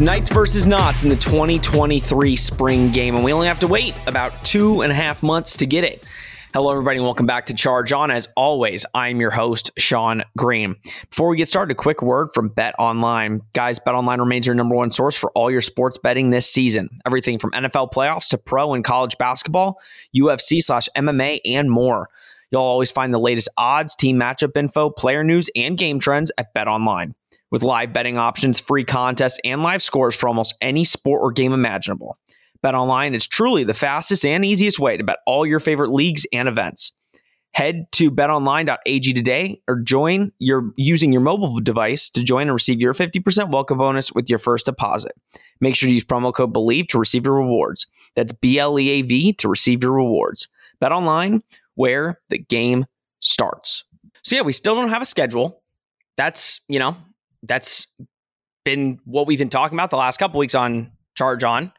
Knights 0.00 0.30
versus 0.30 0.66
'Nauts 0.66 1.02
in 1.02 1.10
the 1.10 1.16
2023 1.16 2.34
spring 2.34 2.90
game, 2.90 3.14
and 3.14 3.24
we 3.24 3.32
only 3.32 3.46
have 3.46 3.58
to 3.58 3.68
wait 3.68 3.94
about 4.06 4.44
two 4.44 4.80
and 4.80 4.90
a 4.90 4.94
half 4.94 5.22
months 5.22 5.56
to 5.58 5.66
get 5.66 5.84
it. 5.84 6.06
Hello, 6.54 6.70
everybody, 6.72 6.96
and 6.96 7.04
welcome 7.04 7.26
back 7.26 7.46
to 7.46 7.54
Charge 7.54 7.92
On. 7.92 8.10
As 8.10 8.26
always, 8.36 8.84
I'm 8.94 9.20
your 9.20 9.30
host, 9.30 9.70
Sean 9.78 10.24
Green. 10.36 10.74
Before 11.10 11.28
we 11.28 11.36
get 11.36 11.48
started, 11.48 11.72
a 11.72 11.74
quick 11.76 12.02
word 12.02 12.30
from 12.34 12.48
Bet 12.48 12.74
Online. 12.78 13.42
Guys, 13.52 13.78
Bet 13.78 13.94
Online 13.94 14.18
remains 14.18 14.46
your 14.46 14.56
number 14.56 14.74
one 14.74 14.90
source 14.90 15.16
for 15.16 15.30
all 15.32 15.50
your 15.50 15.60
sports 15.60 15.96
betting 15.98 16.30
this 16.30 16.50
season. 16.50 16.88
Everything 17.06 17.38
from 17.38 17.52
NFL 17.52 17.92
playoffs 17.92 18.28
to 18.30 18.38
pro 18.38 18.74
and 18.74 18.82
college 18.82 19.16
basketball, 19.18 19.80
UFC 20.16 20.60
slash 20.60 20.88
MMA, 20.96 21.40
and 21.44 21.70
more. 21.70 22.08
You'll 22.50 22.62
always 22.62 22.90
find 22.90 23.14
the 23.14 23.20
latest 23.20 23.48
odds, 23.56 23.94
team 23.94 24.18
matchup 24.18 24.56
info, 24.56 24.90
player 24.90 25.22
news, 25.22 25.48
and 25.54 25.78
game 25.78 26.00
trends 26.00 26.32
at 26.36 26.52
Bet 26.52 26.66
Online 26.66 27.14
with 27.50 27.62
live 27.62 27.92
betting 27.92 28.18
options, 28.18 28.60
free 28.60 28.84
contests, 28.84 29.40
and 29.44 29.62
live 29.62 29.82
scores 29.82 30.14
for 30.14 30.28
almost 30.28 30.54
any 30.60 30.84
sport 30.84 31.20
or 31.22 31.32
game 31.32 31.52
imaginable. 31.52 32.18
BetOnline 32.64 33.14
is 33.14 33.26
truly 33.26 33.64
the 33.64 33.74
fastest 33.74 34.24
and 34.24 34.44
easiest 34.44 34.78
way 34.78 34.96
to 34.96 35.04
bet 35.04 35.18
all 35.26 35.46
your 35.46 35.60
favorite 35.60 35.92
leagues 35.92 36.26
and 36.32 36.48
events. 36.48 36.92
Head 37.52 37.90
to 37.92 38.12
betonline.ag 38.12 39.12
today 39.12 39.60
or 39.66 39.80
join 39.80 40.30
your 40.38 40.70
using 40.76 41.10
your 41.10 41.22
mobile 41.22 41.58
device 41.58 42.08
to 42.10 42.22
join 42.22 42.42
and 42.42 42.52
receive 42.52 42.80
your 42.80 42.94
50% 42.94 43.50
welcome 43.50 43.78
bonus 43.78 44.12
with 44.12 44.30
your 44.30 44.38
first 44.38 44.66
deposit. 44.66 45.12
Make 45.60 45.74
sure 45.74 45.88
to 45.88 45.92
use 45.92 46.04
promo 46.04 46.32
code 46.32 46.52
BLEAV 46.52 46.88
to 46.88 46.98
receive 46.98 47.26
your 47.26 47.34
rewards. 47.34 47.86
That's 48.14 48.32
B 48.32 48.60
L 48.60 48.78
E 48.78 48.88
A 48.90 49.02
V 49.02 49.32
to 49.34 49.48
receive 49.48 49.82
your 49.82 49.92
rewards. 49.92 50.46
BetOnline, 50.80 51.42
where 51.74 52.20
the 52.28 52.38
game 52.38 52.86
starts. 53.18 53.84
So 54.22 54.36
yeah, 54.36 54.42
we 54.42 54.52
still 54.52 54.76
don't 54.76 54.90
have 54.90 55.02
a 55.02 55.06
schedule. 55.06 55.62
That's, 56.16 56.60
you 56.68 56.78
know, 56.78 56.96
that's 57.42 57.86
been 58.64 58.98
what 59.04 59.26
we've 59.26 59.38
been 59.38 59.48
talking 59.48 59.76
about 59.76 59.90
the 59.90 59.96
last 59.96 60.18
couple 60.18 60.38
weeks 60.38 60.54
on 60.54 60.92
Charge 61.16 61.44
On. 61.44 61.72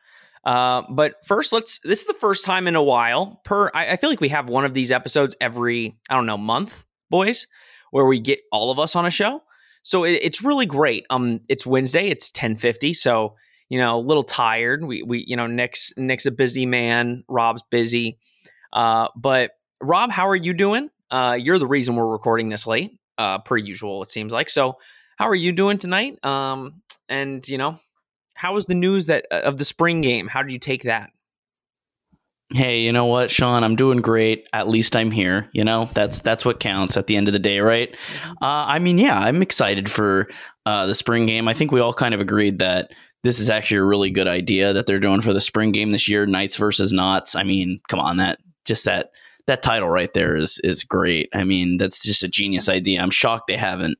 Uh, 0.43 0.83
but 0.89 1.15
first, 1.25 1.53
let's. 1.53 1.79
This 1.83 2.01
is 2.01 2.07
the 2.07 2.13
first 2.15 2.45
time 2.45 2.67
in 2.67 2.75
a 2.75 2.83
while. 2.83 3.41
Per, 3.45 3.69
I, 3.75 3.91
I, 3.91 3.95
feel 3.97 4.09
like 4.09 4.21
we 4.21 4.29
have 4.29 4.49
one 4.49 4.65
of 4.65 4.73
these 4.73 4.91
episodes 4.91 5.35
every 5.39 5.99
I 6.09 6.15
don't 6.15 6.25
know 6.25 6.37
month, 6.37 6.83
boys, 7.11 7.45
where 7.91 8.05
we 8.05 8.19
get 8.19 8.39
all 8.51 8.71
of 8.71 8.79
us 8.79 8.95
on 8.95 9.05
a 9.05 9.11
show. 9.11 9.43
So 9.83 10.03
it, 10.03 10.19
it's 10.21 10.41
really 10.41 10.65
great. 10.65 11.05
Um, 11.11 11.41
it's 11.47 11.65
Wednesday. 11.65 12.09
It's 12.09 12.31
ten 12.31 12.55
fifty. 12.55 12.93
So 12.93 13.35
you 13.69 13.77
know, 13.77 13.97
a 13.97 14.01
little 14.01 14.23
tired. 14.23 14.83
We 14.83 15.03
we 15.03 15.23
you 15.27 15.35
know 15.35 15.47
Nick's 15.47 15.93
Nick's 15.95 16.25
a 16.25 16.31
busy 16.31 16.65
man. 16.65 17.23
Rob's 17.27 17.63
busy. 17.69 18.17
Uh, 18.73 19.09
but 19.15 19.51
Rob, 19.79 20.11
how 20.11 20.27
are 20.27 20.35
you 20.35 20.53
doing? 20.53 20.89
Uh, 21.11 21.37
you're 21.39 21.59
the 21.59 21.67
reason 21.67 21.95
we're 21.95 22.11
recording 22.11 22.49
this 22.49 22.65
late. 22.65 22.97
Uh, 23.17 23.37
per 23.37 23.57
usual, 23.57 24.01
it 24.01 24.09
seems 24.09 24.33
like. 24.33 24.49
So 24.49 24.77
how 25.21 25.27
are 25.27 25.35
you 25.35 25.51
doing 25.51 25.77
tonight? 25.77 26.17
Um, 26.25 26.81
and 27.07 27.47
you 27.47 27.59
know, 27.59 27.79
how 28.33 28.55
was 28.55 28.65
the 28.65 28.73
news 28.73 29.05
that 29.05 29.27
uh, 29.29 29.41
of 29.41 29.57
the 29.57 29.65
spring 29.65 30.01
game? 30.01 30.27
How 30.27 30.41
did 30.41 30.51
you 30.51 30.57
take 30.57 30.81
that? 30.83 31.11
Hey, 32.51 32.81
you 32.81 32.91
know 32.91 33.05
what, 33.05 33.29
Sean? 33.29 33.63
I'm 33.63 33.75
doing 33.75 34.01
great. 34.01 34.47
At 34.51 34.67
least 34.67 34.95
I'm 34.95 35.11
here. 35.11 35.47
You 35.53 35.63
know, 35.63 35.91
that's 35.93 36.21
that's 36.21 36.43
what 36.43 36.59
counts 36.59 36.97
at 36.97 37.05
the 37.05 37.17
end 37.17 37.27
of 37.27 37.33
the 37.33 37.39
day, 37.39 37.59
right? 37.59 37.91
Mm-hmm. 37.91 38.31
Uh, 38.41 38.65
I 38.65 38.79
mean, 38.79 38.97
yeah, 38.97 39.15
I'm 39.15 39.43
excited 39.43 39.91
for 39.91 40.27
uh, 40.65 40.87
the 40.87 40.95
spring 40.95 41.27
game. 41.27 41.47
I 41.47 41.53
think 41.53 41.71
we 41.71 41.81
all 41.81 41.93
kind 41.93 42.15
of 42.15 42.19
agreed 42.19 42.57
that 42.57 42.91
this 43.21 43.39
is 43.39 43.51
actually 43.51 43.77
a 43.77 43.85
really 43.85 44.09
good 44.09 44.27
idea 44.27 44.73
that 44.73 44.87
they're 44.87 44.99
doing 44.99 45.21
for 45.21 45.33
the 45.33 45.39
spring 45.39 45.71
game 45.71 45.91
this 45.91 46.09
year, 46.09 46.25
Knights 46.25 46.57
versus 46.57 46.93
'Nauts. 46.93 47.35
I 47.35 47.43
mean, 47.43 47.79
come 47.87 47.99
on, 47.99 48.17
that 48.17 48.39
just 48.65 48.85
that 48.85 49.11
that 49.51 49.61
title 49.61 49.89
right 49.89 50.13
there 50.13 50.37
is 50.37 50.59
is 50.63 50.85
great. 50.85 51.29
I 51.33 51.43
mean, 51.43 51.77
that's 51.77 52.03
just 52.03 52.23
a 52.23 52.29
genius 52.29 52.69
idea. 52.69 53.01
I'm 53.01 53.09
shocked 53.09 53.47
they 53.47 53.57
haven't 53.57 53.97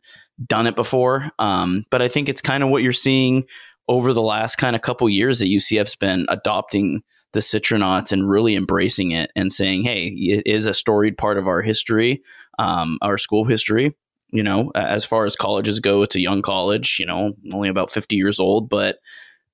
done 0.47 0.66
it 0.66 0.78
before. 0.78 1.29
Um, 1.39 1.84
but 1.91 2.01
I 2.01 2.07
think 2.07 2.29
it's 2.29 2.41
kind 2.41 2.63
of 2.63 2.69
what 2.69 2.84
you're 2.84 2.94
seeing 2.94 3.44
over 3.90 4.13
the 4.13 4.22
last 4.22 4.56
kind 4.56 4.75
of 4.78 4.81
couple 4.81 5.09
years 5.09 5.40
that 5.40 5.47
UCF's 5.47 5.95
been 5.95 6.25
adopting 6.29 7.03
the 7.34 7.41
Citronauts 7.41 8.13
and 8.13 8.29
really 8.29 8.56
embracing 8.56 9.11
it 9.11 9.29
and 9.35 9.51
saying, 9.51 9.84
hey, 9.84 10.06
it 10.06 10.44
is 10.45 10.67
a 10.67 10.73
storied 10.73 11.17
part 11.17 11.38
of 11.38 11.47
our 11.47 11.61
history, 11.61 12.22
um, 12.57 12.97
our 13.01 13.17
school 13.17 13.44
history. 13.44 13.94
You 14.29 14.44
know, 14.44 14.72
as 14.73 15.03
far 15.03 15.25
as 15.25 15.35
colleges 15.35 15.81
go, 15.81 16.01
it's 16.03 16.16
a 16.16 16.22
young 16.22 16.41
college, 16.41 16.97
you 16.97 17.06
know, 17.06 17.34
only 17.53 17.67
about 17.67 17.91
50 17.91 18.16
years 18.16 18.40
old, 18.40 18.69
but 18.69 19.00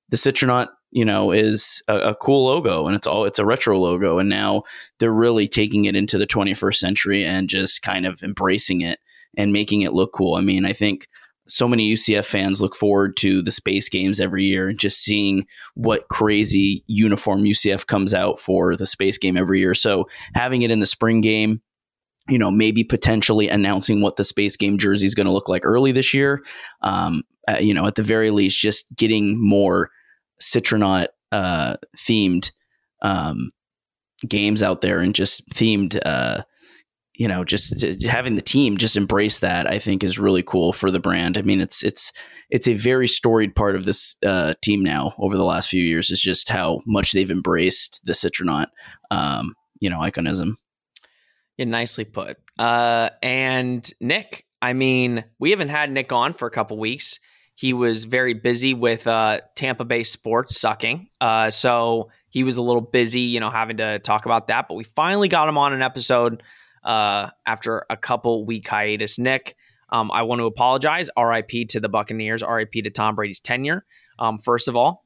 the 0.08 0.16
Citronaut, 0.16 0.68
you 0.90 1.04
know, 1.04 1.32
is 1.32 1.82
a, 1.88 1.98
a 1.98 2.14
cool 2.14 2.46
logo 2.46 2.86
and 2.86 2.96
it's 2.96 3.06
all, 3.06 3.24
it's 3.24 3.38
a 3.38 3.44
retro 3.44 3.78
logo. 3.78 4.18
And 4.18 4.28
now 4.28 4.62
they're 4.98 5.12
really 5.12 5.46
taking 5.48 5.84
it 5.84 5.96
into 5.96 6.18
the 6.18 6.26
21st 6.26 6.76
century 6.76 7.24
and 7.24 7.48
just 7.48 7.82
kind 7.82 8.06
of 8.06 8.22
embracing 8.22 8.80
it 8.80 8.98
and 9.36 9.52
making 9.52 9.82
it 9.82 9.92
look 9.92 10.12
cool. 10.12 10.34
I 10.34 10.40
mean, 10.40 10.64
I 10.64 10.72
think 10.72 11.08
so 11.46 11.66
many 11.66 11.94
UCF 11.94 12.26
fans 12.26 12.60
look 12.60 12.76
forward 12.76 13.16
to 13.18 13.42
the 13.42 13.50
space 13.50 13.88
games 13.88 14.20
every 14.20 14.44
year 14.44 14.68
and 14.68 14.78
just 14.78 15.02
seeing 15.02 15.46
what 15.74 16.08
crazy 16.08 16.84
uniform 16.86 17.44
UCF 17.44 17.86
comes 17.86 18.12
out 18.12 18.38
for 18.38 18.76
the 18.76 18.86
space 18.86 19.18
game 19.18 19.36
every 19.36 19.60
year. 19.60 19.74
So 19.74 20.04
having 20.34 20.62
it 20.62 20.70
in 20.70 20.80
the 20.80 20.86
spring 20.86 21.20
game, 21.20 21.62
you 22.28 22.38
know, 22.38 22.50
maybe 22.50 22.84
potentially 22.84 23.48
announcing 23.48 24.02
what 24.02 24.16
the 24.16 24.24
space 24.24 24.56
game 24.56 24.76
jersey 24.76 25.06
is 25.06 25.14
going 25.14 25.26
to 25.26 25.32
look 25.32 25.48
like 25.48 25.64
early 25.64 25.92
this 25.92 26.12
year. 26.12 26.42
Um, 26.82 27.22
uh, 27.48 27.56
you 27.58 27.72
know, 27.72 27.86
at 27.86 27.94
the 27.94 28.02
very 28.02 28.30
least, 28.30 28.58
just 28.58 28.84
getting 28.94 29.38
more 29.40 29.90
Citronaut 30.40 31.08
uh, 31.32 31.76
themed 31.96 32.50
um, 33.02 33.50
games 34.26 34.62
out 34.62 34.80
there 34.80 35.00
and 35.00 35.14
just 35.14 35.48
themed 35.50 35.98
uh, 36.04 36.42
you 37.18 37.26
know, 37.26 37.42
just 37.42 37.84
having 38.04 38.36
the 38.36 38.42
team 38.42 38.76
just 38.76 38.96
embrace 38.96 39.40
that, 39.40 39.66
I 39.66 39.80
think 39.80 40.04
is 40.04 40.20
really 40.20 40.42
cool 40.44 40.72
for 40.72 40.88
the 40.88 41.00
brand. 41.00 41.36
I 41.36 41.42
mean, 41.42 41.60
it's 41.60 41.82
it's 41.82 42.12
it's 42.48 42.68
a 42.68 42.74
very 42.74 43.08
storied 43.08 43.56
part 43.56 43.74
of 43.74 43.84
this 43.84 44.16
uh, 44.24 44.54
team 44.62 44.84
now 44.84 45.14
over 45.18 45.36
the 45.36 45.44
last 45.44 45.68
few 45.68 45.82
years. 45.82 46.10
Is 46.10 46.20
just 46.20 46.48
how 46.48 46.80
much 46.86 47.10
they've 47.10 47.30
embraced 47.30 48.02
the 48.04 48.12
Citronaut, 48.12 48.66
um, 49.10 49.54
you 49.80 49.90
know, 49.90 49.98
iconism. 49.98 50.52
Yeah, 51.56 51.64
nicely 51.64 52.04
put. 52.04 52.36
Uh, 52.56 53.10
and 53.20 53.84
Nick, 54.00 54.46
I 54.62 54.72
mean, 54.72 55.24
we 55.40 55.50
haven't 55.50 55.70
had 55.70 55.90
Nick 55.90 56.12
on 56.12 56.34
for 56.34 56.46
a 56.46 56.52
couple 56.52 56.78
weeks. 56.78 57.18
He 57.58 57.72
was 57.72 58.04
very 58.04 58.34
busy 58.34 58.72
with 58.72 59.08
uh, 59.08 59.40
Tampa 59.56 59.84
Bay 59.84 60.04
sports 60.04 60.60
sucking, 60.60 61.08
uh, 61.20 61.50
so 61.50 62.08
he 62.30 62.44
was 62.44 62.56
a 62.56 62.62
little 62.62 62.80
busy, 62.80 63.22
you 63.22 63.40
know, 63.40 63.50
having 63.50 63.78
to 63.78 63.98
talk 63.98 64.26
about 64.26 64.46
that. 64.46 64.68
But 64.68 64.76
we 64.76 64.84
finally 64.84 65.26
got 65.26 65.48
him 65.48 65.58
on 65.58 65.72
an 65.72 65.82
episode 65.82 66.44
uh, 66.84 67.30
after 67.44 67.84
a 67.90 67.96
couple 67.96 68.46
week 68.46 68.68
hiatus. 68.68 69.18
Nick, 69.18 69.56
um, 69.90 70.12
I 70.12 70.22
want 70.22 70.38
to 70.38 70.44
apologize. 70.44 71.10
RIP 71.18 71.68
to 71.70 71.80
the 71.80 71.88
Buccaneers. 71.88 72.44
RIP 72.48 72.70
to 72.74 72.90
Tom 72.90 73.16
Brady's 73.16 73.40
tenure. 73.40 73.84
Um, 74.20 74.38
first 74.38 74.68
of 74.68 74.76
all, 74.76 75.04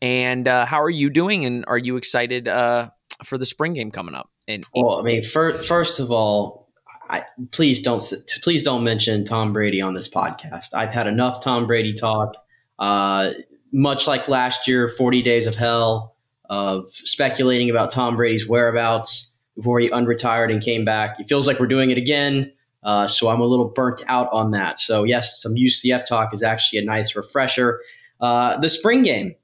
and 0.00 0.48
uh, 0.48 0.64
how 0.64 0.80
are 0.80 0.88
you 0.88 1.10
doing? 1.10 1.44
And 1.44 1.66
are 1.68 1.76
you 1.76 1.98
excited 1.98 2.48
uh, 2.48 2.88
for 3.24 3.36
the 3.36 3.44
spring 3.44 3.74
game 3.74 3.90
coming 3.90 4.14
up? 4.14 4.30
And 4.48 4.64
well, 4.74 5.00
I 5.00 5.02
mean, 5.02 5.22
first, 5.22 5.68
first 5.68 6.00
of 6.00 6.10
all, 6.10 6.69
I, 7.10 7.24
please 7.50 7.82
don't 7.82 8.00
please 8.42 8.62
don't 8.62 8.84
mention 8.84 9.24
Tom 9.24 9.52
Brady 9.52 9.82
on 9.82 9.94
this 9.94 10.08
podcast. 10.08 10.72
I've 10.74 10.90
had 10.90 11.08
enough 11.08 11.42
Tom 11.42 11.66
Brady 11.66 11.92
talk. 11.92 12.34
Uh, 12.78 13.32
much 13.72 14.06
like 14.06 14.28
last 14.28 14.68
year, 14.68 14.88
Forty 14.88 15.20
Days 15.20 15.48
of 15.48 15.56
Hell, 15.56 16.14
of 16.48 16.88
speculating 16.88 17.68
about 17.68 17.90
Tom 17.90 18.16
Brady's 18.16 18.48
whereabouts 18.48 19.34
before 19.56 19.80
he 19.80 19.90
unretired 19.90 20.52
and 20.52 20.62
came 20.62 20.84
back. 20.84 21.18
It 21.18 21.28
feels 21.28 21.48
like 21.48 21.58
we're 21.58 21.66
doing 21.66 21.90
it 21.90 21.98
again. 21.98 22.52
Uh, 22.84 23.08
so 23.08 23.28
I'm 23.28 23.40
a 23.40 23.44
little 23.44 23.68
burnt 23.68 24.02
out 24.06 24.28
on 24.32 24.52
that. 24.52 24.78
So 24.78 25.02
yes, 25.02 25.42
some 25.42 25.54
UCF 25.54 26.06
talk 26.06 26.32
is 26.32 26.42
actually 26.42 26.78
a 26.78 26.84
nice 26.84 27.14
refresher. 27.16 27.80
Uh, 28.20 28.56
the 28.58 28.68
spring 28.68 29.02
game. 29.02 29.34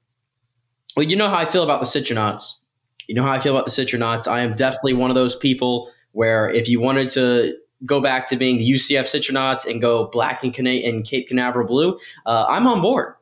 Well, 0.95 1.05
you 1.05 1.15
know 1.15 1.29
how 1.29 1.37
I 1.37 1.45
feel 1.45 1.63
about 1.63 1.81
the 1.81 1.85
Citronauts. 1.85 2.61
You 3.07 3.15
know 3.15 3.23
how 3.23 3.31
I 3.31 3.39
feel 3.39 3.55
about 3.55 3.65
the 3.65 3.71
Citronauts. 3.71 4.27
I 4.27 4.39
am 4.39 4.55
definitely 4.55 4.93
one 4.93 5.11
of 5.11 5.15
those 5.15 5.35
people 5.35 5.91
where 6.17 6.49
if 6.49 6.67
you 6.67 6.79
wanted 6.79 7.11
to 7.11 7.55
go 7.85 8.01
back 8.01 8.27
to 8.27 8.35
being 8.35 8.57
the 8.57 8.71
UCF 8.71 9.05
Citronauts 9.05 9.69
and 9.69 9.79
go 9.79 10.07
black 10.07 10.43
and, 10.43 10.67
and 10.67 11.05
Cape 11.05 11.27
Canaveral 11.27 11.67
blue, 11.67 11.99
uh, 12.25 12.45
I'm 12.49 12.65
on 12.65 12.81
board. 12.81 13.13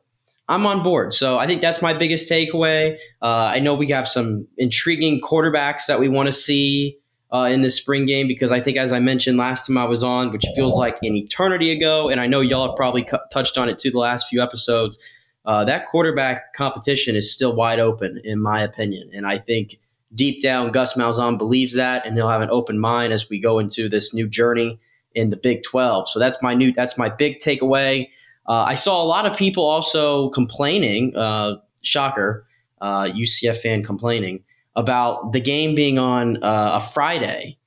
I'm 0.48 0.64
on 0.64 0.82
board. 0.82 1.12
So 1.12 1.38
I 1.38 1.46
think 1.46 1.60
that's 1.60 1.82
my 1.82 1.92
biggest 1.92 2.30
takeaway. 2.30 2.96
Uh, 3.20 3.52
I 3.56 3.58
know 3.58 3.74
we 3.74 3.88
have 3.90 4.08
some 4.08 4.46
intriguing 4.56 5.20
quarterbacks 5.20 5.86
that 5.88 6.00
we 6.00 6.08
want 6.08 6.28
to 6.28 6.32
see 6.32 6.96
uh, 7.34 7.48
in 7.52 7.60
this 7.60 7.76
spring 7.76 8.06
game 8.06 8.28
because 8.28 8.50
I 8.50 8.60
think, 8.62 8.78
as 8.78 8.92
I 8.92 8.98
mentioned 9.00 9.36
last 9.36 9.66
time 9.66 9.76
I 9.76 9.84
was 9.84 10.02
on, 10.02 10.32
which 10.32 10.46
feels 10.54 10.78
like 10.78 10.96
an 11.02 11.16
eternity 11.16 11.72
ago, 11.72 12.08
and 12.08 12.18
I 12.18 12.26
know 12.26 12.40
y'all 12.40 12.68
have 12.68 12.76
probably 12.76 13.04
cu- 13.04 13.18
touched 13.30 13.58
on 13.58 13.68
it 13.68 13.78
too 13.78 13.90
the 13.90 13.98
last 13.98 14.28
few 14.28 14.40
episodes. 14.40 14.98
uh, 15.44 15.64
that 15.64 15.86
quarterback 15.86 16.54
competition 16.54 17.14
is 17.14 17.32
still 17.32 17.54
wide 17.54 17.78
open, 17.78 18.20
in 18.24 18.40
my 18.40 18.62
opinion. 18.62 19.10
And 19.12 19.26
I 19.26 19.38
think 19.38 19.78
deep 20.16 20.42
down, 20.42 20.72
Gus 20.72 20.94
Malzahn 20.94 21.38
believes 21.38 21.74
that, 21.74 22.06
and 22.06 22.16
he'll 22.16 22.28
have 22.28 22.40
an 22.40 22.50
open 22.50 22.78
mind 22.78 23.12
as 23.12 23.30
we 23.30 23.38
go 23.38 23.58
into 23.58 23.88
this 23.88 24.12
new 24.12 24.28
journey 24.28 24.78
in 25.14 25.30
the 25.30 25.36
Big 25.36 25.62
12. 25.62 26.08
So 26.08 26.18
that's 26.18 26.38
my 26.42 26.54
new, 26.54 26.72
that's 26.72 26.98
my 26.98 27.08
big 27.08 27.38
takeaway. 27.38 28.08
Uh, 28.46 28.64
I 28.68 28.74
saw 28.74 29.02
a 29.02 29.06
lot 29.06 29.26
of 29.26 29.36
people 29.36 29.64
also 29.64 30.30
complaining, 30.30 31.14
uh, 31.16 31.56
shocker, 31.82 32.46
uh, 32.80 33.04
UCF 33.04 33.56
fan 33.58 33.82
complaining 33.82 34.44
about 34.74 35.32
the 35.32 35.40
game 35.40 35.74
being 35.74 35.98
on 35.98 36.42
uh, 36.42 36.72
a 36.74 36.80
Friday. 36.80 37.58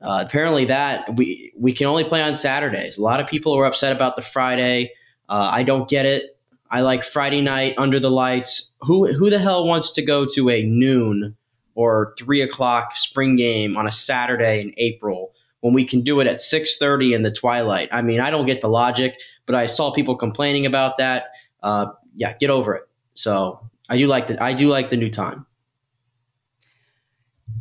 Uh, 0.00 0.22
apparently, 0.24 0.64
that 0.64 1.16
we 1.16 1.52
we 1.58 1.72
can 1.72 1.86
only 1.86 2.04
play 2.04 2.22
on 2.22 2.34
Saturdays. 2.34 2.98
A 2.98 3.02
lot 3.02 3.20
of 3.20 3.26
people 3.26 3.56
were 3.56 3.66
upset 3.66 3.94
about 3.94 4.16
the 4.16 4.22
Friday. 4.22 4.92
Uh, 5.28 5.50
I 5.52 5.64
don't 5.64 5.88
get 5.88 6.06
it. 6.06 6.38
I 6.70 6.82
like 6.82 7.02
Friday 7.02 7.40
night 7.40 7.74
under 7.78 7.98
the 7.98 8.10
lights. 8.10 8.76
Who 8.82 9.12
who 9.12 9.28
the 9.28 9.40
hell 9.40 9.66
wants 9.66 9.90
to 9.92 10.02
go 10.02 10.24
to 10.34 10.50
a 10.50 10.62
noon 10.62 11.36
or 11.78 12.12
three 12.18 12.42
o'clock 12.42 12.96
spring 12.96 13.36
game 13.36 13.76
on 13.76 13.86
a 13.86 13.90
Saturday 13.90 14.60
in 14.60 14.74
April 14.78 15.32
when 15.60 15.72
we 15.72 15.84
can 15.84 16.02
do 16.02 16.18
it 16.18 16.26
at 16.26 16.40
six 16.40 16.76
thirty 16.76 17.14
in 17.14 17.22
the 17.22 17.30
twilight? 17.30 17.88
I 17.92 18.02
mean, 18.02 18.18
I 18.18 18.32
don't 18.32 18.46
get 18.46 18.60
the 18.60 18.68
logic, 18.68 19.14
but 19.46 19.54
I 19.54 19.66
saw 19.66 19.92
people 19.92 20.16
complaining 20.16 20.66
about 20.66 20.98
that. 20.98 21.26
Uh, 21.62 21.86
yeah, 22.16 22.36
get 22.40 22.50
over 22.50 22.74
it. 22.74 22.82
So 23.14 23.60
I 23.88 23.96
do 23.96 24.08
like 24.08 24.26
the 24.26 24.42
I 24.42 24.54
do 24.54 24.66
like 24.66 24.90
the 24.90 24.96
new 24.96 25.08
time. 25.08 25.46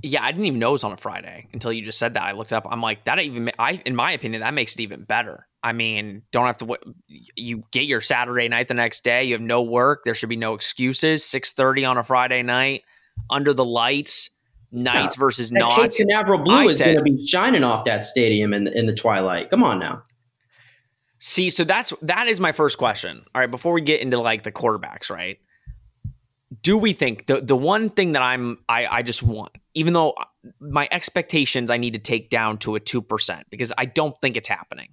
Yeah, 0.01 0.23
I 0.23 0.31
didn't 0.31 0.45
even 0.45 0.59
know 0.59 0.69
it 0.69 0.73
was 0.73 0.83
on 0.83 0.91
a 0.93 0.97
Friday 0.97 1.47
until 1.53 1.71
you 1.71 1.83
just 1.83 1.99
said 1.99 2.15
that. 2.15 2.23
I 2.23 2.31
looked 2.31 2.53
up. 2.53 2.67
I'm 2.69 2.81
like, 2.81 3.05
that 3.05 3.19
even. 3.19 3.51
I, 3.59 3.81
in 3.85 3.95
my 3.95 4.11
opinion, 4.11 4.41
that 4.41 4.53
makes 4.53 4.73
it 4.73 4.81
even 4.81 5.03
better. 5.03 5.47
I 5.61 5.73
mean, 5.73 6.23
don't 6.31 6.45
have 6.45 6.57
to. 6.57 6.77
You 7.07 7.63
get 7.71 7.83
your 7.83 8.01
Saturday 8.01 8.47
night 8.47 8.67
the 8.67 8.73
next 8.73 9.03
day. 9.03 9.25
You 9.25 9.33
have 9.33 9.41
no 9.41 9.61
work. 9.61 10.01
There 10.05 10.15
should 10.15 10.29
be 10.29 10.35
no 10.35 10.55
excuses. 10.55 11.23
Six 11.23 11.51
thirty 11.51 11.85
on 11.85 11.97
a 11.97 12.03
Friday 12.03 12.41
night, 12.41 12.83
under 13.29 13.53
the 13.53 13.65
lights. 13.65 14.29
Knights 14.69 15.15
Yeah. 15.15 15.19
versus 15.19 15.49
'Nauts. 15.51 15.75
Cape 15.77 15.91
Canaveral 16.07 16.39
blue 16.39 16.53
I 16.53 16.63
is 16.65 16.79
going 16.79 16.97
to 16.97 17.01
be 17.01 17.25
shining 17.25 17.63
off 17.63 17.85
that 17.85 18.03
stadium 18.03 18.53
in 18.53 18.65
the, 18.65 18.77
in 18.77 18.85
the 18.85 18.93
twilight. 18.93 19.49
Come 19.49 19.63
on 19.63 19.79
now. 19.79 20.03
See, 21.19 21.49
so 21.49 21.63
that's 21.63 21.93
that 22.01 22.27
is 22.27 22.39
my 22.41 22.51
first 22.51 22.77
question. 22.77 23.23
All 23.33 23.41
right, 23.41 23.49
before 23.49 23.71
we 23.71 23.81
get 23.81 24.01
into 24.01 24.19
like 24.19 24.43
the 24.43 24.51
quarterbacks, 24.51 25.09
right? 25.09 25.37
Do 26.61 26.77
we 26.77 26.91
think 26.93 27.27
the 27.27 27.39
the 27.39 27.55
one 27.55 27.89
thing 27.89 28.11
that 28.11 28.21
I'm 28.21 28.57
I 28.67 28.85
I 28.87 29.01
just 29.03 29.23
want, 29.23 29.53
even 29.73 29.93
though 29.93 30.15
my 30.59 30.87
expectations 30.91 31.71
I 31.71 31.77
need 31.77 31.93
to 31.93 31.99
take 31.99 32.29
down 32.29 32.57
to 32.59 32.75
a 32.75 32.79
two 32.81 33.01
percent 33.01 33.47
because 33.49 33.71
I 33.77 33.85
don't 33.85 34.15
think 34.21 34.35
it's 34.35 34.47
happening. 34.49 34.89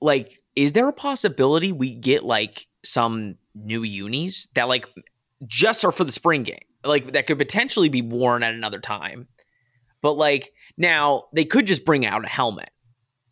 Like, 0.00 0.40
is 0.56 0.72
there 0.72 0.88
a 0.88 0.92
possibility 0.92 1.72
we 1.72 1.94
get 1.94 2.24
like 2.24 2.66
some 2.84 3.36
new 3.54 3.82
unis 3.82 4.48
that 4.54 4.64
like 4.68 4.86
just 5.46 5.84
are 5.84 5.92
for 5.92 6.04
the 6.04 6.12
spring 6.12 6.42
game, 6.42 6.64
like 6.84 7.12
that 7.12 7.26
could 7.26 7.38
potentially 7.38 7.88
be 7.88 8.02
worn 8.02 8.42
at 8.42 8.54
another 8.54 8.80
time? 8.80 9.28
But 10.02 10.12
like 10.12 10.52
now 10.76 11.24
they 11.32 11.44
could 11.44 11.66
just 11.66 11.84
bring 11.84 12.06
out 12.06 12.24
a 12.24 12.28
helmet 12.28 12.70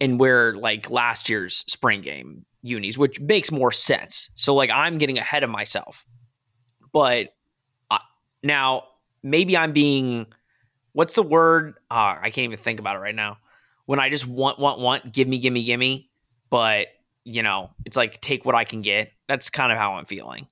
and 0.01 0.19
wear 0.19 0.55
like 0.55 0.91
last 0.91 1.29
year's 1.29 1.65
spring 1.69 2.01
game 2.01 2.45
unis, 2.62 2.99
which 2.99 3.21
makes 3.21 3.51
more 3.51 3.73
sense. 3.73 4.31
So 4.35 4.55
like 4.55 4.71
I'm 4.71 4.99
getting 4.99 5.19
ahead 5.19 5.45
of 5.45 5.51
myself. 5.51 6.05
But 6.93 7.29
uh, 7.91 7.99
now 8.43 8.85
maybe 9.23 9.56
I'm 9.56 9.73
being 9.73 10.27
what's 10.93 11.15
the 11.15 11.23
word? 11.23 11.75
Uh, 11.91 12.17
I 12.21 12.31
can't 12.31 12.45
even 12.45 12.56
think 12.56 12.81
about 12.81 12.97
it 12.97 13.01
right 13.01 13.15
now. 13.15 13.39
When 13.87 14.01
I 14.01 14.09
just 14.09 14.27
want, 14.27 14.59
want, 14.59 14.81
want, 14.81 15.12
give 15.12 15.29
me, 15.29 15.39
give 15.39 15.53
me, 15.53 15.65
give 15.65 15.79
me. 15.79 16.11
But 16.49 16.87
you 17.25 17.43
know, 17.43 17.71
it's 17.85 17.97
like 17.97 18.21
take 18.21 18.45
what 18.45 18.55
I 18.55 18.65
can 18.65 18.83
get. 18.83 19.11
That's 19.29 19.51
kind 19.51 19.73
of 19.73 19.79
how 19.79 19.95
I'm 19.95 20.06
feeling. 20.06 20.47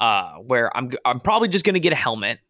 Uh, 0.00 0.34
where 0.38 0.76
I'm, 0.76 0.90
I'm 1.04 1.20
probably 1.20 1.48
just 1.48 1.64
gonna 1.64 1.78
get 1.78 1.92
a 1.92 1.96
helmet, 1.96 2.40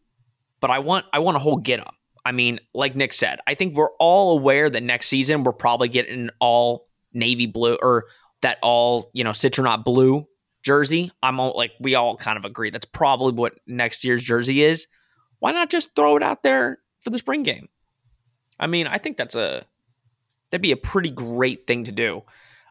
but 0.61 0.71
I 0.71 0.79
want, 0.79 1.05
I 1.13 1.19
want 1.19 1.37
a 1.37 1.41
whole 1.41 1.57
get 1.57 1.79
up. 1.79 1.95
I 2.25 2.33
mean, 2.33 2.59
like 2.73 2.97
Nick 2.97 3.13
said, 3.13 3.39
I 3.47 3.55
think 3.55 3.77
we're 3.77 3.93
all 4.01 4.39
aware 4.39 4.71
that 4.71 4.83
next 4.83 5.09
season 5.09 5.45
we're 5.45 5.53
probably 5.53 5.89
getting 5.89 6.31
all 6.41 6.89
navy 7.13 7.47
blue 7.47 7.77
or 7.81 8.07
that 8.41 8.59
all, 8.63 9.11
you 9.13 9.25
know, 9.25 9.31
citronaut 9.31 9.85
blue 9.85 10.27
jersey. 10.63 11.13
I'm 11.23 11.39
all 11.39 11.53
like, 11.55 11.73
we 11.81 11.95
all 11.95 12.17
kind 12.17 12.39
of 12.39 12.47
agree 12.47 12.71
that's 12.71 12.87
probably 12.87 13.35
what 13.35 13.59
next 13.67 14.05
year's 14.05 14.25
jersey 14.25 14.63
is. 14.63 14.87
Why 15.39 15.53
not 15.53 15.69
just 15.69 15.95
throw 15.95 16.17
it 16.17 16.23
out 16.23 16.43
there 16.43 16.79
for 17.03 17.11
the 17.11 17.19
spring 17.19 17.43
game? 17.43 17.69
I 18.59 18.67
mean, 18.67 18.87
I 18.87 18.97
think 18.97 19.19
that's 19.19 19.37
a, 19.37 19.67
that'd 20.51 20.63
be 20.63 20.73
a 20.73 20.77
pretty 20.77 21.11
great 21.11 21.67
thing 21.67 21.85
to 21.85 21.93
do. 21.93 22.23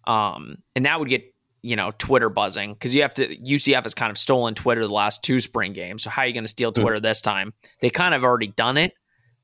Um, 0.07 0.57
and 0.75 0.85
that 0.85 0.99
would 0.99 1.09
get, 1.09 1.32
you 1.63 1.75
know, 1.75 1.91
Twitter 1.97 2.29
buzzing 2.29 2.73
because 2.73 2.93
you 2.93 3.01
have 3.01 3.15
to, 3.15 3.35
UCF 3.37 3.83
has 3.83 3.95
kind 3.95 4.11
of 4.11 4.17
stolen 4.17 4.53
Twitter 4.53 4.81
the 4.81 4.93
last 4.93 5.23
two 5.23 5.39
spring 5.39 5.73
games. 5.73 6.03
So 6.03 6.11
how 6.11 6.21
are 6.21 6.27
you 6.27 6.33
going 6.33 6.43
to 6.43 6.49
steal 6.49 6.71
Twitter 6.71 6.99
this 6.99 7.21
time? 7.21 7.53
They 7.79 7.89
kind 7.89 8.13
of 8.13 8.23
already 8.23 8.47
done 8.47 8.77
it 8.77 8.93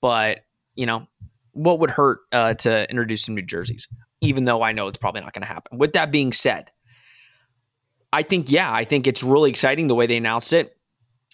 but 0.02 0.40
you 0.76 0.86
know 0.86 1.08
what 1.52 1.80
would 1.80 1.90
hurt 1.90 2.20
uh, 2.32 2.54
to 2.54 2.90
introduce 2.90 3.26
some 3.26 3.36
new 3.36 3.42
jerseys 3.42 3.88
even 4.22 4.44
though 4.44 4.62
i 4.62 4.72
know 4.72 4.88
it's 4.88 4.98
probably 4.98 5.22
not 5.22 5.34
going 5.34 5.42
to 5.42 5.48
happen? 5.48 5.78
With 5.78 5.94
that 5.94 6.12
being 6.12 6.32
said 6.34 6.72
i 8.12 8.24
think 8.24 8.52
yeah 8.52 8.72
i 8.72 8.84
think 8.84 9.08
it's 9.08 9.24
really 9.24 9.50
exciting 9.50 9.88
the 9.88 9.96
way 9.96 10.08
they 10.08 10.18
announced 10.18 10.54
it. 10.54 10.76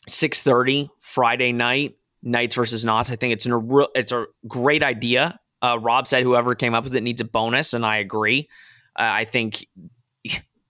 6.30 0.09 0.89
friday 0.99 1.51
night 1.51 1.97
knights 2.21 2.55
versus 2.55 2.85
'Nauts. 2.85 3.11
I 3.11 3.15
think 3.15 3.33
it's, 3.33 3.45
an, 3.45 3.69
it's 3.93 4.11
a 4.11 4.25
great 4.47 4.81
idea. 4.81 5.39
Uh, 5.61 5.79
rob 5.79 6.07
said 6.07 6.23
whoever 6.23 6.55
came 6.55 6.73
up 6.73 6.83
with 6.83 6.95
it 6.95 7.01
needs 7.01 7.21
a 7.21 7.25
bonus 7.25 7.73
and 7.73 7.85
i 7.85 7.97
agree. 7.97 8.49
Uh, 8.97 9.03
i 9.03 9.25
think 9.25 9.65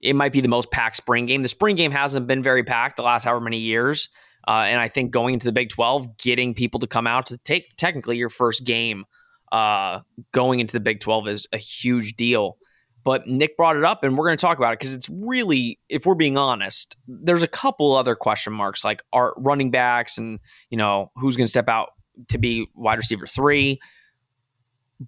it 0.05 0.15
might 0.15 0.31
be 0.31 0.41
the 0.41 0.47
most 0.47 0.71
packed 0.71 0.95
spring 0.95 1.25
game 1.25 1.41
the 1.41 1.47
spring 1.47 1.75
game 1.75 1.91
hasn't 1.91 2.27
been 2.27 2.43
very 2.43 2.63
packed 2.63 2.97
the 2.97 3.03
last 3.03 3.23
however 3.23 3.41
many 3.41 3.57
years 3.57 4.09
uh, 4.47 4.65
and 4.67 4.79
I 4.79 4.87
think 4.87 5.11
going 5.11 5.33
into 5.33 5.45
the 5.45 5.51
Big 5.51 5.69
12, 5.69 6.17
getting 6.17 6.53
people 6.53 6.79
to 6.81 6.87
come 6.87 7.07
out 7.07 7.27
to 7.27 7.37
take 7.37 7.75
technically 7.77 8.17
your 8.17 8.29
first 8.29 8.63
game 8.63 9.05
uh, 9.51 10.01
going 10.31 10.59
into 10.59 10.73
the 10.73 10.79
Big 10.79 10.99
12 10.99 11.27
is 11.27 11.47
a 11.51 11.57
huge 11.57 12.15
deal. 12.15 12.57
But 13.03 13.27
Nick 13.27 13.55
brought 13.55 13.77
it 13.77 13.83
up, 13.83 14.03
and 14.03 14.17
we're 14.17 14.25
going 14.25 14.37
to 14.37 14.41
talk 14.41 14.57
about 14.57 14.73
it 14.73 14.79
because 14.79 14.93
it's 14.93 15.09
really, 15.09 15.79
if 15.89 16.05
we're 16.05 16.15
being 16.15 16.37
honest, 16.37 16.97
there's 17.07 17.43
a 17.43 17.47
couple 17.47 17.95
other 17.95 18.15
question 18.15 18.51
marks 18.51 18.83
like 18.83 19.03
our 19.13 19.33
running 19.37 19.69
backs 19.69 20.17
and, 20.17 20.39
you 20.69 20.77
know, 20.77 21.11
who's 21.15 21.35
going 21.37 21.45
to 21.45 21.49
step 21.49 21.69
out 21.69 21.89
to 22.29 22.39
be 22.39 22.67
wide 22.73 22.97
receiver 22.97 23.27
three. 23.27 23.79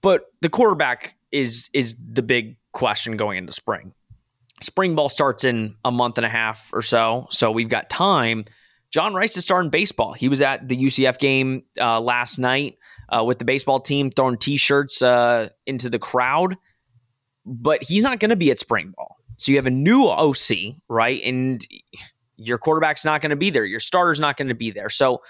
But 0.01 0.25
the 0.41 0.49
quarterback 0.49 1.15
is 1.31 1.69
is 1.73 1.95
the 1.99 2.21
big 2.21 2.57
question 2.71 3.17
going 3.17 3.37
into 3.37 3.51
spring. 3.51 3.93
Spring 4.61 4.95
ball 4.95 5.09
starts 5.09 5.43
in 5.43 5.75
a 5.85 5.91
month 5.91 6.17
and 6.17 6.25
a 6.25 6.29
half 6.29 6.69
or 6.73 6.81
so, 6.81 7.27
so 7.29 7.51
we've 7.51 7.69
got 7.69 7.89
time 7.89 8.45
John 8.89 9.13
Rice 9.13 9.35
is 9.37 9.43
starting 9.43 9.69
baseball. 9.69 10.13
He 10.13 10.29
was 10.29 10.41
at 10.41 10.67
the 10.67 10.77
UCF 10.77 11.19
game 11.19 11.63
uh, 11.79 11.99
last 11.99 12.39
night 12.39 12.77
uh, 13.09 13.23
with 13.23 13.39
the 13.39 13.45
baseball 13.45 13.79
team, 13.79 14.09
throwing 14.09 14.37
T-shirts 14.37 15.01
uh, 15.01 15.49
into 15.65 15.89
the 15.89 15.99
crowd. 15.99 16.57
But 17.45 17.83
he's 17.83 18.03
not 18.03 18.19
going 18.19 18.29
to 18.29 18.35
be 18.35 18.51
at 18.51 18.59
spring 18.59 18.93
ball. 18.95 19.17
So 19.37 19.51
you 19.51 19.57
have 19.57 19.65
a 19.65 19.71
new 19.71 20.07
OC, 20.07 20.75
right? 20.89 21.21
And 21.23 21.65
your 22.37 22.57
quarterback's 22.57 23.05
not 23.05 23.21
going 23.21 23.29
to 23.29 23.35
be 23.35 23.49
there. 23.49 23.65
Your 23.65 23.79
starter's 23.79 24.19
not 24.19 24.37
going 24.37 24.49
to 24.49 24.55
be 24.55 24.71
there. 24.71 24.89
So 24.89 25.21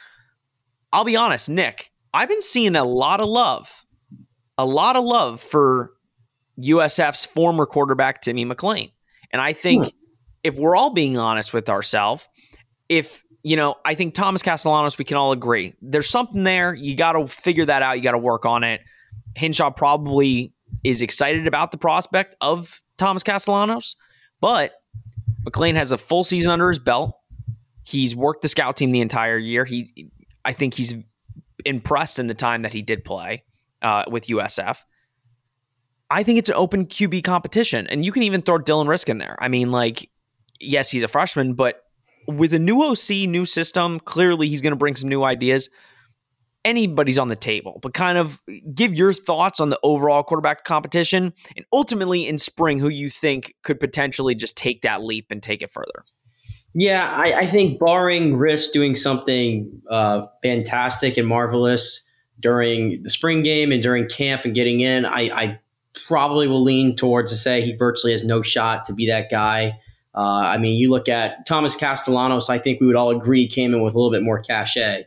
I'll 0.91 1.03
be 1.03 1.15
honest, 1.15 1.49
Nick. 1.49 1.91
I've 2.13 2.29
been 2.29 2.41
seeing 2.41 2.75
a 2.75 2.83
lot 2.85 3.21
of 3.21 3.27
love, 3.27 3.85
a 4.57 4.65
lot 4.65 4.97
of 4.97 5.03
love 5.03 5.41
for 5.41 5.91
USF's 6.59 7.25
former 7.25 7.65
quarterback 7.65 8.21
Timmy 8.21 8.45
McClain. 8.45 8.91
And 9.31 9.41
I 9.41 9.53
think 9.53 9.85
Hmm. 9.85 9.89
if 10.43 10.57
we're 10.57 10.75
all 10.75 10.91
being 10.91 11.17
honest 11.17 11.53
with 11.53 11.69
ourselves, 11.69 12.27
if 12.89 13.23
you 13.43 13.55
know, 13.55 13.75
I 13.85 13.95
think 13.95 14.13
Thomas 14.13 14.41
Castellanos, 14.41 14.97
we 14.97 15.05
can 15.05 15.15
all 15.15 15.31
agree. 15.31 15.73
There's 15.81 16.09
something 16.09 16.43
there. 16.43 16.73
You 16.73 16.95
got 16.95 17.13
to 17.13 17.27
figure 17.27 17.63
that 17.65 17.81
out. 17.81 17.95
You 17.95 18.03
got 18.03 18.11
to 18.11 18.17
work 18.17 18.45
on 18.45 18.63
it. 18.65 18.81
Hinshaw 19.35 19.69
probably 19.71 20.53
is 20.83 21.01
excited 21.01 21.47
about 21.47 21.71
the 21.71 21.77
prospect 21.77 22.35
of 22.41 22.81
Thomas 22.97 23.23
Castellanos, 23.23 23.95
but 24.41 24.73
McClain 25.43 25.75
has 25.75 25.93
a 25.93 25.97
full 25.97 26.25
season 26.25 26.51
under 26.51 26.67
his 26.67 26.79
belt. 26.79 27.15
He's 27.83 28.15
worked 28.17 28.41
the 28.41 28.49
scout 28.49 28.75
team 28.75 28.91
the 28.91 28.99
entire 28.99 29.37
year. 29.37 29.63
He, 29.63 30.11
I 30.43 30.51
think 30.51 30.73
he's 30.73 30.95
impressed 31.63 32.19
in 32.19 32.27
the 32.27 32.33
time 32.33 32.63
that 32.63 32.73
he 32.73 32.81
did 32.81 33.05
play 33.05 33.43
uh, 33.81 34.03
with 34.09 34.27
USF. 34.27 34.79
I 36.09 36.23
think 36.23 36.39
it's 36.39 36.49
an 36.49 36.55
open 36.55 36.85
QB 36.85 37.23
competition, 37.23 37.87
and 37.87 38.05
you 38.05 38.11
can 38.11 38.23
even 38.23 38.41
throw 38.41 38.59
Dylan 38.59 38.85
Rizk 38.85 39.09
in 39.09 39.17
there. 39.17 39.35
I 39.39 39.47
mean, 39.49 39.71
like, 39.71 40.09
yes, 40.59 40.89
he's 40.89 41.03
a 41.03 41.07
freshman, 41.07 41.53
but 41.53 41.83
with 42.27 42.53
a 42.53 42.59
new 42.59 42.81
OC, 42.81 43.27
new 43.27 43.45
system, 43.45 43.99
clearly 43.99 44.47
he's 44.47 44.61
going 44.61 44.71
to 44.71 44.77
bring 44.77 44.95
some 44.95 45.09
new 45.09 45.23
ideas. 45.23 45.69
Anybody's 46.65 47.19
on 47.19 47.29
the 47.29 47.35
table, 47.35 47.79
but 47.81 47.93
kind 47.93 48.17
of 48.17 48.41
give 48.73 48.93
your 48.93 49.13
thoughts 49.13 49.59
on 49.59 49.69
the 49.69 49.79
overall 49.83 50.23
quarterback 50.23 50.65
competition 50.65 51.33
and 51.55 51.65
ultimately 51.71 52.27
in 52.27 52.37
spring 52.37 52.79
who 52.79 52.89
you 52.89 53.09
think 53.09 53.55
could 53.63 53.79
potentially 53.79 54.35
just 54.35 54.57
take 54.57 54.81
that 54.81 55.01
leap 55.01 55.27
and 55.29 55.41
take 55.41 55.61
it 55.61 55.71
further. 55.71 56.03
Yeah, 56.73 57.09
I, 57.09 57.39
I 57.39 57.47
think 57.47 57.79
barring 57.79 58.33
Rizk 58.33 58.73
doing 58.73 58.95
something 58.95 59.81
uh, 59.89 60.27
fantastic 60.43 61.17
and 61.17 61.27
marvelous 61.27 62.05
during 62.39 63.01
the 63.01 63.09
spring 63.09 63.41
game 63.41 63.71
and 63.71 63.81
during 63.81 64.07
camp 64.07 64.43
and 64.43 64.53
getting 64.53 64.81
in, 64.81 65.05
I, 65.05 65.21
I 65.33 65.59
probably 65.97 66.47
will 66.47 66.63
lean 66.63 66.95
towards 66.95 67.31
to 67.31 67.37
say 67.37 67.61
he 67.61 67.73
virtually 67.73 68.11
has 68.13 68.23
no 68.23 68.41
shot 68.41 68.85
to 68.85 68.93
be 68.93 69.07
that 69.07 69.29
guy. 69.29 69.79
Uh, 70.15 70.45
I 70.47 70.57
mean, 70.57 70.79
you 70.79 70.89
look 70.89 71.07
at 71.07 71.45
Thomas 71.45 71.75
Castellanos. 71.75 72.49
I 72.49 72.57
think 72.57 72.81
we 72.81 72.87
would 72.87 72.95
all 72.95 73.11
agree 73.11 73.47
came 73.47 73.73
in 73.73 73.83
with 73.83 73.93
a 73.93 73.97
little 73.97 74.11
bit 74.11 74.23
more 74.23 74.39
cachet 74.39 75.05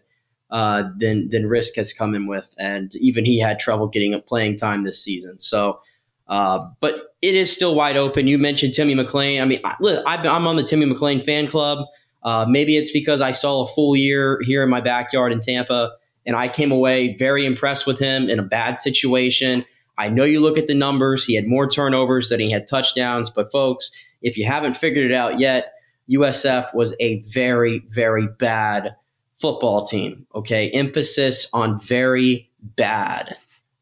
uh, 0.50 0.84
than 0.96 1.28
than 1.30 1.44
Rizk 1.44 1.76
has 1.76 1.92
come 1.92 2.14
in 2.14 2.26
with, 2.26 2.54
and 2.58 2.94
even 2.96 3.24
he 3.24 3.38
had 3.38 3.58
trouble 3.58 3.88
getting 3.88 4.14
a 4.14 4.20
playing 4.20 4.56
time 4.56 4.84
this 4.84 5.02
season. 5.02 5.38
So, 5.38 5.80
uh, 6.28 6.68
but 6.80 7.14
it 7.22 7.34
is 7.34 7.52
still 7.52 7.74
wide 7.74 7.96
open. 7.96 8.28
You 8.28 8.38
mentioned 8.38 8.74
Timmy 8.74 8.94
McClain. 8.94 9.42
I 9.42 9.44
mean, 9.44 9.60
I, 9.64 10.26
am 10.26 10.46
on 10.46 10.56
the 10.56 10.62
Timmy 10.62 10.86
McClain 10.86 11.24
fan 11.24 11.46
club. 11.48 11.86
Uh, 12.22 12.46
maybe 12.48 12.76
it's 12.76 12.92
because 12.92 13.20
I 13.20 13.32
saw 13.32 13.62
a 13.62 13.66
full 13.66 13.96
year 13.96 14.40
here 14.42 14.62
in 14.62 14.70
my 14.70 14.80
backyard 14.80 15.32
in 15.32 15.40
Tampa, 15.40 15.90
and 16.26 16.36
I 16.36 16.48
came 16.48 16.70
away 16.70 17.16
very 17.18 17.46
impressed 17.46 17.86
with 17.86 17.98
him 17.98 18.28
in 18.28 18.38
a 18.38 18.44
bad 18.44 18.80
situation. 18.80 19.64
I 20.00 20.08
know 20.08 20.24
you 20.24 20.40
look 20.40 20.58
at 20.58 20.66
the 20.66 20.74
numbers; 20.74 21.24
he 21.24 21.34
had 21.34 21.46
more 21.46 21.68
turnovers 21.68 22.28
than 22.30 22.40
he 22.40 22.50
had 22.50 22.66
touchdowns. 22.66 23.30
But 23.30 23.52
folks, 23.52 23.90
if 24.22 24.36
you 24.36 24.44
haven't 24.44 24.76
figured 24.76 25.10
it 25.10 25.14
out 25.14 25.38
yet, 25.38 25.72
USF 26.10 26.74
was 26.74 26.94
a 27.00 27.22
very, 27.22 27.82
very 27.86 28.26
bad 28.26 28.96
football 29.36 29.84
team. 29.84 30.26
Okay. 30.34 30.70
Emphasis 30.70 31.48
on 31.52 31.78
very 31.78 32.50
bad. 32.62 33.36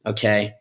Okay. 0.07 0.55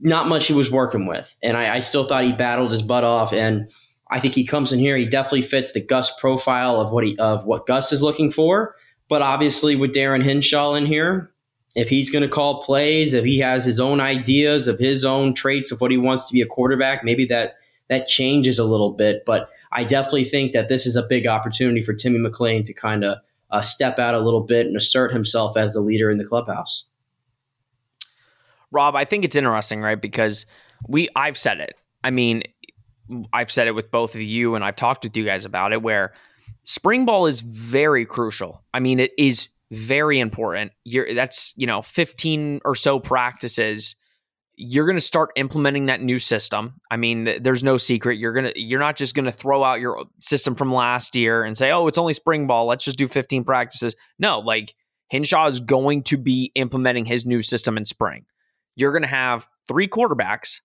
Not 0.00 0.28
much 0.28 0.46
he 0.46 0.52
was 0.52 0.70
working 0.70 1.06
with. 1.06 1.36
And 1.42 1.56
I, 1.56 1.76
I, 1.76 1.80
still 1.80 2.04
thought 2.04 2.24
he 2.24 2.32
battled 2.32 2.70
his 2.70 2.82
butt 2.82 3.04
off. 3.04 3.32
And 3.32 3.70
I 4.10 4.20
think 4.20 4.34
he 4.34 4.44
comes 4.44 4.72
in 4.72 4.78
here. 4.78 4.96
He 4.96 5.06
definitely 5.06 5.42
fits 5.42 5.72
the 5.72 5.80
Gus 5.80 6.18
profile 6.18 6.80
of 6.80 6.92
what 6.92 7.04
he 7.04 7.18
of 7.18 7.44
what 7.44 7.66
Gus 7.66 7.92
is 7.92 8.02
looking 8.02 8.30
for. 8.30 8.74
But 9.08 9.22
obviously 9.22 9.76
with 9.76 9.92
Darin 9.92 10.22
Hinshaw 10.22 10.74
in 10.74 10.86
here, 10.86 11.32
if 11.76 11.88
he's 11.88 12.10
going 12.10 12.22
to 12.22 12.28
call 12.28 12.62
plays, 12.62 13.14
if 13.14 13.24
he 13.24 13.38
has 13.38 13.64
his 13.64 13.78
own 13.78 14.00
ideas 14.00 14.66
of 14.66 14.78
his 14.78 15.04
own 15.04 15.34
traits 15.34 15.70
of 15.70 15.80
what 15.80 15.90
he 15.90 15.96
wants 15.96 16.26
to 16.26 16.32
be 16.32 16.40
a 16.40 16.46
quarterback, 16.46 17.04
maybe 17.04 17.24
that 17.26 17.56
that 17.88 18.08
changes 18.08 18.58
a 18.58 18.64
little 18.64 18.92
bit. 18.92 19.24
But 19.24 19.50
I 19.72 19.84
definitely 19.84 20.24
think 20.24 20.52
that 20.52 20.68
this 20.68 20.86
is 20.86 20.96
a 20.96 21.02
big 21.02 21.26
opportunity 21.26 21.82
for 21.82 21.92
Timmy 21.92 22.18
McClain 22.18 22.64
to 22.64 22.72
kind 22.72 23.04
of 23.04 23.18
uh, 23.50 23.60
step 23.60 23.98
out 23.98 24.14
a 24.14 24.20
little 24.20 24.40
bit 24.40 24.66
and 24.66 24.76
assert 24.76 25.12
himself 25.12 25.56
as 25.56 25.72
the 25.72 25.80
leader 25.80 26.10
in 26.10 26.18
the 26.18 26.24
clubhouse. 26.24 26.84
Rob, 28.70 28.94
I 28.94 29.04
think 29.04 29.24
it's 29.24 29.36
interesting, 29.36 29.80
right? 29.80 30.00
Because 30.00 30.46
we, 30.86 31.08
I've 31.16 31.36
said 31.36 31.60
it. 31.60 31.74
I 32.04 32.10
mean, 32.10 32.44
I've 33.32 33.50
said 33.50 33.66
it 33.66 33.72
with 33.72 33.90
both 33.90 34.14
of 34.14 34.20
you, 34.20 34.54
and 34.54 34.64
I've 34.64 34.76
talked 34.76 35.04
with 35.04 35.16
you 35.16 35.24
guys 35.24 35.44
about 35.44 35.72
it. 35.72 35.82
Where 35.82 36.12
spring 36.62 37.04
ball 37.04 37.26
is 37.26 37.40
very 37.40 38.06
crucial. 38.06 38.62
I 38.72 38.80
mean, 38.80 39.00
it 39.00 39.12
is 39.18 39.48
very 39.70 40.18
important. 40.20 40.72
You're 40.84 41.14
that's 41.14 41.52
you 41.56 41.66
know 41.66 41.82
15 41.82 42.60
or 42.64 42.74
so 42.74 42.98
practices 42.98 43.96
you're 44.62 44.84
going 44.84 44.96
to 44.96 45.00
start 45.00 45.30
implementing 45.36 45.86
that 45.86 46.02
new 46.02 46.18
system. 46.18 46.74
I 46.90 46.98
mean, 46.98 47.38
there's 47.40 47.64
no 47.64 47.78
secret. 47.78 48.18
You're 48.18 48.34
going 48.34 48.52
to 48.52 48.60
you're 48.60 48.78
not 48.78 48.94
just 48.94 49.14
going 49.14 49.24
to 49.24 49.32
throw 49.32 49.64
out 49.64 49.80
your 49.80 49.98
uh, 49.98 50.04
system 50.20 50.54
from 50.54 50.70
last 50.70 51.16
year 51.16 51.42
and 51.42 51.56
say, 51.56 51.70
"Oh, 51.70 51.86
it's 51.86 51.96
only 51.96 52.12
spring 52.12 52.46
ball. 52.46 52.66
Let's 52.66 52.84
just 52.84 52.98
do 52.98 53.08
15 53.08 53.42
practices." 53.44 53.96
No, 54.18 54.40
like 54.40 54.74
Hinshaw 55.08 55.46
is 55.46 55.60
going 55.60 56.02
to 56.04 56.18
be 56.18 56.52
implementing 56.54 57.06
his 57.06 57.24
new 57.24 57.40
system 57.40 57.78
in 57.78 57.86
spring. 57.86 58.26
You're 58.76 58.92
going 58.92 59.02
to 59.02 59.08
have 59.08 59.48
three 59.66 59.88
quarterbacks 59.88 60.60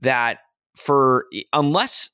that 0.00 0.38
for 0.76 1.26
unless 1.52 2.08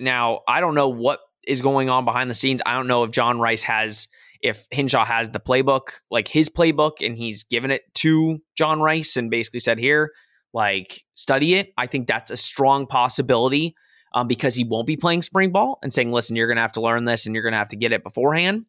now 0.00 0.40
I 0.46 0.60
don't 0.60 0.74
know 0.74 0.90
what 0.90 1.20
is 1.46 1.62
going 1.62 1.88
on 1.88 2.04
behind 2.04 2.28
the 2.28 2.34
scenes. 2.34 2.60
I 2.66 2.74
don't 2.74 2.86
know 2.86 3.02
if 3.04 3.12
John 3.12 3.40
Rice 3.40 3.62
has 3.62 4.08
if 4.46 4.66
Hinshaw 4.70 5.04
has 5.04 5.30
the 5.30 5.40
playbook, 5.40 5.88
like 6.10 6.28
his 6.28 6.48
playbook, 6.48 7.04
and 7.04 7.16
he's 7.16 7.42
given 7.42 7.70
it 7.70 7.82
to 7.96 8.38
John 8.56 8.80
Rice 8.80 9.16
and 9.16 9.30
basically 9.30 9.60
said, 9.60 9.78
"Here, 9.78 10.12
like 10.56 11.04
study 11.14 11.54
it. 11.54 11.72
I 11.76 11.86
think 11.86 12.06
that's 12.06 12.30
a 12.30 12.36
strong 12.36 12.86
possibility 12.86 13.76
um, 14.14 14.26
because 14.26 14.54
he 14.54 14.64
won't 14.64 14.86
be 14.86 14.96
playing 14.96 15.20
spring 15.20 15.52
ball 15.52 15.78
and 15.82 15.92
saying, 15.92 16.10
listen, 16.10 16.34
you're 16.34 16.46
going 16.46 16.56
to 16.56 16.62
have 16.62 16.72
to 16.72 16.80
learn 16.80 17.04
this 17.04 17.26
and 17.26 17.34
you're 17.34 17.42
going 17.42 17.52
to 17.52 17.58
have 17.58 17.68
to 17.68 17.76
get 17.76 17.92
it 17.92 18.02
beforehand. 18.02 18.64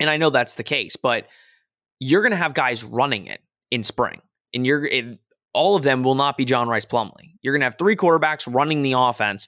And 0.00 0.08
I 0.08 0.16
know 0.16 0.30
that's 0.30 0.54
the 0.54 0.62
case, 0.62 0.96
but 0.96 1.26
you're 1.98 2.22
going 2.22 2.30
to 2.30 2.38
have 2.38 2.54
guys 2.54 2.82
running 2.82 3.26
it 3.26 3.42
in 3.70 3.82
spring, 3.84 4.22
and 4.54 4.66
you're 4.66 4.86
it, 4.86 5.18
all 5.52 5.76
of 5.76 5.82
them 5.82 6.02
will 6.02 6.14
not 6.14 6.38
be 6.38 6.46
John 6.46 6.68
Rice 6.68 6.86
Plumlee. 6.86 7.34
You're 7.42 7.52
going 7.52 7.60
to 7.60 7.66
have 7.66 7.76
three 7.78 7.96
quarterbacks 7.96 8.52
running 8.52 8.80
the 8.80 8.94
offense, 8.96 9.46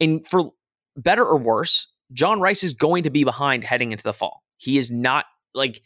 and 0.00 0.26
for 0.26 0.50
better 0.96 1.24
or 1.24 1.38
worse, 1.38 1.86
John 2.12 2.40
Rice 2.40 2.64
is 2.64 2.72
going 2.72 3.04
to 3.04 3.10
be 3.10 3.22
behind 3.22 3.62
heading 3.62 3.92
into 3.92 4.02
the 4.02 4.12
fall. 4.12 4.42
He 4.62 4.78
is 4.78 4.90
not 4.92 5.26
like 5.54 5.82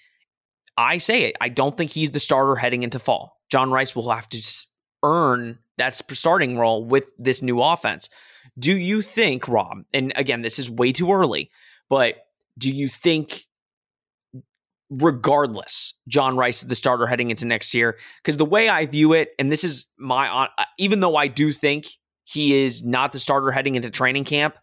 I 0.76 0.99
say 0.99 1.25
it. 1.25 1.37
I 1.40 1.49
don't 1.49 1.76
think 1.76 1.90
he's 1.90 2.11
the 2.11 2.21
starter 2.21 2.56
heading 2.56 2.83
into 2.83 2.99
fall. 2.99 3.40
John 3.50 3.71
Rice 3.71 3.97
will 3.97 4.11
have 4.11 4.28
to 4.28 4.66
earn 5.02 5.59
that 5.78 5.95
starting 5.95 6.59
role 6.59 6.85
with 6.85 7.11
this 7.18 7.40
new 7.40 7.62
offense. 7.62 8.11
Do 8.59 8.76
you 8.76 9.00
think, 9.00 9.49
Rob, 9.49 9.85
and 9.95 10.12
again, 10.14 10.42
this 10.42 10.59
is 10.59 10.68
way 10.71 10.92
too 10.92 11.11
early, 11.12 11.50
but 11.88 12.16
do 12.59 12.71
you 12.71 12.88
think, 12.88 13.47
regardless, 14.90 15.95
John 16.06 16.37
Rice 16.37 16.62
is 16.62 16.68
the 16.68 16.75
starter 16.75 17.06
heading 17.06 17.30
into 17.30 17.47
next 17.47 17.73
year? 17.73 17.99
Because 18.23 18.37
the 18.37 18.45
way 18.45 18.68
I 18.68 18.85
view 18.87 19.14
it, 19.14 19.30
and 19.38 19.50
this 19.50 19.64
is 19.64 19.87
my, 19.99 20.28
uh, 20.28 20.49
even 20.78 21.00
though 21.00 21.16
I 21.16 21.28
do 21.28 21.52
think 21.52 21.87
he 22.25 22.64
is 22.64 22.85
not 22.85 23.12
the 23.12 23.18
starter 23.18 23.50
heading 23.50 23.75
into 23.75 23.90
training 23.90 24.25
camp, 24.25 24.56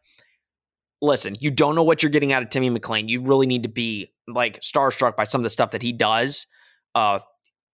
listen, 1.03 1.35
you 1.39 1.51
don't 1.51 1.75
know 1.75 1.83
what 1.83 2.01
you're 2.01 2.09
getting 2.09 2.31
out 2.31 2.41
of 2.41 2.49
Timmy 2.49 2.71
McClain. 2.71 3.09
You 3.09 3.21
really 3.21 3.45
need 3.45 3.63
to 3.63 3.69
be 3.69 4.11
like 4.27 4.61
starstruck 4.61 5.15
by 5.15 5.25
some 5.25 5.41
of 5.41 5.43
the 5.43 5.49
stuff 5.49 5.71
that 5.71 5.81
he 5.81 5.91
does. 5.91 6.47
Uh, 6.95 7.19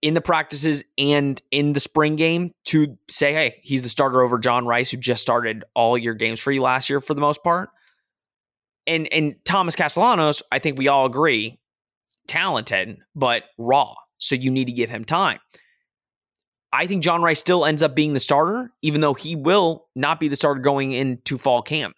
in 0.01 0.13
the 0.13 0.21
practices 0.21 0.83
and 0.97 1.41
in 1.51 1.73
the 1.73 1.79
spring 1.79 2.15
game 2.15 2.51
to 2.65 2.97
say, 3.09 3.33
hey, 3.33 3.59
he's 3.63 3.83
the 3.83 3.89
starter 3.89 4.21
over 4.21 4.39
John 4.39 4.65
Rice, 4.65 4.89
who 4.89 4.97
just 4.97 5.21
started 5.21 5.65
all 5.75 5.97
your 5.97 6.13
games 6.13 6.39
for 6.39 6.51
you 6.51 6.61
last 6.61 6.89
year 6.89 7.01
for 7.01 7.13
the 7.13 7.21
most 7.21 7.43
part. 7.43 7.69
And 8.87 9.11
and 9.11 9.35
Thomas 9.45 9.75
Castellanos, 9.75 10.41
I 10.51 10.59
think 10.59 10.77
we 10.77 10.87
all 10.87 11.05
agree, 11.05 11.59
talented, 12.27 12.97
but 13.13 13.43
raw. 13.57 13.93
So 14.17 14.35
you 14.35 14.49
need 14.51 14.65
to 14.65 14.73
give 14.73 14.89
him 14.89 15.05
time. 15.05 15.39
I 16.71 16.87
think 16.87 17.03
John 17.03 17.21
Rice 17.21 17.39
still 17.39 17.65
ends 17.65 17.83
up 17.83 17.95
being 17.95 18.13
the 18.13 18.19
starter, 18.19 18.71
even 18.81 19.01
though 19.01 19.13
he 19.13 19.35
will 19.35 19.87
not 19.95 20.19
be 20.19 20.27
the 20.29 20.35
starter 20.35 20.61
going 20.61 20.93
into 20.93 21.37
fall 21.37 21.61
camp. 21.61 21.95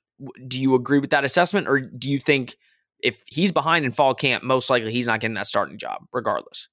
Do 0.47 0.59
you 0.59 0.75
agree 0.75 0.99
with 0.99 1.09
that 1.11 1.25
assessment, 1.25 1.67
or 1.67 1.79
do 1.79 2.09
you 2.09 2.19
think 2.19 2.55
if 3.01 3.21
he's 3.27 3.51
behind 3.51 3.85
in 3.85 3.91
fall 3.91 4.13
camp, 4.13 4.43
most 4.43 4.69
likely 4.69 4.91
he's 4.91 5.07
not 5.07 5.19
getting 5.19 5.35
that 5.35 5.47
starting 5.47 5.77
job, 5.77 6.03
regardless? 6.13 6.69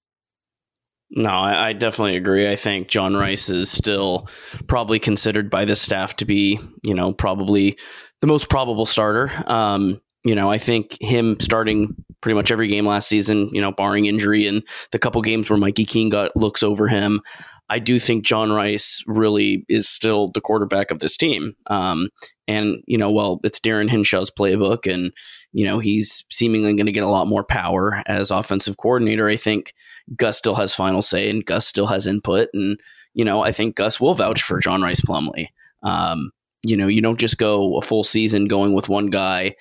No, 1.10 1.30
I, 1.30 1.68
I, 1.68 1.72
definitely 1.72 2.16
agree. 2.16 2.50
I 2.50 2.56
think 2.56 2.88
John 2.88 3.16
Rice 3.16 3.48
is 3.48 3.70
still 3.70 4.28
probably 4.66 4.98
considered 4.98 5.48
by 5.48 5.64
the 5.64 5.74
staff 5.74 6.16
to 6.16 6.26
be, 6.26 6.60
you 6.82 6.94
know, 6.94 7.14
probably 7.14 7.78
the 8.20 8.26
most 8.26 8.50
probable 8.50 8.84
starter. 8.84 9.30
Um, 9.46 10.02
you 10.24 10.34
know, 10.34 10.50
I 10.50 10.58
think 10.58 11.00
him 11.00 11.40
starting 11.40 11.94
pretty 12.20 12.34
much 12.34 12.50
every 12.50 12.68
game 12.68 12.86
last 12.86 13.08
season, 13.08 13.48
you 13.52 13.60
know, 13.62 13.72
barring 13.72 14.04
injury 14.04 14.46
and 14.46 14.62
the 14.92 14.98
couple 14.98 15.22
games 15.22 15.48
where 15.48 15.58
Mikey 15.58 15.86
Keene 15.86 16.10
got 16.10 16.36
looks 16.36 16.62
over 16.62 16.88
him, 16.88 17.22
I 17.70 17.78
do 17.78 17.98
think 17.98 18.24
John 18.24 18.52
Rice 18.52 19.02
really 19.06 19.64
is 19.68 19.88
still 19.88 20.30
the 20.32 20.40
quarterback 20.40 20.90
of 20.90 20.98
this 20.98 21.16
team. 21.16 21.54
Um, 21.68 22.10
and, 22.48 22.82
you 22.86 22.96
know, 22.96 23.10
well, 23.10 23.40
it's 23.44 23.60
Darin 23.60 23.88
Hinshaw's 23.88 24.30
playbook 24.30 24.92
and, 24.92 25.12
you 25.52 25.66
know, 25.66 25.78
he's 25.78 26.24
seemingly 26.30 26.74
going 26.74 26.86
to 26.86 26.92
get 26.92 27.04
a 27.04 27.08
lot 27.08 27.28
more 27.28 27.44
power 27.44 28.02
as 28.06 28.30
offensive 28.30 28.78
coordinator. 28.78 29.28
I 29.28 29.36
think 29.36 29.74
Gus 30.16 30.38
still 30.38 30.54
has 30.54 30.74
final 30.74 31.02
say 31.02 31.28
and 31.28 31.44
Gus 31.44 31.66
still 31.66 31.86
has 31.86 32.06
input. 32.06 32.48
And, 32.54 32.80
you 33.12 33.24
know, 33.24 33.42
I 33.42 33.52
think 33.52 33.76
Gus 33.76 34.00
will 34.00 34.14
vouch 34.14 34.42
for 34.42 34.58
John 34.60 34.80
Rice 34.80 35.02
Plumlee. 35.02 35.48
Um, 35.82 36.30
you 36.62 36.76
know, 36.76 36.88
you 36.88 37.02
don't 37.02 37.20
just 37.20 37.36
go 37.36 37.76
a 37.76 37.82
full 37.82 38.02
season 38.02 38.46
going 38.46 38.74
with 38.74 38.88
one 38.88 39.08
guy. 39.08 39.54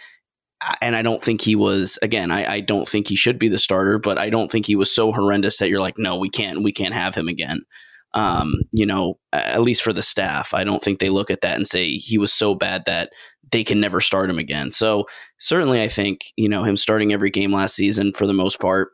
And 0.81 0.95
I 0.95 1.01
don't 1.01 1.23
think 1.23 1.41
he 1.41 1.55
was, 1.55 1.99
again, 2.01 2.31
I, 2.31 2.53
I 2.55 2.59
don't 2.61 2.87
think 2.87 3.07
he 3.07 3.15
should 3.15 3.37
be 3.37 3.49
the 3.49 3.59
starter, 3.59 3.99
but 3.99 4.17
I 4.17 4.29
don't 4.29 4.49
think 4.49 4.65
he 4.65 4.75
was 4.75 4.91
so 4.91 5.11
horrendous 5.11 5.57
that 5.57 5.69
you're 5.69 5.81
like, 5.81 5.99
no, 5.99 6.17
we 6.17 6.29
can't, 6.29 6.63
we 6.63 6.71
can't 6.71 6.95
have 6.95 7.13
him 7.13 7.27
again. 7.27 7.61
Um, 8.13 8.53
you 8.71 8.85
know, 8.85 9.19
at 9.33 9.61
least 9.61 9.83
for 9.83 9.93
the 9.93 10.01
staff, 10.01 10.53
I 10.53 10.63
don't 10.63 10.81
think 10.81 10.99
they 10.99 11.09
look 11.09 11.29
at 11.29 11.41
that 11.41 11.55
and 11.55 11.67
say 11.67 11.97
he 11.97 12.17
was 12.17 12.33
so 12.33 12.55
bad 12.55 12.83
that 12.85 13.11
they 13.51 13.63
can 13.63 13.79
never 13.79 14.01
start 14.01 14.29
him 14.29 14.39
again. 14.39 14.71
So 14.71 15.05
certainly, 15.39 15.81
I 15.81 15.87
think 15.87 16.25
you 16.35 16.49
know 16.49 16.63
him 16.63 16.77
starting 16.77 17.13
every 17.13 17.29
game 17.29 17.53
last 17.53 17.75
season 17.75 18.13
for 18.13 18.25
the 18.25 18.33
most 18.33 18.59
part 18.59 18.89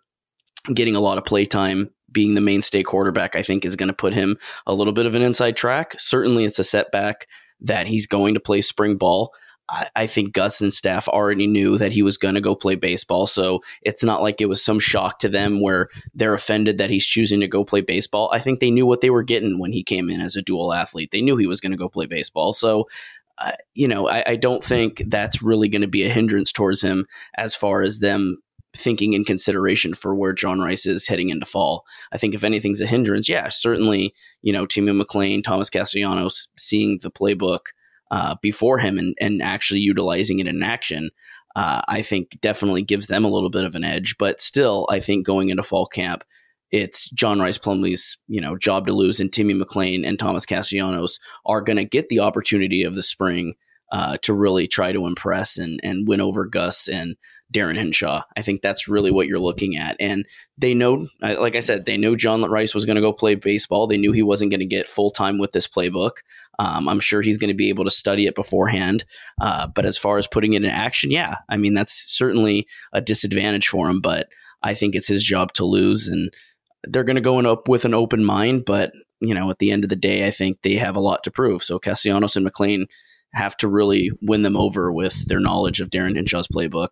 getting 0.73 0.95
a 0.95 1.01
lot 1.01 1.17
of 1.17 1.25
play 1.25 1.45
time, 1.45 1.89
being 2.11 2.35
the 2.35 2.41
mainstay 2.41 2.83
quarterback, 2.83 3.35
I 3.35 3.41
think 3.41 3.65
is 3.65 3.75
going 3.75 3.87
to 3.87 3.93
put 3.93 4.13
him 4.13 4.37
a 4.65 4.73
little 4.73 4.93
bit 4.93 5.05
of 5.05 5.15
an 5.15 5.21
inside 5.21 5.57
track. 5.57 5.95
Certainly, 5.97 6.45
it's 6.45 6.59
a 6.59 6.63
setback 6.63 7.27
that 7.61 7.87
he's 7.87 8.07
going 8.07 8.33
to 8.33 8.39
play 8.39 8.61
spring 8.61 8.97
ball. 8.97 9.33
I, 9.73 9.89
I 9.95 10.07
think 10.07 10.33
Gus 10.33 10.61
and 10.61 10.73
staff 10.73 11.07
already 11.07 11.47
knew 11.47 11.77
that 11.77 11.91
he 11.91 12.03
was 12.03 12.17
going 12.17 12.35
to 12.35 12.41
go 12.41 12.55
play 12.55 12.75
baseball. 12.75 13.27
So 13.27 13.61
it's 13.81 14.03
not 14.03 14.21
like 14.21 14.39
it 14.39 14.49
was 14.49 14.63
some 14.63 14.79
shock 14.79 15.19
to 15.19 15.29
them 15.29 15.61
where 15.61 15.89
they're 16.13 16.33
offended 16.33 16.77
that 16.77 16.89
he's 16.89 17.05
choosing 17.05 17.39
to 17.41 17.47
go 17.47 17.65
play 17.65 17.81
baseball. 17.81 18.29
I 18.31 18.39
think 18.39 18.59
they 18.59 18.71
knew 18.71 18.85
what 18.85 19.01
they 19.01 19.09
were 19.09 19.23
getting 19.23 19.59
when 19.59 19.73
he 19.73 19.83
came 19.83 20.09
in 20.09 20.21
as 20.21 20.35
a 20.35 20.41
dual 20.41 20.73
athlete. 20.73 21.09
They 21.11 21.21
knew 21.21 21.37
he 21.37 21.47
was 21.47 21.59
going 21.59 21.71
to 21.71 21.77
go 21.77 21.89
play 21.89 22.05
baseball. 22.05 22.53
So 22.53 22.87
uh, 23.39 23.51
you 23.73 23.87
know, 23.87 24.07
I, 24.07 24.23
I, 24.27 24.35
don't 24.35 24.63
think 24.63 25.01
that's 25.07 25.41
really 25.41 25.67
going 25.67 25.81
to 25.81 25.87
be 25.87 26.03
a 26.03 26.09
hindrance 26.09 26.51
towards 26.51 26.83
him 26.83 27.07
as 27.35 27.55
far 27.55 27.81
as 27.81 27.97
them 27.97 28.37
thinking 28.75 29.13
in 29.13 29.25
consideration 29.25 29.95
for 29.95 30.13
where 30.13 30.33
John 30.33 30.59
Rice 30.59 30.85
is 30.85 31.07
heading 31.07 31.29
into 31.29 31.45
fall. 31.45 31.83
I 32.11 32.19
think 32.19 32.35
if 32.35 32.43
anything's 32.43 32.79
a 32.79 32.85
hindrance, 32.85 33.27
yeah, 33.27 33.49
certainly, 33.49 34.13
you 34.43 34.53
know, 34.53 34.67
Timmy 34.67 34.91
McClain, 34.91 35.43
Thomas 35.43 35.71
Castellanos 35.71 36.47
seeing 36.57 36.99
the 37.01 37.09
playbook 37.09 37.67
uh, 38.13 38.35
before 38.43 38.77
him 38.77 38.99
and, 38.99 39.17
and 39.19 39.41
actually 39.41 39.79
utilizing 39.79 40.37
it 40.37 40.45
in 40.45 40.61
action, 40.61 41.09
uh, 41.55 41.81
I 41.87 42.03
think 42.03 42.39
definitely 42.41 42.83
gives 42.83 43.07
them 43.07 43.25
a 43.25 43.27
little 43.27 43.49
bit 43.49 43.63
of 43.63 43.73
an 43.73 43.83
edge. 43.83 44.19
But 44.19 44.39
still, 44.39 44.85
I 44.91 44.99
think 44.99 45.25
going 45.25 45.49
into 45.49 45.63
fall 45.63 45.87
camp, 45.87 46.23
it's 46.69 47.09
John 47.09 47.39
Rice 47.39 47.57
Plumlee's, 47.57 48.19
you 48.27 48.39
know 48.39 48.55
job 48.55 48.85
to 48.85 48.93
lose, 48.93 49.19
and 49.19 49.33
Timmy 49.33 49.55
McClain 49.55 50.07
and 50.07 50.19
Thomas 50.19 50.45
Castellanos 50.45 51.19
are 51.47 51.61
going 51.61 51.77
to 51.77 51.85
get 51.85 52.09
the 52.09 52.19
opportunity 52.19 52.83
of 52.83 52.93
the 52.93 53.01
spring 53.01 53.55
uh, 53.91 54.17
to 54.21 54.33
really 54.35 54.67
try 54.67 54.91
to 54.91 55.07
impress 55.07 55.57
and 55.57 55.79
and 55.83 56.07
win 56.07 56.21
over 56.21 56.45
Gus 56.45 56.87
and 56.87 57.15
Darin 57.53 57.77
Hinshaw. 57.77 58.23
I 58.35 58.41
think 58.41 58.61
that's 58.61 58.87
really 58.87 59.11
what 59.11 59.27
you're 59.27 59.39
looking 59.39 59.77
at. 59.77 59.95
And 59.99 60.25
they 60.57 60.73
know, 60.73 61.07
like 61.21 61.55
I 61.55 61.61
said, 61.61 61.85
they 61.85 61.95
know 61.95 62.15
John 62.15 62.43
Rice 62.43 62.75
was 62.75 62.85
going 62.85 62.95
to 62.95 63.01
go 63.01 63.13
play 63.13 63.35
baseball. 63.35 63.87
They 63.87 63.97
knew 63.97 64.11
he 64.11 64.23
wasn't 64.23 64.51
going 64.51 64.59
to 64.59 64.65
get 64.65 64.89
full 64.89 65.11
time 65.11 65.37
with 65.37 65.53
this 65.53 65.67
playbook. 65.67 66.17
Um, 66.59 66.89
I'm 66.89 66.99
sure 66.99 67.21
he's 67.21 67.37
going 67.37 67.49
to 67.49 67.55
be 67.55 67.69
able 67.69 67.85
to 67.85 67.89
study 67.89 68.25
it 68.25 68.35
beforehand. 68.35 69.05
Uh, 69.39 69.67
but 69.67 69.85
as 69.85 69.97
far 69.97 70.17
as 70.17 70.27
putting 70.27 70.53
it 70.53 70.63
in 70.63 70.69
action, 70.69 71.11
yeah, 71.11 71.37
I 71.47 71.57
mean, 71.57 71.73
that's 71.73 71.93
certainly 71.93 72.67
a 72.91 72.99
disadvantage 72.99 73.69
for 73.69 73.89
him. 73.89 74.01
But 74.01 74.27
I 74.61 74.73
think 74.73 74.95
it's 74.95 75.07
his 75.07 75.23
job 75.23 75.53
to 75.53 75.65
lose. 75.65 76.07
And 76.07 76.33
they're 76.83 77.05
going 77.05 77.15
to 77.15 77.21
go 77.21 77.39
in 77.39 77.45
up 77.45 77.69
with 77.69 77.85
an 77.85 77.93
open 77.93 78.25
mind. 78.25 78.65
But, 78.65 78.91
you 79.21 79.33
know, 79.33 79.49
at 79.49 79.59
the 79.59 79.71
end 79.71 79.83
of 79.83 79.89
the 79.89 79.95
day, 79.95 80.27
I 80.27 80.31
think 80.31 80.61
they 80.61 80.73
have 80.73 80.95
a 80.95 81.01
lot 81.01 81.23
to 81.23 81.31
prove. 81.31 81.63
So 81.63 81.79
Castellanos 81.79 82.35
and 82.35 82.45
McClain 82.45 82.85
have 83.33 83.57
to 83.57 83.67
really 83.67 84.11
win 84.21 84.43
them 84.43 84.57
over 84.57 84.91
with 84.91 85.25
their 85.27 85.39
knowledge 85.39 85.81
of 85.81 85.89
Darin 85.89 86.15
Hinshaw's 86.15 86.47
playbook. 86.47 86.89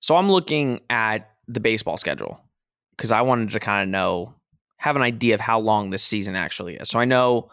So 0.00 0.16
I'm 0.16 0.30
looking 0.30 0.80
at 0.90 1.30
the 1.46 1.60
baseball 1.60 1.96
schedule 1.96 2.40
because 2.96 3.12
I 3.12 3.22
wanted 3.22 3.50
to 3.50 3.60
kind 3.60 3.82
of 3.82 3.88
know, 3.88 4.34
have 4.76 4.96
an 4.96 5.02
idea 5.02 5.34
of 5.34 5.40
how 5.40 5.58
long 5.58 5.90
this 5.90 6.02
season 6.02 6.36
actually 6.36 6.76
is. 6.76 6.88
So 6.88 7.00
I 7.00 7.04
know 7.04 7.50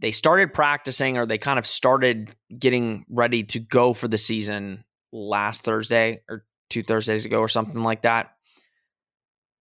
they 0.00 0.10
started 0.10 0.54
practicing 0.54 1.18
or 1.18 1.26
they 1.26 1.38
kind 1.38 1.58
of 1.58 1.66
started 1.66 2.34
getting 2.58 3.04
ready 3.10 3.44
to 3.44 3.58
go 3.58 3.92
for 3.92 4.08
the 4.08 4.18
season 4.18 4.84
last 5.12 5.62
Thursday 5.64 6.22
or 6.28 6.44
two 6.70 6.82
Thursdays 6.82 7.26
ago 7.26 7.40
or 7.40 7.48
something 7.48 7.82
like 7.82 8.02
that. 8.02 8.32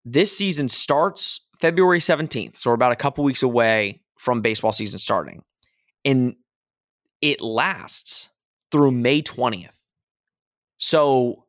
This 0.06 0.36
season 0.36 0.70
starts 0.70 1.41
February 1.60 2.00
17th. 2.00 2.58
So 2.58 2.70
we're 2.70 2.75
about 2.75 2.94
a 2.94 2.98
couple 2.98 3.24
weeks 3.24 3.44
away 3.44 4.01
from 4.18 4.41
baseball 4.41 4.72
season 4.72 5.00
starting. 5.00 5.44
And 6.06 6.36
it 7.22 7.41
lasts 7.41 8.29
through 8.72 8.91
May 8.91 9.22
20th. 9.22 9.75
So 10.77 11.46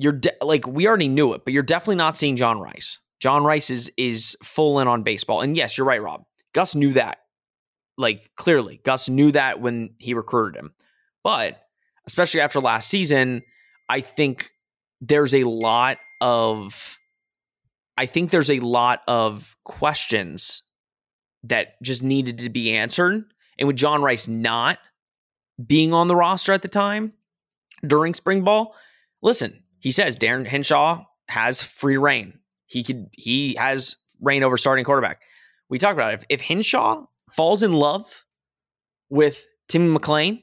you're 0.00 0.12
de- 0.12 0.32
like 0.40 0.66
we 0.66 0.88
already 0.88 1.08
knew 1.08 1.34
it, 1.34 1.44
but 1.44 1.52
you're 1.52 1.62
definitely 1.62 1.96
not 1.96 2.16
seeing 2.16 2.36
John 2.36 2.58
Rice. 2.58 2.98
John 3.20 3.44
Rice 3.44 3.68
is 3.68 3.92
is 3.96 4.36
full 4.42 4.80
in 4.80 4.88
on 4.88 5.02
baseball. 5.02 5.42
And 5.42 5.56
yes, 5.56 5.76
you're 5.76 5.86
right, 5.86 6.02
Rob. 6.02 6.24
Gus 6.54 6.74
knew 6.74 6.94
that. 6.94 7.18
Like 7.98 8.30
clearly, 8.34 8.80
Gus 8.82 9.10
knew 9.10 9.30
that 9.32 9.60
when 9.60 9.90
he 9.98 10.14
recruited 10.14 10.58
him. 10.58 10.72
But 11.22 11.60
especially 12.06 12.40
after 12.40 12.60
last 12.60 12.88
season, 12.88 13.42
I 13.90 14.00
think 14.00 14.50
there's 15.02 15.34
a 15.34 15.44
lot 15.44 15.98
of 16.22 16.98
I 17.98 18.06
think 18.06 18.30
there's 18.30 18.50
a 18.50 18.60
lot 18.60 19.02
of 19.06 19.54
questions 19.64 20.62
that 21.42 21.80
just 21.82 22.02
needed 22.02 22.38
to 22.38 22.48
be 22.48 22.72
answered. 22.72 23.24
And 23.58 23.66
with 23.66 23.76
John 23.76 24.00
Rice 24.00 24.26
not 24.28 24.78
being 25.64 25.92
on 25.92 26.08
the 26.08 26.16
roster 26.16 26.54
at 26.54 26.62
the 26.62 26.68
time 26.68 27.12
during 27.86 28.14
spring 28.14 28.42
ball, 28.42 28.74
listen, 29.20 29.62
he 29.80 29.90
says 29.90 30.16
Darin 30.16 30.44
Hinshaw 30.44 31.04
has 31.28 31.62
free 31.62 31.96
reign. 31.96 32.38
He 32.66 32.84
could 32.84 33.08
he 33.12 33.56
has 33.58 33.96
reign 34.20 34.42
over 34.42 34.56
starting 34.56 34.84
quarterback. 34.84 35.22
We 35.68 35.78
talked 35.78 35.94
about 35.94 36.12
it. 36.12 36.20
If, 36.20 36.24
if 36.28 36.40
Hinshaw 36.40 37.04
falls 37.32 37.62
in 37.62 37.72
love 37.72 38.24
with 39.08 39.46
Timmy 39.68 39.96
McClain, 39.96 40.42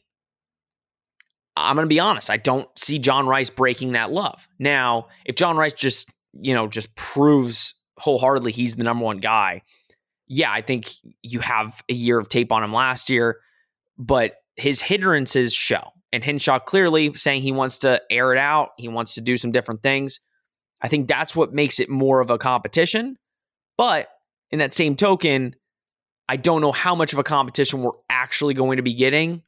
I'm 1.55 1.75
going 1.75 1.85
to 1.85 1.89
be 1.89 1.99
honest. 1.99 2.29
I 2.29 2.37
don't 2.37 2.67
see 2.77 2.99
John 2.99 3.27
Rice 3.27 3.49
breaking 3.49 3.93
that 3.93 4.11
love. 4.11 4.47
Now, 4.59 5.07
if 5.25 5.35
John 5.35 5.57
Rice 5.57 5.73
just 5.73 6.09
you 6.33 6.53
know 6.53 6.67
just 6.67 6.95
proves 6.95 7.73
wholeheartedly 7.99 8.51
he's 8.51 8.75
the 8.75 8.83
number 8.83 9.03
one 9.03 9.17
guy, 9.17 9.61
yeah, 10.27 10.51
I 10.51 10.61
think 10.61 10.91
you 11.21 11.39
have 11.39 11.81
a 11.89 11.93
year 11.93 12.19
of 12.19 12.29
tape 12.29 12.51
on 12.51 12.63
him 12.63 12.73
last 12.73 13.09
year, 13.09 13.37
but 13.97 14.35
his 14.55 14.81
hindrances 14.81 15.53
show. 15.53 15.91
And 16.17 16.23
Hinshaw 16.23 16.57
clearly 16.57 17.13
saying 17.13 17.43
he 17.43 17.51
wants 17.51 17.77
to 17.79 18.01
air 18.09 18.33
it 18.33 18.39
out, 18.39 18.71
he 18.75 18.87
wants 18.87 19.13
to 19.13 19.21
do 19.21 19.37
some 19.37 19.51
different 19.51 19.83
things. 19.83 20.19
I 20.81 20.87
think 20.87 21.07
that's 21.07 21.35
what 21.35 21.53
makes 21.53 21.79
it 21.79 21.89
more 21.89 22.21
of 22.21 22.31
a 22.31 22.39
competition. 22.39 23.19
But 23.77 24.07
in 24.49 24.57
that 24.57 24.73
same 24.73 24.95
token, 24.95 25.55
I 26.27 26.37
don't 26.37 26.61
know 26.61 26.71
how 26.71 26.95
much 26.95 27.13
of 27.13 27.19
a 27.19 27.23
competition 27.23 27.83
we're 27.83 27.91
actually 28.09 28.55
going 28.55 28.77
to 28.77 28.81
be 28.81 28.95
getting. 28.95 29.43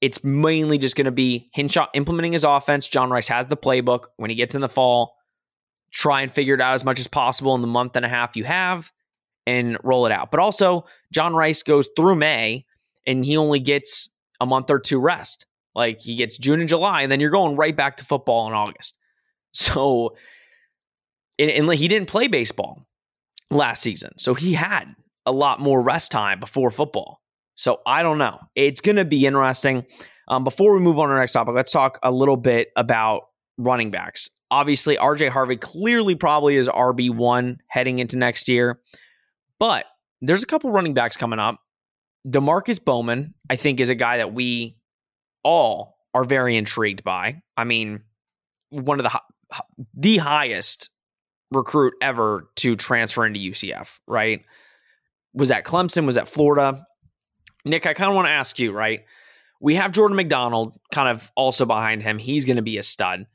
It's 0.00 0.24
mainly 0.24 0.78
just 0.78 0.96
going 0.96 1.04
to 1.04 1.10
be 1.10 1.50
Hinshaw 1.52 1.88
implementing 1.92 2.32
his 2.32 2.44
offense. 2.44 2.88
John 2.88 3.10
Rice 3.10 3.28
has 3.28 3.46
the 3.48 3.56
playbook. 3.58 4.04
When 4.16 4.30
he 4.30 4.36
gets 4.36 4.54
in 4.54 4.62
the 4.62 4.68
fall, 4.70 5.14
try 5.92 6.22
and 6.22 6.32
figure 6.32 6.54
it 6.54 6.62
out 6.62 6.72
as 6.72 6.86
much 6.86 6.98
as 7.00 7.06
possible 7.06 7.54
in 7.54 7.60
the 7.60 7.66
month 7.66 7.96
and 7.96 8.06
a 8.06 8.08
half 8.08 8.34
you 8.34 8.44
have 8.44 8.90
and 9.46 9.76
roll 9.84 10.06
it 10.06 10.12
out. 10.12 10.30
But 10.30 10.40
also, 10.40 10.86
John 11.12 11.34
Rice 11.34 11.62
goes 11.62 11.86
through 11.94 12.14
May 12.14 12.64
and 13.06 13.26
he 13.26 13.36
only 13.36 13.60
gets 13.60 14.08
a 14.40 14.46
month 14.46 14.70
or 14.70 14.78
two 14.78 15.00
rest. 15.00 15.44
Like 15.78 16.00
he 16.00 16.16
gets 16.16 16.36
June 16.36 16.58
and 16.58 16.68
July, 16.68 17.02
and 17.02 17.10
then 17.10 17.20
you're 17.20 17.30
going 17.30 17.54
right 17.54 17.74
back 17.74 17.98
to 17.98 18.04
football 18.04 18.46
in 18.48 18.52
August. 18.52 18.96
So, 19.54 20.14
and, 21.38 21.50
and 21.50 21.72
he 21.72 21.88
didn't 21.88 22.06
play 22.06 22.28
baseball 22.28 22.86
last 23.50 23.82
season. 23.82 24.12
So 24.18 24.34
he 24.34 24.52
had 24.52 24.84
a 25.24 25.32
lot 25.32 25.58
more 25.58 25.82
rest 25.82 26.12
time 26.12 26.38
before 26.38 26.70
football. 26.70 27.22
So 27.54 27.80
I 27.86 28.02
don't 28.02 28.18
know. 28.18 28.38
It's 28.54 28.82
going 28.82 28.96
to 28.96 29.06
be 29.06 29.24
interesting. 29.24 29.86
Um, 30.28 30.44
before 30.44 30.74
we 30.74 30.80
move 30.80 30.98
on 30.98 31.08
to 31.08 31.14
our 31.14 31.18
next 31.18 31.32
topic, 31.32 31.54
let's 31.54 31.70
talk 31.70 31.98
a 32.02 32.10
little 32.10 32.36
bit 32.36 32.68
about 32.76 33.22
running 33.56 33.90
backs. 33.90 34.28
Obviously, 34.50 34.98
RJ 34.98 35.30
Harvey 35.30 35.56
clearly 35.56 36.14
probably 36.14 36.56
is 36.56 36.68
RB1 36.68 37.56
heading 37.68 37.98
into 38.00 38.18
next 38.18 38.48
year, 38.48 38.80
but 39.58 39.86
there's 40.20 40.42
a 40.42 40.46
couple 40.46 40.70
running 40.70 40.94
backs 40.94 41.16
coming 41.16 41.38
up. 41.38 41.58
Demarkcus 42.28 42.84
Bowman, 42.84 43.34
I 43.48 43.56
think, 43.56 43.80
is 43.80 43.88
a 43.88 43.94
guy 43.94 44.18
that 44.18 44.34
we 44.34 44.77
all 45.42 45.96
are 46.14 46.24
very 46.24 46.56
intrigued 46.56 47.04
by. 47.04 47.42
I 47.56 47.64
mean, 47.64 48.02
one 48.70 49.00
of 49.00 49.04
the 49.04 49.20
the 49.94 50.18
highest 50.18 50.90
recruit 51.50 51.94
ever 52.02 52.50
to 52.56 52.76
transfer 52.76 53.24
into 53.24 53.40
UCF, 53.40 53.98
right? 54.06 54.44
Was 55.32 55.48
that 55.48 55.64
Clemson? 55.64 56.06
Was 56.06 56.16
that 56.16 56.28
Florida? 56.28 56.86
Nick, 57.64 57.86
I 57.86 57.94
kind 57.94 58.10
of 58.10 58.16
want 58.16 58.28
to 58.28 58.32
ask 58.32 58.58
you, 58.58 58.72
right? 58.72 59.04
We 59.60 59.74
have 59.74 59.92
Jordan 59.92 60.16
McDonald 60.16 60.78
kind 60.92 61.08
of 61.08 61.30
also 61.34 61.64
behind 61.64 62.02
him. 62.02 62.18
He's 62.18 62.44
going 62.44 62.56
to 62.56 62.62
be 62.62 62.78
a 62.78 62.82
stud. 62.82 63.26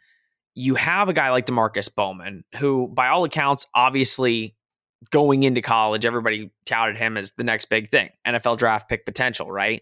You 0.56 0.76
have 0.76 1.10
a 1.10 1.14
guy 1.14 1.32
like 1.32 1.46
Demarkcus 1.46 1.94
Bowman, 1.94 2.44
who, 2.58 2.88
by 2.88 3.10
all 3.10 3.24
accounts, 3.24 3.68
obviously 3.74 4.56
going 5.10 5.44
into 5.44 5.62
college, 5.62 6.06
everybody 6.06 6.52
touted 6.66 6.98
him 6.98 7.18
as 7.18 7.32
the 7.32 7.44
next 7.44 7.66
big 7.66 7.90
thing, 7.90 8.10
NFL 8.26 8.58
draft 8.58 8.88
pick 8.88 9.06
potential, 9.06 9.52
right? 9.52 9.82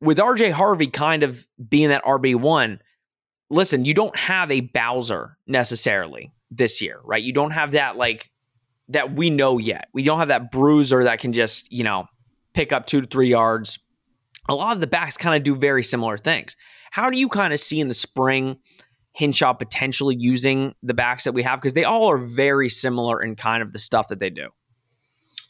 With 0.00 0.18
RJ 0.18 0.52
Harvey 0.52 0.88
kind 0.88 1.22
of 1.22 1.46
being 1.68 1.88
that 1.88 2.04
RB1, 2.04 2.78
listen, 3.50 3.84
you 3.84 3.94
don't 3.94 4.16
have 4.16 4.50
a 4.50 4.60
Bowser 4.60 5.38
necessarily 5.46 6.32
this 6.50 6.80
year, 6.80 7.00
right? 7.04 7.22
You 7.22 7.32
don't 7.32 7.52
have 7.52 7.72
that 7.72 7.96
like 7.96 8.30
that 8.88 9.14
we 9.14 9.30
know 9.30 9.58
yet. 9.58 9.88
We 9.94 10.02
don't 10.02 10.18
have 10.18 10.28
that 10.28 10.50
bruiser 10.50 11.04
that 11.04 11.18
can 11.18 11.32
just, 11.32 11.72
you 11.72 11.84
know, 11.84 12.06
pick 12.52 12.72
up 12.72 12.86
two 12.86 13.00
to 13.00 13.06
three 13.06 13.28
yards. 13.28 13.78
A 14.48 14.54
lot 14.54 14.74
of 14.74 14.80
the 14.80 14.86
backs 14.86 15.16
kind 15.16 15.36
of 15.36 15.42
do 15.42 15.56
very 15.56 15.82
similar 15.82 16.18
things. 16.18 16.56
How 16.90 17.10
do 17.10 17.18
you 17.18 17.28
kind 17.28 17.52
of 17.52 17.60
see 17.60 17.80
in 17.80 17.88
the 17.88 17.94
spring 17.94 18.58
Hinshaw 19.12 19.54
potentially 19.54 20.16
using 20.18 20.74
the 20.82 20.94
backs 20.94 21.24
that 21.24 21.32
we 21.32 21.42
have? 21.42 21.60
Because 21.60 21.74
they 21.74 21.84
all 21.84 22.10
are 22.10 22.18
very 22.18 22.68
similar 22.68 23.22
in 23.22 23.36
kind 23.36 23.62
of 23.62 23.72
the 23.72 23.78
stuff 23.78 24.08
that 24.08 24.18
they 24.18 24.30
do. 24.30 24.50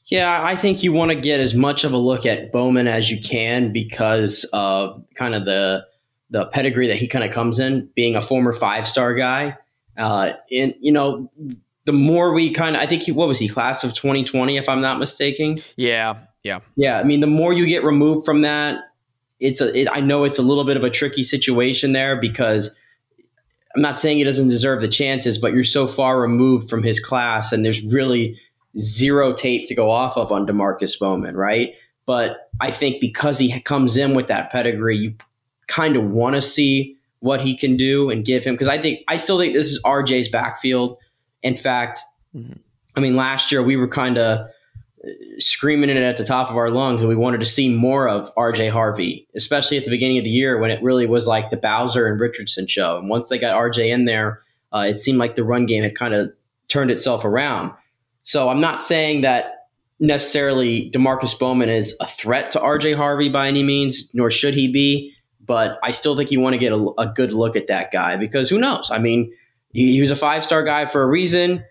Yeah, 0.07 0.43
I 0.45 0.57
think 0.57 0.83
you 0.83 0.93
want 0.93 1.11
to 1.11 1.14
get 1.14 1.40
as 1.40 1.55
much 1.55 1.85
of 1.85 1.93
a 1.93 1.97
look 1.97 2.27
at 2.27 2.53
Bowman 2.53 2.87
as 2.88 3.11
you 3.11 3.21
can 3.21 3.73
because 3.73 4.45
of 4.53 5.03
kind 5.14 5.35
of 5.35 5.45
the 5.45 5.87
the 6.31 6.47
pedigree 6.47 6.88
that 6.88 6.97
he 6.97 7.07
kind 7.07 7.25
of 7.25 7.33
comes 7.33 7.59
in, 7.59 7.88
being 7.95 8.17
a 8.17 8.21
former 8.23 8.53
five 8.53 8.88
star 8.88 9.14
guy. 9.14 9.57
Uh, 9.97 10.33
and 10.53 10.75
you 10.81 10.93
know, 10.93 11.31
the 11.85 11.93
more 11.93 12.33
we 12.33 12.51
kind 12.51 12.77
of, 12.77 12.83
I 12.83 12.87
think 12.87 13.03
he, 13.03 13.12
what 13.12 13.29
was 13.29 13.38
he, 13.38 13.49
class 13.49 13.85
of 13.85 13.95
2020, 13.95 14.57
if 14.57 14.69
I'm 14.69 14.81
not 14.81 14.99
mistaken. 14.99 15.61
Yeah, 15.77 16.17
yeah, 16.43 16.61
yeah. 16.77 16.99
I 16.99 17.05
mean, 17.05 17.21
the 17.21 17.27
more 17.27 17.53
you 17.53 17.67
get 17.67 17.85
removed 17.85 18.25
from 18.25 18.43
that, 18.43 18.81
it's 19.40 19.61
a. 19.61 19.77
It, 19.79 19.88
I 19.90 20.01
know 20.01 20.25
it's 20.25 20.38
a 20.38 20.43
little 20.43 20.64
bit 20.64 20.77
of 20.77 20.85
a 20.85 20.90
tricky 20.90 21.23
situation 21.23 21.93
there 21.93 22.21
because 22.21 22.71
I'm 23.75 23.83
not 23.83 23.99
saying 23.99 24.19
he 24.19 24.25
doesn't 24.25 24.49
deserve 24.49 24.81
the 24.81 24.88
chances, 24.88 25.38
but 25.38 25.53
you're 25.53 25.64
so 25.64 25.87
far 25.87 26.21
removed 26.21 26.69
from 26.69 26.83
his 26.83 27.01
class, 27.01 27.53
and 27.53 27.64
there's 27.64 27.83
really 27.83 28.38
zero 28.78 29.32
tape 29.32 29.68
to 29.68 29.74
go 29.74 29.90
off 29.90 30.16
of 30.16 30.32
on 30.32 30.46
Demarkcus 30.46 30.98
Bowman, 30.98 31.37
right? 31.37 31.74
But 32.06 32.50
I 32.60 32.70
think 32.70 33.00
because 33.00 33.38
he 33.38 33.60
comes 33.60 33.96
in 33.96 34.14
with 34.14 34.26
that 34.28 34.50
pedigree, 34.50 34.98
you 34.98 35.14
kind 35.66 35.96
of 35.96 36.04
want 36.04 36.37
to 36.37 36.42
see 36.42 36.96
what 37.20 37.40
he 37.40 37.56
can 37.56 37.76
do 37.76 38.10
and 38.10 38.24
give 38.24 38.44
him 38.44 38.54
because 38.54 38.68
I 38.68 38.78
think 38.78 39.00
I 39.08 39.16
still 39.16 39.38
think 39.38 39.54
this 39.54 39.68
is 39.68 39.80
RJ's 39.82 40.28
backfield. 40.28 40.98
In 41.42 41.56
fact, 41.56 42.00
mm-hmm. 42.37 42.52
I 42.96 43.00
mean, 43.00 43.16
last 43.16 43.50
year 43.50 43.62
we 43.62 43.76
were 43.76 43.88
kind 43.88 44.18
of 44.18 44.46
screaming 45.38 45.90
it 45.90 45.96
at 45.96 46.16
the 46.16 46.24
top 46.24 46.50
of 46.50 46.56
our 46.56 46.70
lungs 46.70 47.00
and 47.00 47.08
we 47.08 47.16
wanted 47.16 47.40
to 47.40 47.46
see 47.46 47.74
more 47.74 48.08
of 48.08 48.34
RJ 48.34 48.70
Harvey, 48.70 49.26
especially 49.34 49.76
at 49.76 49.84
the 49.84 49.90
beginning 49.90 50.18
of 50.18 50.24
the 50.24 50.30
year 50.30 50.58
when 50.58 50.70
it 50.70 50.82
really 50.82 51.06
was 51.06 51.26
like 51.26 51.50
the 51.50 51.56
Bowser 51.56 52.06
and 52.06 52.20
Richardson 52.20 52.66
show. 52.66 52.98
And 52.98 53.08
once 53.08 53.28
they 53.28 53.38
got 53.38 53.56
RJ 53.56 53.88
in 53.88 54.04
there, 54.04 54.42
uh, 54.72 54.87
it 54.88 54.96
seemed 54.96 55.18
like 55.18 55.34
the 55.34 55.44
run 55.44 55.66
game 55.66 55.82
had 55.82 55.96
kind 55.96 56.14
of 56.14 56.32
turned 56.68 56.90
itself 56.90 57.24
around. 57.24 57.72
So 58.24 58.48
I'm 58.48 58.60
not 58.60 58.82
saying 58.82 59.20
that 59.20 59.68
necessarily 60.00 60.90
Demarkcus 60.90 61.38
Bowman 61.38 61.68
is 61.68 61.96
a 62.00 62.06
threat 62.06 62.50
to 62.52 62.58
RJ 62.58 62.96
Harvey 62.96 63.28
by 63.28 63.48
any 63.48 63.62
means, 63.62 64.10
nor 64.12 64.30
should 64.30 64.54
he 64.54 64.66
be. 64.66 65.12
But 65.46 65.78
I 65.82 65.90
still 65.90 66.16
think 66.16 66.30
you 66.30 66.40
want 66.40 66.54
to 66.54 66.58
get 66.58 66.72
a, 66.72 66.92
a 66.98 67.06
good 67.06 67.32
look 67.32 67.54
at 67.54 67.66
that 67.66 67.92
guy 67.92 68.16
because 68.16 68.48
who 68.48 68.58
knows? 68.58 68.90
I 68.90 68.98
mean, 68.98 69.32
he, 69.72 69.92
he 69.92 70.00
was 70.00 70.10
a 70.10 70.16
five 70.16 70.44
star 70.44 70.62
guy 70.64 70.87
for 70.87 71.02
a 71.02 71.06
reason. 71.06 71.62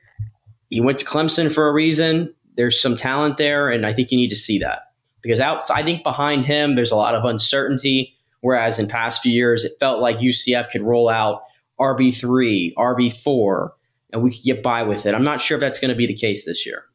He 0.70 0.80
went 0.80 1.00
to 1.00 1.06
Clemson 1.06 1.54
for 1.54 1.68
a 1.68 1.74
reason. 1.74 2.34
There's 2.56 2.80
some 2.80 2.96
talent 2.96 3.38
there, 3.38 3.70
and 3.70 3.86
I 3.86 3.94
think 3.94 4.12
you 4.12 4.18
need 4.18 4.30
to 4.30 4.36
see 4.36 4.60
that 4.60 4.94
because 5.24 5.40
outside, 5.40 5.80
I 5.80 5.84
think 5.84 6.04
behind 6.04 6.46
him, 6.46 6.76
there's 6.76 6.92
a 6.92 6.96
lot 6.96 7.16
of 7.16 7.26
uncertainty. 7.26 8.16
Whereas 8.42 8.78
in 8.78 8.88
past 8.88 9.24
few 9.24 9.32
years, 9.32 9.64
it 9.64 9.72
felt 9.80 10.02
like 10.02 10.18
UCF 10.18 10.70
could 10.70 10.82
roll 10.82 11.10
out 11.10 11.44
RB 11.80 12.16
three, 12.16 12.76
RB 12.78 13.12
four, 13.12 13.74
and 14.14 14.22
we 14.22 14.32
could 14.32 14.44
get 14.44 14.64
by 14.64 14.84
with 14.84 15.06
it. 15.06 15.16
I'm 15.16 15.24
not 15.24 15.42
sure 15.42 15.58
if 15.58 15.60
that's 15.60 15.80
going 15.80 15.90
to 15.90 15.96
be 15.96 16.06
the 16.06 16.14
case 16.14 16.46
this 16.46 16.66
year. 16.66 16.86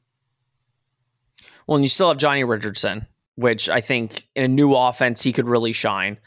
Well, 1.66 1.76
and 1.76 1.84
you 1.84 1.90
still 1.90 2.08
have 2.08 2.16
Johnny 2.16 2.44
Richardson, 2.44 3.06
which 3.34 3.68
I 3.68 3.82
think 3.82 4.28
in 4.34 4.44
a 4.44 4.48
new 4.48 4.74
offense 4.74 5.22
he 5.22 5.32
could 5.32 5.48
really 5.48 5.72
shine. 5.72 6.18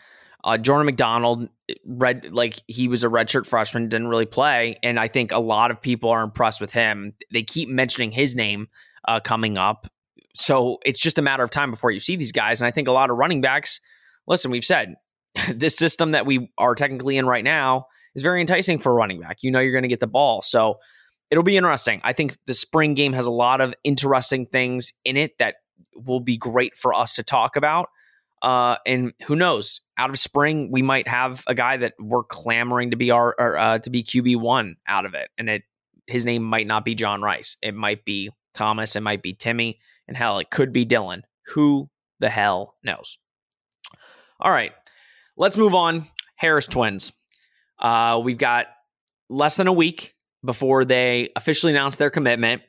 Uh, 0.43 0.57
Jordan 0.57 0.85
McDonald, 0.85 1.49
red 1.85 2.29
like 2.31 2.61
he 2.67 2.87
was 2.87 3.03
a 3.03 3.07
redshirt 3.07 3.47
freshman, 3.47 3.89
didn't 3.89 4.07
really 4.07 4.25
play, 4.25 4.77
and 4.83 4.99
I 4.99 5.07
think 5.07 5.31
a 5.31 5.39
lot 5.39 5.71
of 5.71 5.81
people 5.81 6.09
are 6.09 6.23
impressed 6.23 6.59
with 6.59 6.73
him. 6.73 7.13
They 7.31 7.43
keep 7.43 7.69
mentioning 7.69 8.11
his 8.11 8.35
name 8.35 8.67
uh, 9.07 9.19
coming 9.19 9.57
up, 9.57 9.87
so 10.33 10.79
it's 10.83 10.99
just 10.99 11.19
a 11.19 11.21
matter 11.21 11.43
of 11.43 11.51
time 11.51 11.69
before 11.69 11.91
you 11.91 11.99
see 11.99 12.15
these 12.15 12.31
guys. 12.31 12.59
And 12.59 12.67
I 12.67 12.71
think 12.71 12.87
a 12.87 12.91
lot 12.91 13.11
of 13.11 13.17
running 13.17 13.41
backs. 13.41 13.79
Listen, 14.27 14.49
we've 14.49 14.65
said 14.65 14.95
this 15.53 15.75
system 15.75 16.11
that 16.11 16.25
we 16.25 16.51
are 16.57 16.73
technically 16.73 17.17
in 17.17 17.27
right 17.27 17.43
now 17.43 17.85
is 18.15 18.23
very 18.23 18.41
enticing 18.41 18.79
for 18.79 18.91
a 18.91 18.95
running 18.95 19.19
back. 19.19 19.37
You 19.41 19.51
know, 19.51 19.59
you're 19.59 19.71
going 19.71 19.83
to 19.83 19.87
get 19.87 19.99
the 19.99 20.07
ball, 20.07 20.41
so 20.41 20.79
it'll 21.29 21.43
be 21.43 21.57
interesting. 21.57 22.01
I 22.03 22.13
think 22.13 22.37
the 22.45 22.53
spring 22.53 22.93
game 22.93 23.13
has 23.13 23.25
a 23.25 23.31
lot 23.31 23.61
of 23.61 23.73
interesting 23.83 24.45
things 24.45 24.93
in 25.05 25.17
it 25.17 25.37
that 25.39 25.55
will 25.95 26.19
be 26.19 26.37
great 26.37 26.75
for 26.75 26.93
us 26.93 27.15
to 27.15 27.23
talk 27.23 27.55
about. 27.55 27.89
Uh, 28.41 28.75
and 28.85 29.13
who 29.25 29.35
knows? 29.35 29.81
Out 29.97 30.09
of 30.09 30.17
spring, 30.17 30.69
we 30.71 30.81
might 30.81 31.07
have 31.07 31.43
a 31.47 31.53
guy 31.53 31.77
that 31.77 31.93
we're 31.99 32.23
clamoring 32.23 32.91
to 32.91 32.97
be 32.97 33.11
our 33.11 33.35
or, 33.37 33.57
uh, 33.57 33.77
to 33.79 33.89
be 33.89 34.03
QB 34.03 34.37
one 34.37 34.77
out 34.87 35.05
of 35.05 35.13
it, 35.13 35.29
and 35.37 35.49
it 35.49 35.63
his 36.07 36.25
name 36.25 36.43
might 36.43 36.65
not 36.65 36.83
be 36.83 36.95
John 36.95 37.21
Rice. 37.21 37.55
It 37.61 37.75
might 37.75 38.03
be 38.03 38.31
Thomas. 38.53 38.95
It 38.95 39.01
might 39.01 39.21
be 39.21 39.33
Timmy, 39.33 39.79
and 40.07 40.17
hell, 40.17 40.39
it 40.39 40.49
could 40.49 40.73
be 40.73 40.85
Dylan. 40.85 41.21
Who 41.47 41.89
the 42.19 42.29
hell 42.29 42.75
knows? 42.83 43.19
All 44.39 44.51
right, 44.51 44.71
let's 45.37 45.57
move 45.57 45.75
on. 45.75 46.07
Harris 46.35 46.65
twins. 46.65 47.11
Uh, 47.81 48.21
we've 48.23 48.37
got 48.37 48.67
less 49.29 49.55
than 49.55 49.67
a 49.67 49.73
week 49.73 50.15
before 50.43 50.85
they 50.85 51.29
officially 51.35 51.71
announced 51.71 51.99
their 51.99 52.09
commitment. 52.09 52.61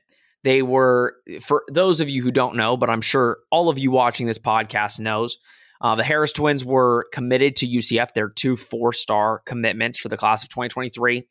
They 0.44 0.62
were, 0.62 1.14
for 1.40 1.62
those 1.68 2.00
of 2.00 2.08
you 2.10 2.22
who 2.22 2.30
don't 2.30 2.56
know, 2.56 2.76
but 2.76 2.90
I'm 2.90 3.00
sure 3.00 3.38
all 3.50 3.68
of 3.68 3.78
you 3.78 3.90
watching 3.90 4.26
this 4.26 4.38
podcast 4.38 4.98
knows, 4.98 5.38
uh, 5.80 5.94
the 5.96 6.04
Harris 6.04 6.32
twins 6.32 6.64
were 6.64 7.06
committed 7.12 7.56
to 7.56 7.66
UCF. 7.66 8.08
They're 8.14 8.28
two 8.28 8.56
four 8.56 8.92
star 8.92 9.40
commitments 9.46 9.98
for 9.98 10.08
the 10.08 10.16
class 10.16 10.42
of 10.42 10.48
2023. 10.48 11.26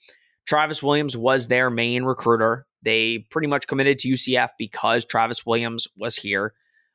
Travis 0.45 0.83
Williams 0.83 1.15
was 1.15 1.47
their 1.47 1.69
main 1.69 2.03
recruiter. 2.03 2.65
They 2.81 3.19
pretty 3.29 3.47
much 3.47 3.67
committed 3.67 3.99
to 3.99 4.09
UCF 4.09 4.49
because 4.57 5.05
Travis 5.05 5.45
Williams 5.45 5.87
was 5.95 6.15
here. 6.15 6.53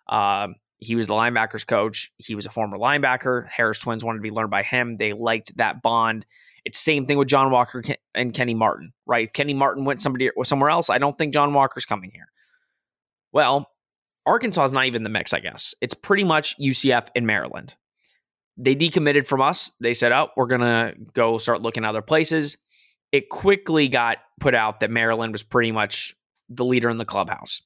Um, 0.09 0.57
he 0.79 0.95
was 0.95 1.07
the 1.07 1.15
linebackers 1.15 1.67
coach. 1.67 2.13
He 2.19 2.35
was 2.35 2.47
a 2.47 2.51
former 2.51 2.77
linebacker. 2.77 3.49
Harris 3.49 3.79
twins 3.79 4.05
wanted 4.05 4.19
to 4.19 4.23
be 4.23 4.31
learned 4.31 4.51
by 4.51 4.63
him. 4.63 4.97
They 4.97 5.13
liked 5.13 5.57
that 5.57 5.83
bond. 5.83 6.27
It's 6.65 6.79
same 6.79 7.07
thing 7.07 7.17
with 7.17 7.29
John 7.29 7.51
Walker 7.51 7.83
and 8.15 8.35
Kenny 8.35 8.55
Martin, 8.55 8.93
right? 9.07 9.29
If 9.29 9.33
Kenny 9.33 9.55
Martin 9.55 9.85
went 9.85 10.03
somebody 10.03 10.31
somewhere 10.45 10.71
else, 10.71 10.91
I 10.91 10.99
don't 10.99 11.17
think 11.17 11.33
John 11.33 11.55
Walker's 11.55 11.87
coming 11.87 12.11
here. 12.13 12.27
Well, 13.33 13.71
Arkansas 14.27 14.65
is 14.65 14.73
not 14.73 14.87
even 14.87 15.05
the 15.05 15.09
mix, 15.09 15.33
I 15.33 15.41
guess. 15.41 15.75
It's 15.81 15.95
pretty 15.95 16.25
much 16.25 16.59
UCF 16.59 17.09
in 17.15 17.25
Maryland. 17.25 17.77
They 18.57 18.75
decommitted 18.75 19.27
from 19.27 19.41
us. 19.41 19.71
They 19.81 19.95
said, 19.95 20.13
"Oh, 20.13 20.31
we're 20.37 20.47
gonna 20.47 20.95
go 21.13 21.39
start 21.39 21.63
looking 21.63 21.85
other 21.85 22.03
places." 22.03 22.57
It 23.13 23.29
quickly 23.29 23.89
got 23.89 24.19
put 24.41 24.55
out 24.55 24.81
that 24.81 24.91
Maryland 24.91 25.33
was 25.33 25.43
pretty 25.45 25.71
much 25.71 26.17
the 26.49 26.65
leader 26.65 26.89
in 26.89 26.99
the 26.99 27.05
clubhouse 27.05 27.63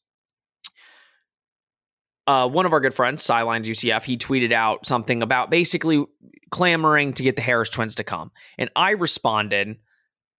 uh, 2.30 2.46
one 2.46 2.64
of 2.64 2.72
our 2.72 2.78
good 2.78 2.94
friends, 2.94 3.24
Sidelines 3.24 3.68
UCF, 3.68 4.04
he 4.04 4.16
tweeted 4.16 4.52
out 4.52 4.86
something 4.86 5.20
about 5.20 5.50
basically 5.50 6.04
clamoring 6.52 7.12
to 7.14 7.24
get 7.24 7.34
the 7.34 7.42
Harris 7.42 7.68
twins 7.68 7.96
to 7.96 8.04
come. 8.04 8.30
And 8.56 8.70
I 8.76 8.90
responded, 8.90 9.78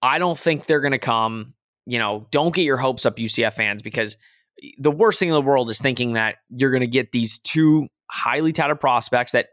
I 0.02 0.18
don't 0.18 0.40
think 0.40 0.68
they're 0.68 0.80
going 0.80 0.94
to 0.94 1.00
come. 1.00 1.54
You 1.86 2.00
know, 2.00 2.28
don't 2.32 2.56
get 2.56 2.62
your 2.62 2.78
hopes 2.78 3.06
up, 3.06 3.18
UCF 3.18 3.52
fans, 3.52 3.82
because 3.82 4.16
the 4.78 4.90
worst 4.90 5.20
thing 5.20 5.28
in 5.28 5.34
the 5.34 5.42
world 5.42 5.70
is 5.70 5.80
thinking 5.80 6.14
that 6.14 6.36
you're 6.48 6.72
going 6.72 6.80
to 6.80 6.88
get 6.88 7.12
these 7.12 7.40
two 7.40 7.90
highly 8.10 8.54
touted 8.54 8.80
prospects 8.80 9.34
that 9.34 9.48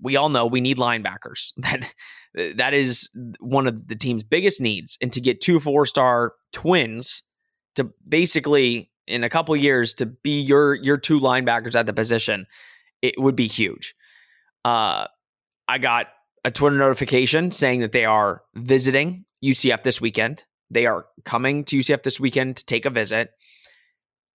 we 0.00 0.14
all 0.14 0.28
know 0.28 0.46
we 0.46 0.60
need 0.60 0.76
linebackers. 0.76 1.52
That 2.34 2.56
that 2.56 2.74
is 2.74 3.10
one 3.40 3.66
of 3.66 3.88
the 3.88 3.96
team's 3.96 4.22
biggest 4.22 4.60
needs, 4.60 4.96
and 5.02 5.12
to 5.12 5.20
get 5.20 5.40
two 5.40 5.58
four 5.58 5.84
star 5.84 6.34
twins 6.52 7.24
to 7.74 7.92
basically 8.08 8.91
in 9.06 9.24
a 9.24 9.28
couple 9.28 9.54
years 9.56 9.94
to 9.94 10.06
be 10.06 10.40
your 10.40 10.74
your 10.74 10.96
two 10.96 11.20
linebackers 11.20 11.74
at 11.74 11.86
the 11.86 11.92
position, 11.92 12.46
it 13.00 13.14
would 13.18 13.36
be 13.36 13.46
huge. 13.46 13.94
Uh, 14.64 15.06
I 15.68 15.78
got 15.78 16.08
a 16.44 16.50
Twitter 16.50 16.76
notification 16.76 17.50
saying 17.50 17.80
that 17.80 17.92
they 17.92 18.04
are 18.04 18.42
visiting 18.54 19.24
UCF 19.44 19.82
this 19.82 20.00
weekend. 20.00 20.44
They 20.70 20.86
are 20.86 21.06
coming 21.24 21.64
to 21.64 21.78
UCF 21.78 22.02
this 22.02 22.18
weekend 22.18 22.56
to 22.56 22.66
take 22.66 22.86
a 22.86 22.90
visit. 22.90 23.30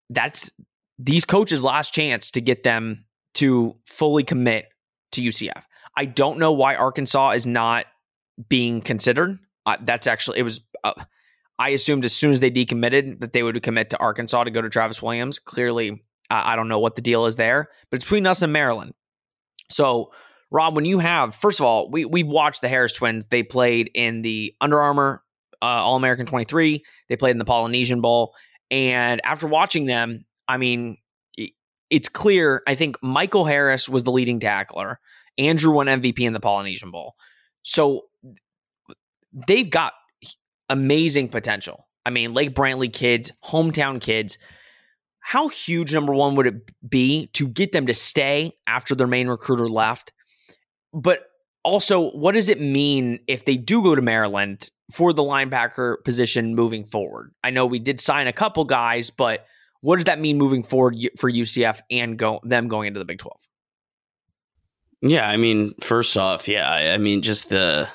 That's 0.09 0.51
these 0.99 1.25
coaches' 1.25 1.63
last 1.63 1.93
chance 1.93 2.31
to 2.31 2.41
get 2.41 2.63
them 2.63 3.05
to 3.35 3.75
fully 3.85 4.23
commit 4.23 4.67
to 5.13 5.21
UCF. 5.21 5.63
I 5.95 6.05
don't 6.05 6.39
know 6.39 6.51
why 6.51 6.75
Arkansas 6.75 7.31
is 7.31 7.47
not 7.47 7.85
being 8.49 8.81
considered. 8.81 9.39
Uh, 9.65 9.77
that's 9.81 10.07
actually 10.07 10.39
it 10.39 10.43
was. 10.43 10.61
Uh, 10.83 10.93
I 11.59 11.69
assumed 11.69 12.05
as 12.05 12.13
soon 12.13 12.31
as 12.31 12.39
they 12.39 12.51
decommitted 12.51 13.19
that 13.21 13.33
they 13.33 13.43
would 13.43 13.61
commit 13.63 13.89
to 13.91 13.99
Arkansas 13.99 14.43
to 14.43 14.51
go 14.51 14.61
to 14.61 14.69
Travis 14.69 15.01
Williams. 15.01 15.39
Clearly, 15.39 16.03
I 16.29 16.55
don't 16.55 16.67
know 16.67 16.79
what 16.79 16.95
the 16.95 17.01
deal 17.01 17.25
is 17.25 17.35
there, 17.35 17.69
but 17.89 17.95
it's 17.95 18.03
between 18.03 18.27
us 18.27 18.41
and 18.41 18.53
Maryland. 18.53 18.93
So, 19.69 20.11
Rob, 20.51 20.75
when 20.75 20.85
you 20.85 20.99
have, 20.99 21.33
first 21.35 21.59
of 21.59 21.65
all, 21.65 21.89
we 21.89 22.05
we've 22.05 22.27
watched 22.27 22.61
the 22.61 22.67
Harris 22.67 22.93
twins. 22.93 23.25
They 23.27 23.43
played 23.43 23.89
in 23.93 24.21
the 24.21 24.53
Under 24.61 24.79
Armour 24.79 25.23
uh, 25.61 25.65
All 25.65 25.95
American 25.95 26.25
23. 26.25 26.83
They 27.09 27.15
played 27.15 27.31
in 27.31 27.37
the 27.37 27.45
Polynesian 27.45 28.01
Bowl, 28.01 28.35
and 28.69 29.19
after 29.23 29.47
watching 29.47 29.85
them, 29.85 30.25
I 30.47 30.57
mean, 30.57 30.97
it's 31.89 32.09
clear. 32.09 32.61
I 32.67 32.75
think 32.75 32.97
Michael 33.01 33.45
Harris 33.45 33.89
was 33.89 34.03
the 34.03 34.11
leading 34.11 34.39
tackler. 34.39 34.99
Andrew 35.37 35.71
won 35.71 35.87
MVP 35.87 36.19
in 36.19 36.33
the 36.33 36.39
Polynesian 36.39 36.91
Bowl. 36.91 37.15
So 37.63 38.03
they've 39.47 39.69
got 39.69 39.93
amazing 40.69 41.29
potential. 41.29 41.87
I 42.05 42.09
mean, 42.09 42.33
Lake 42.33 42.55
Brantley 42.55 42.91
kids, 42.91 43.31
hometown 43.43 43.99
kids. 43.99 44.37
How 45.19 45.49
huge, 45.49 45.93
number 45.93 46.13
one, 46.13 46.35
would 46.35 46.47
it 46.47 46.89
be 46.89 47.27
to 47.33 47.47
get 47.47 47.73
them 47.73 47.87
to 47.87 47.93
stay 47.93 48.53
after 48.65 48.95
their 48.95 49.07
main 49.07 49.27
recruiter 49.27 49.69
left? 49.69 50.13
But 50.93 51.25
also, 51.63 52.11
what 52.11 52.33
does 52.33 52.47
it 52.47 52.61
mean 52.61 53.19
if 53.27 53.43
they 53.43 53.57
do 53.57 53.83
go 53.83 53.93
to 53.93 54.01
Maryland 54.01 54.69
for 54.89 55.11
the 55.11 55.21
linebacker 55.21 56.01
position 56.05 56.55
moving 56.55 56.85
forward? 56.85 57.33
I 57.43 57.49
know 57.49 57.65
we 57.65 57.79
did 57.79 57.99
sign 57.99 58.27
a 58.27 58.33
couple 58.33 58.63
guys, 58.63 59.09
but 59.09 59.45
what 59.81 59.97
does 59.97 60.05
that 60.05 60.19
mean 60.19 60.37
moving 60.37 60.63
forward 60.63 60.97
for 61.17 61.29
UCF 61.29 61.81
and 61.91 62.17
go 62.17 62.39
them 62.43 62.69
going 62.69 62.87
into 62.87 62.99
the 62.99 63.05
Big 63.05 63.19
12? 63.19 63.47
Yeah, 65.01 65.29
I 65.29 65.37
mean, 65.37 65.73
first 65.81 66.17
off, 66.17 66.47
yeah, 66.47 66.69
I 66.69 66.97
mean, 66.97 67.21
just 67.21 67.49
the 67.49 67.89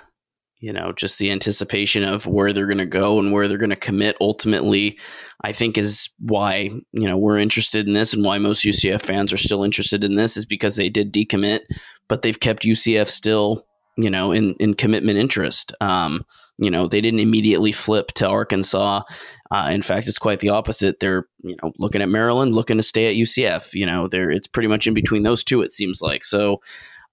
you 0.62 0.72
know, 0.72 0.92
just 0.92 1.18
the 1.18 1.32
anticipation 1.32 2.04
of 2.04 2.24
where 2.24 2.52
they're 2.52 2.68
going 2.68 2.78
to 2.78 2.86
go 2.86 3.18
and 3.18 3.32
where 3.32 3.48
they're 3.48 3.58
going 3.58 3.70
to 3.70 3.76
commit 3.76 4.16
ultimately, 4.20 4.96
I 5.42 5.50
think 5.50 5.76
is 5.76 6.08
why, 6.20 6.70
you 6.92 7.08
know, 7.08 7.18
we're 7.18 7.38
interested 7.38 7.88
in 7.88 7.94
this 7.94 8.14
and 8.14 8.24
why 8.24 8.38
most 8.38 8.64
UCF 8.64 9.02
fans 9.02 9.32
are 9.32 9.38
still 9.38 9.64
interested 9.64 10.04
in 10.04 10.14
this 10.14 10.36
is 10.36 10.46
because 10.46 10.76
they 10.76 10.88
did 10.88 11.12
decommit, 11.12 11.62
but 12.06 12.22
they've 12.22 12.38
kept 12.38 12.62
UCF 12.62 13.08
still, 13.08 13.66
you 13.96 14.08
know, 14.08 14.30
in, 14.30 14.54
in 14.60 14.74
commitment 14.74 15.18
interest. 15.18 15.74
Um, 15.80 16.24
you 16.58 16.70
know, 16.70 16.86
they 16.86 17.00
didn't 17.00 17.18
immediately 17.18 17.72
flip 17.72 18.12
to 18.12 18.28
Arkansas. 18.28 19.02
Uh, 19.50 19.68
in 19.72 19.82
fact, 19.82 20.06
it's 20.06 20.18
quite 20.20 20.38
the 20.38 20.50
opposite. 20.50 21.00
They're, 21.00 21.26
you 21.42 21.56
know, 21.60 21.72
looking 21.80 22.02
at 22.02 22.08
Maryland, 22.08 22.54
looking 22.54 22.76
to 22.76 22.84
stay 22.84 23.08
at 23.08 23.20
UCF. 23.20 23.74
You 23.74 23.86
know, 23.86 24.06
they're, 24.06 24.30
it's 24.30 24.46
pretty 24.46 24.68
much 24.68 24.86
in 24.86 24.94
between 24.94 25.24
those 25.24 25.42
two, 25.42 25.60
it 25.60 25.72
seems 25.72 26.00
like. 26.00 26.22
So, 26.22 26.60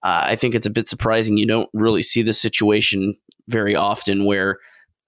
uh, 0.02 0.22
I 0.24 0.36
think 0.36 0.54
it's 0.54 0.66
a 0.68 0.70
bit 0.70 0.88
surprising 0.88 1.36
you 1.36 1.46
don't 1.46 1.68
really 1.74 2.00
see 2.00 2.22
this 2.22 2.40
situation 2.40 3.16
very 3.48 3.74
often 3.74 4.24
where 4.24 4.58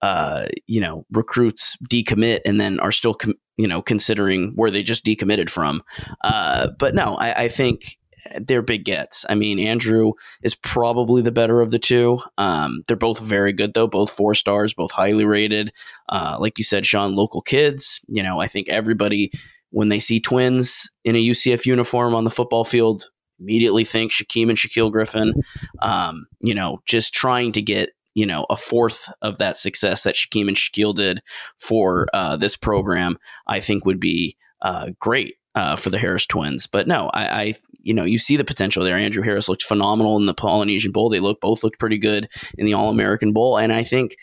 uh, 0.03 0.47
you 0.67 0.81
know, 0.81 1.05
recruits 1.13 1.77
decommit 1.89 2.41
and 2.45 2.59
then 2.59 2.77
are 2.81 2.91
still, 2.91 3.13
com- 3.13 3.35
you 3.55 3.65
know, 3.65 3.81
considering 3.81 4.51
where 4.55 4.69
they 4.69 4.83
just 4.83 5.05
decommitted 5.05 5.49
from. 5.49 5.81
Uh, 6.25 6.67
but 6.77 6.93
no, 6.93 7.15
I, 7.15 7.43
I 7.43 7.47
think 7.47 7.97
they're 8.41 8.61
big 8.61 8.83
gets. 8.83 9.25
I 9.29 9.35
mean, 9.35 9.59
Andrew 9.59 10.11
is 10.41 10.55
probably 10.55 11.21
the 11.21 11.31
better 11.31 11.61
of 11.61 11.71
the 11.71 11.79
two. 11.79 12.19
Um, 12.37 12.83
they're 12.87 12.97
both 12.97 13.19
very 13.19 13.53
good, 13.53 13.73
though, 13.73 13.87
both 13.87 14.11
four 14.11 14.35
stars, 14.35 14.73
both 14.73 14.91
highly 14.91 15.23
rated. 15.23 15.71
Uh, 16.09 16.35
like 16.37 16.57
you 16.57 16.65
said, 16.65 16.85
Sean, 16.85 17.15
local 17.15 17.41
kids. 17.41 18.01
You 18.09 18.23
know, 18.23 18.41
I 18.41 18.47
think 18.49 18.67
everybody, 18.67 19.31
when 19.69 19.87
they 19.87 19.99
see 19.99 20.19
twins 20.19 20.89
in 21.05 21.15
a 21.15 21.25
UCF 21.25 21.65
uniform 21.65 22.13
on 22.13 22.25
the 22.25 22.29
football 22.29 22.65
field, 22.65 23.09
immediately 23.39 23.85
think 23.85 24.11
Shaquem 24.11 24.49
and 24.49 24.57
Shaquill 24.57 24.91
Griffin. 24.91 25.33
Um, 25.81 26.25
you 26.41 26.53
know, 26.53 26.81
just 26.85 27.13
trying 27.13 27.53
to 27.53 27.61
get 27.61 27.91
you 28.13 28.25
know 28.25 28.45
a 28.49 28.57
fourth 28.57 29.09
of 29.21 29.37
that 29.37 29.57
success 29.57 30.03
that 30.03 30.15
Shaquem 30.15 30.47
and 30.47 30.57
Shaquill 30.57 30.95
did 30.95 31.21
for 31.57 32.07
uh, 32.13 32.37
this 32.37 32.55
program, 32.55 33.17
I 33.47 33.59
think 33.59 33.85
would 33.85 33.99
be 33.99 34.37
uh, 34.61 34.91
great 34.99 35.35
uh, 35.55 35.75
for 35.75 35.89
the 35.89 35.99
Harris 35.99 36.25
twins. 36.25 36.67
But 36.67 36.87
no, 36.87 37.09
I, 37.13 37.41
I, 37.41 37.53
you 37.81 37.93
know 37.93 38.03
you 38.03 38.17
see 38.17 38.37
the 38.37 38.43
potential 38.43 38.83
there. 38.83 38.97
Andrew 38.97 39.23
Harris 39.23 39.49
looked 39.49 39.63
phenomenal 39.63 40.17
in 40.17 40.25
the 40.25 40.33
Polynesian 40.33 40.91
Bowl. 40.91 41.09
They 41.09 41.19
look 41.19 41.39
both 41.41 41.63
looked 41.63 41.79
pretty 41.79 41.97
good 41.97 42.29
in 42.57 42.65
the 42.65 42.73
All 42.73 42.89
American 42.89 43.33
Bowl, 43.33 43.57
and 43.57 43.73
I 43.73 43.83
think 43.83 44.15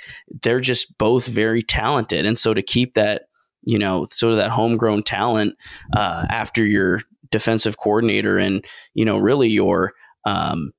they're 0.42 0.60
just 0.60 0.96
both 0.98 1.26
very 1.26 1.62
talented. 1.62 2.26
And 2.26 2.38
so 2.38 2.54
to 2.54 2.62
keep 2.62 2.94
that 2.94 3.22
you 3.62 3.78
know 3.78 4.06
sort 4.10 4.32
of 4.32 4.38
that 4.38 4.50
homegrown 4.50 5.02
talent 5.02 5.56
uh, 5.94 6.26
after 6.30 6.64
your 6.64 7.00
defensive 7.30 7.78
coordinator 7.78 8.38
and 8.38 8.64
you 8.94 9.04
know 9.04 9.18
really 9.18 9.48
your 9.48 9.92
um, 10.24 10.72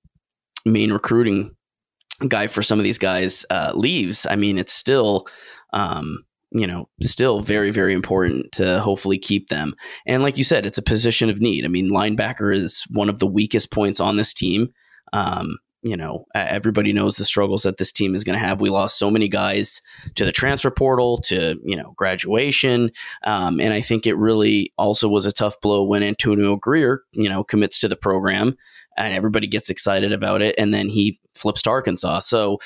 main 0.65 0.91
recruiting 0.91 1.55
guy 2.29 2.47
for 2.47 2.61
some 2.61 2.79
of 2.79 2.83
these 2.83 2.97
guys 2.97 3.45
uh, 3.49 3.71
leaves, 3.75 4.25
I 4.29 4.35
mean, 4.35 4.57
it's 4.57 4.73
still, 4.73 5.27
um, 5.73 6.23
you 6.51 6.67
know, 6.67 6.89
still 7.01 7.39
very, 7.39 7.71
very 7.71 7.93
important 7.93 8.51
to 8.53 8.79
hopefully 8.81 9.17
keep 9.17 9.49
them. 9.49 9.73
And 10.05 10.21
like 10.23 10.37
you 10.37 10.43
said, 10.43 10.65
it's 10.65 10.77
a 10.77 10.83
position 10.83 11.29
of 11.29 11.39
need. 11.39 11.65
I 11.65 11.69
mean, 11.69 11.89
linebacker 11.89 12.55
is 12.55 12.85
one 12.89 13.09
of 13.09 13.19
the 13.19 13.27
weakest 13.27 13.71
points 13.71 13.99
on 13.99 14.17
this 14.17 14.33
team. 14.33 14.69
Um, 15.13 15.57
you 15.83 15.97
know, 15.97 16.25
everybody 16.35 16.93
knows 16.93 17.17
the 17.17 17.25
struggles 17.25 17.63
that 17.63 17.77
this 17.77 17.91
team 17.91 18.13
is 18.13 18.23
going 18.23 18.37
to 18.37 18.45
have. 18.45 18.61
We 18.61 18.69
lost 18.69 18.99
so 18.99 19.09
many 19.09 19.27
guys 19.27 19.81
to 20.13 20.25
the 20.25 20.31
transfer 20.31 20.69
portal, 20.69 21.17
to, 21.25 21.55
you 21.63 21.75
know, 21.75 21.93
graduation. 21.97 22.91
Um, 23.23 23.59
and 23.59 23.73
I 23.73 23.81
think 23.81 24.05
it 24.05 24.15
really 24.15 24.71
also 24.77 25.09
was 25.09 25.25
a 25.25 25.31
tough 25.31 25.59
blow 25.59 25.83
when 25.83 26.03
Antonio 26.03 26.55
Greer, 26.55 27.01
you 27.13 27.27
know, 27.27 27.43
commits 27.43 27.79
to 27.79 27.87
the 27.87 27.95
program 27.95 28.55
and 28.97 29.13
everybody 29.13 29.47
gets 29.47 29.69
excited 29.69 30.11
about 30.11 30.41
it. 30.41 30.55
And 30.57 30.73
then 30.73 30.89
he 30.89 31.19
flips 31.35 31.61
to 31.63 31.69
Arkansas. 31.69 32.19
So 32.19 32.59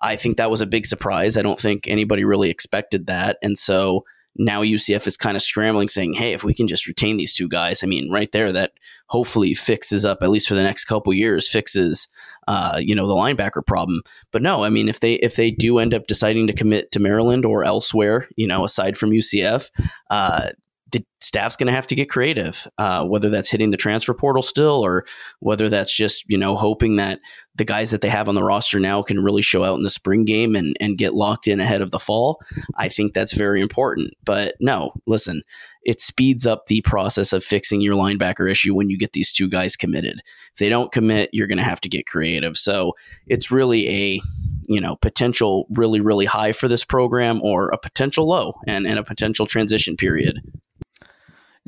I 0.00 0.16
think 0.16 0.36
that 0.36 0.50
was 0.50 0.60
a 0.60 0.66
big 0.66 0.86
surprise. 0.86 1.36
I 1.36 1.42
don't 1.42 1.58
think 1.58 1.86
anybody 1.88 2.24
really 2.24 2.50
expected 2.50 3.06
that. 3.06 3.38
And 3.42 3.56
so 3.56 4.04
now 4.36 4.62
UCF 4.62 5.06
is 5.06 5.16
kind 5.16 5.36
of 5.36 5.42
scrambling, 5.42 5.88
saying, 5.88 6.14
"Hey, 6.14 6.32
if 6.32 6.44
we 6.44 6.54
can 6.54 6.68
just 6.68 6.86
retain 6.86 7.16
these 7.16 7.34
two 7.34 7.48
guys, 7.48 7.82
I 7.82 7.86
mean, 7.86 8.10
right 8.10 8.30
there, 8.32 8.52
that 8.52 8.72
hopefully 9.08 9.54
fixes 9.54 10.04
up 10.04 10.22
at 10.22 10.30
least 10.30 10.48
for 10.48 10.54
the 10.54 10.62
next 10.62 10.84
couple 10.84 11.12
years, 11.12 11.48
fixes, 11.48 12.06
uh, 12.46 12.78
you 12.80 12.94
know, 12.94 13.08
the 13.08 13.14
linebacker 13.14 13.66
problem." 13.66 14.02
But 14.30 14.42
no, 14.42 14.62
I 14.62 14.70
mean, 14.70 14.88
if 14.88 15.00
they 15.00 15.14
if 15.14 15.36
they 15.36 15.50
do 15.50 15.78
end 15.78 15.94
up 15.94 16.06
deciding 16.06 16.46
to 16.46 16.52
commit 16.52 16.92
to 16.92 17.00
Maryland 17.00 17.44
or 17.44 17.64
elsewhere, 17.64 18.28
you 18.36 18.46
know, 18.46 18.64
aside 18.64 18.96
from 18.96 19.10
UCF, 19.10 19.70
uh, 20.10 20.50
the 20.92 21.04
staff's 21.20 21.56
going 21.56 21.66
to 21.66 21.72
have 21.72 21.86
to 21.86 21.94
get 21.94 22.08
creative, 22.08 22.66
uh, 22.78 23.04
whether 23.04 23.28
that's 23.28 23.50
hitting 23.50 23.70
the 23.70 23.76
transfer 23.76 24.14
portal 24.14 24.42
still 24.42 24.84
or 24.84 25.04
whether 25.40 25.68
that's 25.68 25.94
just, 25.94 26.24
you 26.28 26.38
know, 26.38 26.56
hoping 26.56 26.96
that 26.96 27.20
the 27.56 27.64
guys 27.64 27.90
that 27.90 28.00
they 28.00 28.08
have 28.08 28.28
on 28.28 28.34
the 28.34 28.42
roster 28.42 28.80
now 28.80 29.02
can 29.02 29.22
really 29.22 29.42
show 29.42 29.62
out 29.62 29.76
in 29.76 29.82
the 29.82 29.90
spring 29.90 30.24
game 30.24 30.54
and, 30.54 30.74
and 30.80 30.98
get 30.98 31.14
locked 31.14 31.46
in 31.46 31.60
ahead 31.60 31.82
of 31.82 31.90
the 31.90 31.98
fall. 31.98 32.40
I 32.76 32.88
think 32.88 33.12
that's 33.12 33.36
very 33.36 33.60
important. 33.60 34.14
But 34.24 34.54
no, 34.60 34.92
listen, 35.06 35.42
it 35.82 36.00
speeds 36.00 36.46
up 36.46 36.66
the 36.66 36.80
process 36.82 37.32
of 37.32 37.44
fixing 37.44 37.80
your 37.80 37.94
linebacker 37.94 38.50
issue 38.50 38.74
when 38.74 38.90
you 38.90 38.98
get 38.98 39.12
these 39.12 39.32
two 39.32 39.48
guys 39.48 39.76
committed. 39.76 40.20
If 40.52 40.58
they 40.58 40.68
don't 40.68 40.92
commit, 40.92 41.30
you're 41.32 41.46
going 41.46 41.58
to 41.58 41.64
have 41.64 41.80
to 41.82 41.88
get 41.88 42.06
creative. 42.06 42.56
So 42.56 42.94
it's 43.26 43.50
really 43.50 43.88
a, 43.88 44.20
you 44.68 44.80
know, 44.80 44.96
potential 44.96 45.66
really, 45.70 46.00
really 46.00 46.26
high 46.26 46.52
for 46.52 46.68
this 46.68 46.84
program 46.84 47.42
or 47.42 47.68
a 47.68 47.78
potential 47.78 48.28
low 48.28 48.54
and, 48.66 48.86
and 48.86 48.98
a 48.98 49.04
potential 49.04 49.46
transition 49.46 49.96
period. 49.96 50.40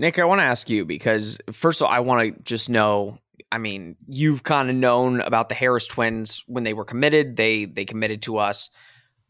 Nick, 0.03 0.19
I 0.19 0.25
want 0.25 0.41
to 0.41 0.45
ask 0.45 0.69
you 0.69 0.85
because 0.85 1.39
first 1.53 1.81
of 1.81 1.87
all, 1.87 1.93
I 1.93 2.01
want 2.01 2.35
to 2.37 2.43
just 2.43 2.69
know. 2.69 3.19
I 3.53 3.59
mean, 3.59 3.95
you've 4.09 4.43
kind 4.43 4.69
of 4.69 4.75
known 4.75 5.21
about 5.21 5.49
the 5.49 5.55
Harris 5.55 5.87
twins 5.87 6.43
when 6.49 6.65
they 6.65 6.75
were 6.75 6.85
committed. 6.85 7.37
They 7.37 7.67
they 7.67 7.85
committed 7.85 8.21
to 8.23 8.39
us 8.39 8.71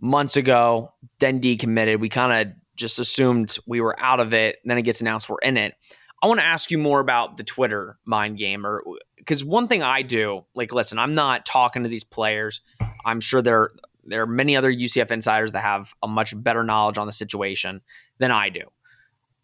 months 0.01 0.39
ago, 0.39 0.95
then 1.19 1.43
decommitted. 1.43 2.01
We 2.01 2.09
kind 2.09 2.49
of 2.49 2.55
just 2.75 2.99
assumed 2.99 3.59
we 3.67 3.83
were 3.83 3.95
out 3.99 4.19
of 4.19 4.33
it. 4.33 4.61
Then 4.65 4.79
it 4.79 4.83
gets 4.83 5.03
announced 5.03 5.29
we're 5.29 5.37
in 5.43 5.59
it. 5.59 5.75
I 6.23 6.27
want 6.27 6.41
to 6.41 6.47
ask 6.47 6.71
you 6.71 6.79
more 6.79 7.01
about 7.01 7.37
the 7.37 7.45
Twitter 7.45 7.99
mind 8.07 8.39
game, 8.39 8.65
or 8.65 8.83
because 9.19 9.45
one 9.45 9.69
thing 9.69 9.83
I 9.83 10.01
do, 10.01 10.47
like, 10.55 10.73
listen, 10.73 10.99
I'm 10.99 11.15
not 11.15 11.45
talking 11.45 11.83
to 11.83 11.91
these 11.91 12.05
players. 12.05 12.63
I'm 13.05 13.21
sure 13.21 13.43
there 13.43 13.73
there 14.07 14.23
are 14.23 14.27
many 14.27 14.57
other 14.57 14.73
UCF 14.73 15.11
insiders 15.11 15.53
that 15.53 15.65
have 15.65 15.93
a 16.03 16.09
much 16.09 16.33
better 16.35 16.65
knowledge 16.65 16.97
on 16.97 17.07
the 17.07 17.13
situation 17.13 17.83
than 18.17 18.31
I 18.31 18.49
do. 18.49 18.63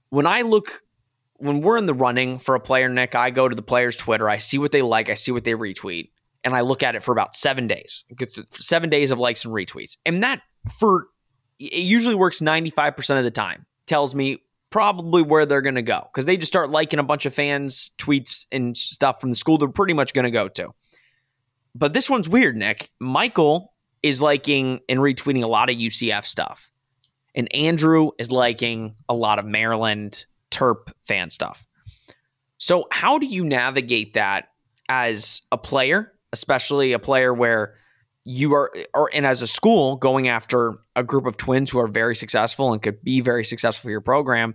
When 0.09 0.27
I 0.27 0.41
look 0.41 0.85
when 1.38 1.61
we're 1.61 1.79
in 1.79 1.87
the 1.87 1.94
running 1.94 2.38
for 2.38 2.55
a 2.55 2.61
player, 2.61 2.88
Nick, 2.88 3.14
I 3.14 3.31
go 3.31 3.48
to 3.48 3.55
the 3.55 3.62
player's 3.62 3.96
Twitter, 3.96 4.29
I 4.29 4.38
see 4.38 4.59
what 4.59 4.72
they 4.72 4.83
like, 4.83 5.09
I 5.09 5.14
see 5.14 5.33
what 5.33 5.44
they 5.44 5.53
retweet, 5.53 6.11
and 6.44 6.55
I 6.55 6.61
look 6.61 6.83
at 6.83 6.94
it 6.94 7.03
for 7.03 7.12
about 7.12 7.35
seven 7.35 7.66
days. 7.66 8.05
Seven 8.51 8.90
days 8.90 9.11
of 9.11 9.18
likes 9.18 9.44
and 9.44 9.55
retweets. 9.55 9.96
And 10.05 10.22
that 10.22 10.42
for 10.79 11.09
it 11.59 11.83
usually 11.83 12.14
works 12.14 12.40
95% 12.40 13.18
of 13.18 13.24
the 13.24 13.31
time. 13.31 13.66
Tells 13.87 14.14
me 14.14 14.42
probably 14.70 15.22
where 15.22 15.46
they're 15.46 15.62
going 15.62 15.77
to 15.77 15.83
go 15.83 16.09
because 16.12 16.27
they 16.27 16.37
just 16.37 16.53
start 16.53 16.70
liking 16.70 16.98
a 16.98 17.03
bunch 17.03 17.24
of 17.24 17.35
fans' 17.35 17.90
tweets 17.98 18.44
and 18.53 18.77
stuff 18.77 19.20
from 19.20 19.31
the 19.31 19.37
school 19.37 19.59
they're 19.59 19.68
pretty 19.68 19.94
much 19.94 20.12
going 20.12 20.24
to 20.24 20.31
go 20.31 20.48
to. 20.48 20.74
But 21.74 21.94
this 21.94 22.11
one's 22.11 22.29
weird, 22.29 22.57
Nick. 22.57 22.90
Michael 22.98 23.72
is 24.03 24.20
liking 24.20 24.81
and 24.88 25.01
retweeting 25.01 25.42
a 25.42 25.46
lot 25.46 25.70
of 25.70 25.77
UCF 25.77 26.24
stuff. 26.24 26.70
And 27.35 27.53
Andrew 27.55 28.11
is 28.18 28.33
liking 28.33 28.94
a 29.09 29.14
lot 29.14 29.38
of 29.38 29.46
Maryland 29.46 30.27
Terp 30.51 30.93
fan 31.03 31.31
stuff. 31.31 31.67
So, 32.59 32.87
how 32.91 33.19
do 33.19 33.27
you 33.27 33.45
navigate 33.45 34.15
that 34.15 34.49
as 34.89 35.43
a 35.53 35.59
player, 35.59 36.13
especially 36.33 36.93
a 36.93 36.99
player 36.99 37.33
where 37.33 37.75
you 38.25 38.55
are, 38.55 38.73
or 38.95 39.11
and 39.15 39.25
as 39.25 39.43
a 39.43 39.47
school 39.47 39.97
going 39.97 40.29
after 40.29 40.79
a 40.97 41.05
group 41.05 41.27
of 41.27 41.37
twins 41.37 41.71
who 41.71 41.79
are 41.79 41.89
very 41.89 42.15
successful 42.15 42.73
and 42.73 42.83
could 42.83 43.03
be 43.03 43.21
very 43.21 43.45
successful 43.45 43.89
for 43.89 43.91
your 43.91 44.01
program, 44.01 44.55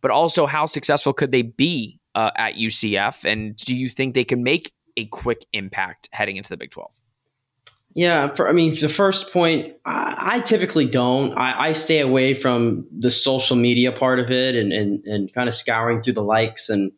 but 0.00 0.10
also 0.10 0.46
how 0.46 0.66
successful 0.66 1.12
could 1.12 1.32
they 1.32 1.42
be 1.42 2.00
uh, 2.14 2.30
at 2.36 2.54
UCF? 2.54 3.24
And 3.24 3.56
do 3.56 3.74
you 3.74 3.88
think 3.88 4.14
they 4.14 4.24
can 4.24 4.42
make 4.42 4.72
a 4.96 5.06
quick 5.06 5.46
impact 5.52 6.08
heading 6.12 6.36
into 6.36 6.50
the 6.50 6.56
Big 6.56 6.70
12? 6.70 7.00
Yeah, 7.94 8.34
for, 8.34 8.48
I 8.48 8.52
mean, 8.52 8.74
the 8.80 8.88
first 8.88 9.32
point, 9.32 9.72
I, 9.84 10.16
I 10.18 10.40
typically 10.40 10.84
don't. 10.84 11.32
I, 11.38 11.68
I, 11.68 11.72
stay 11.72 12.00
away 12.00 12.34
from 12.34 12.86
the 12.90 13.10
social 13.10 13.54
media 13.54 13.92
part 13.92 14.18
of 14.18 14.32
it 14.32 14.56
and, 14.56 14.72
and, 14.72 15.04
and 15.04 15.32
kind 15.32 15.48
of 15.48 15.54
scouring 15.54 16.02
through 16.02 16.14
the 16.14 16.22
likes 16.22 16.68
and 16.68 16.90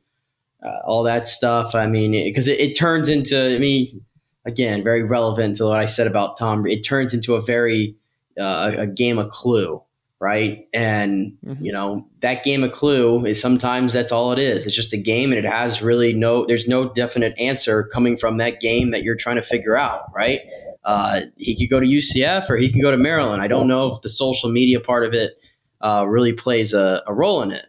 uh, 0.64 0.78
all 0.86 1.02
that 1.02 1.26
stuff. 1.26 1.74
I 1.74 1.86
mean, 1.86 2.12
because 2.12 2.48
it, 2.48 2.58
it, 2.58 2.70
it, 2.70 2.74
turns 2.78 3.10
into, 3.10 3.54
I 3.54 3.58
mean, 3.58 4.06
again, 4.46 4.82
very 4.82 5.02
relevant 5.02 5.56
to 5.56 5.66
what 5.66 5.78
I 5.78 5.84
said 5.84 6.06
about 6.06 6.38
Tom. 6.38 6.66
It 6.66 6.82
turns 6.82 7.12
into 7.12 7.34
a 7.34 7.42
very, 7.42 7.94
uh, 8.40 8.72
a 8.78 8.86
game 8.86 9.18
of 9.18 9.30
clue, 9.30 9.82
right? 10.18 10.66
And, 10.72 11.36
mm-hmm. 11.44 11.62
you 11.62 11.72
know, 11.72 12.08
that 12.20 12.42
game 12.42 12.64
of 12.64 12.72
clue 12.72 13.26
is 13.26 13.38
sometimes 13.38 13.92
that's 13.92 14.12
all 14.12 14.32
it 14.32 14.38
is. 14.38 14.66
It's 14.66 14.74
just 14.74 14.94
a 14.94 14.98
game 14.98 15.30
and 15.30 15.44
it 15.44 15.48
has 15.48 15.82
really 15.82 16.14
no, 16.14 16.46
there's 16.46 16.66
no 16.66 16.88
definite 16.88 17.34
answer 17.38 17.84
coming 17.84 18.16
from 18.16 18.38
that 18.38 18.60
game 18.60 18.92
that 18.92 19.02
you're 19.02 19.14
trying 19.14 19.36
to 19.36 19.42
figure 19.42 19.76
out, 19.76 20.04
right? 20.14 20.40
Uh, 20.86 21.22
he 21.36 21.56
could 21.58 21.68
go 21.68 21.80
to 21.80 21.86
UCF 21.86 22.48
or 22.48 22.56
he 22.56 22.72
could 22.72 22.80
go 22.80 22.92
to 22.92 22.96
Maryland. 22.96 23.42
I 23.42 23.48
don't 23.48 23.66
know 23.66 23.88
if 23.88 24.00
the 24.02 24.08
social 24.08 24.48
media 24.48 24.78
part 24.78 25.04
of 25.04 25.12
it 25.12 25.32
uh, 25.80 26.04
really 26.06 26.32
plays 26.32 26.72
a, 26.72 27.02
a, 27.08 27.12
role 27.12 27.42
in 27.42 27.50
it. 27.50 27.66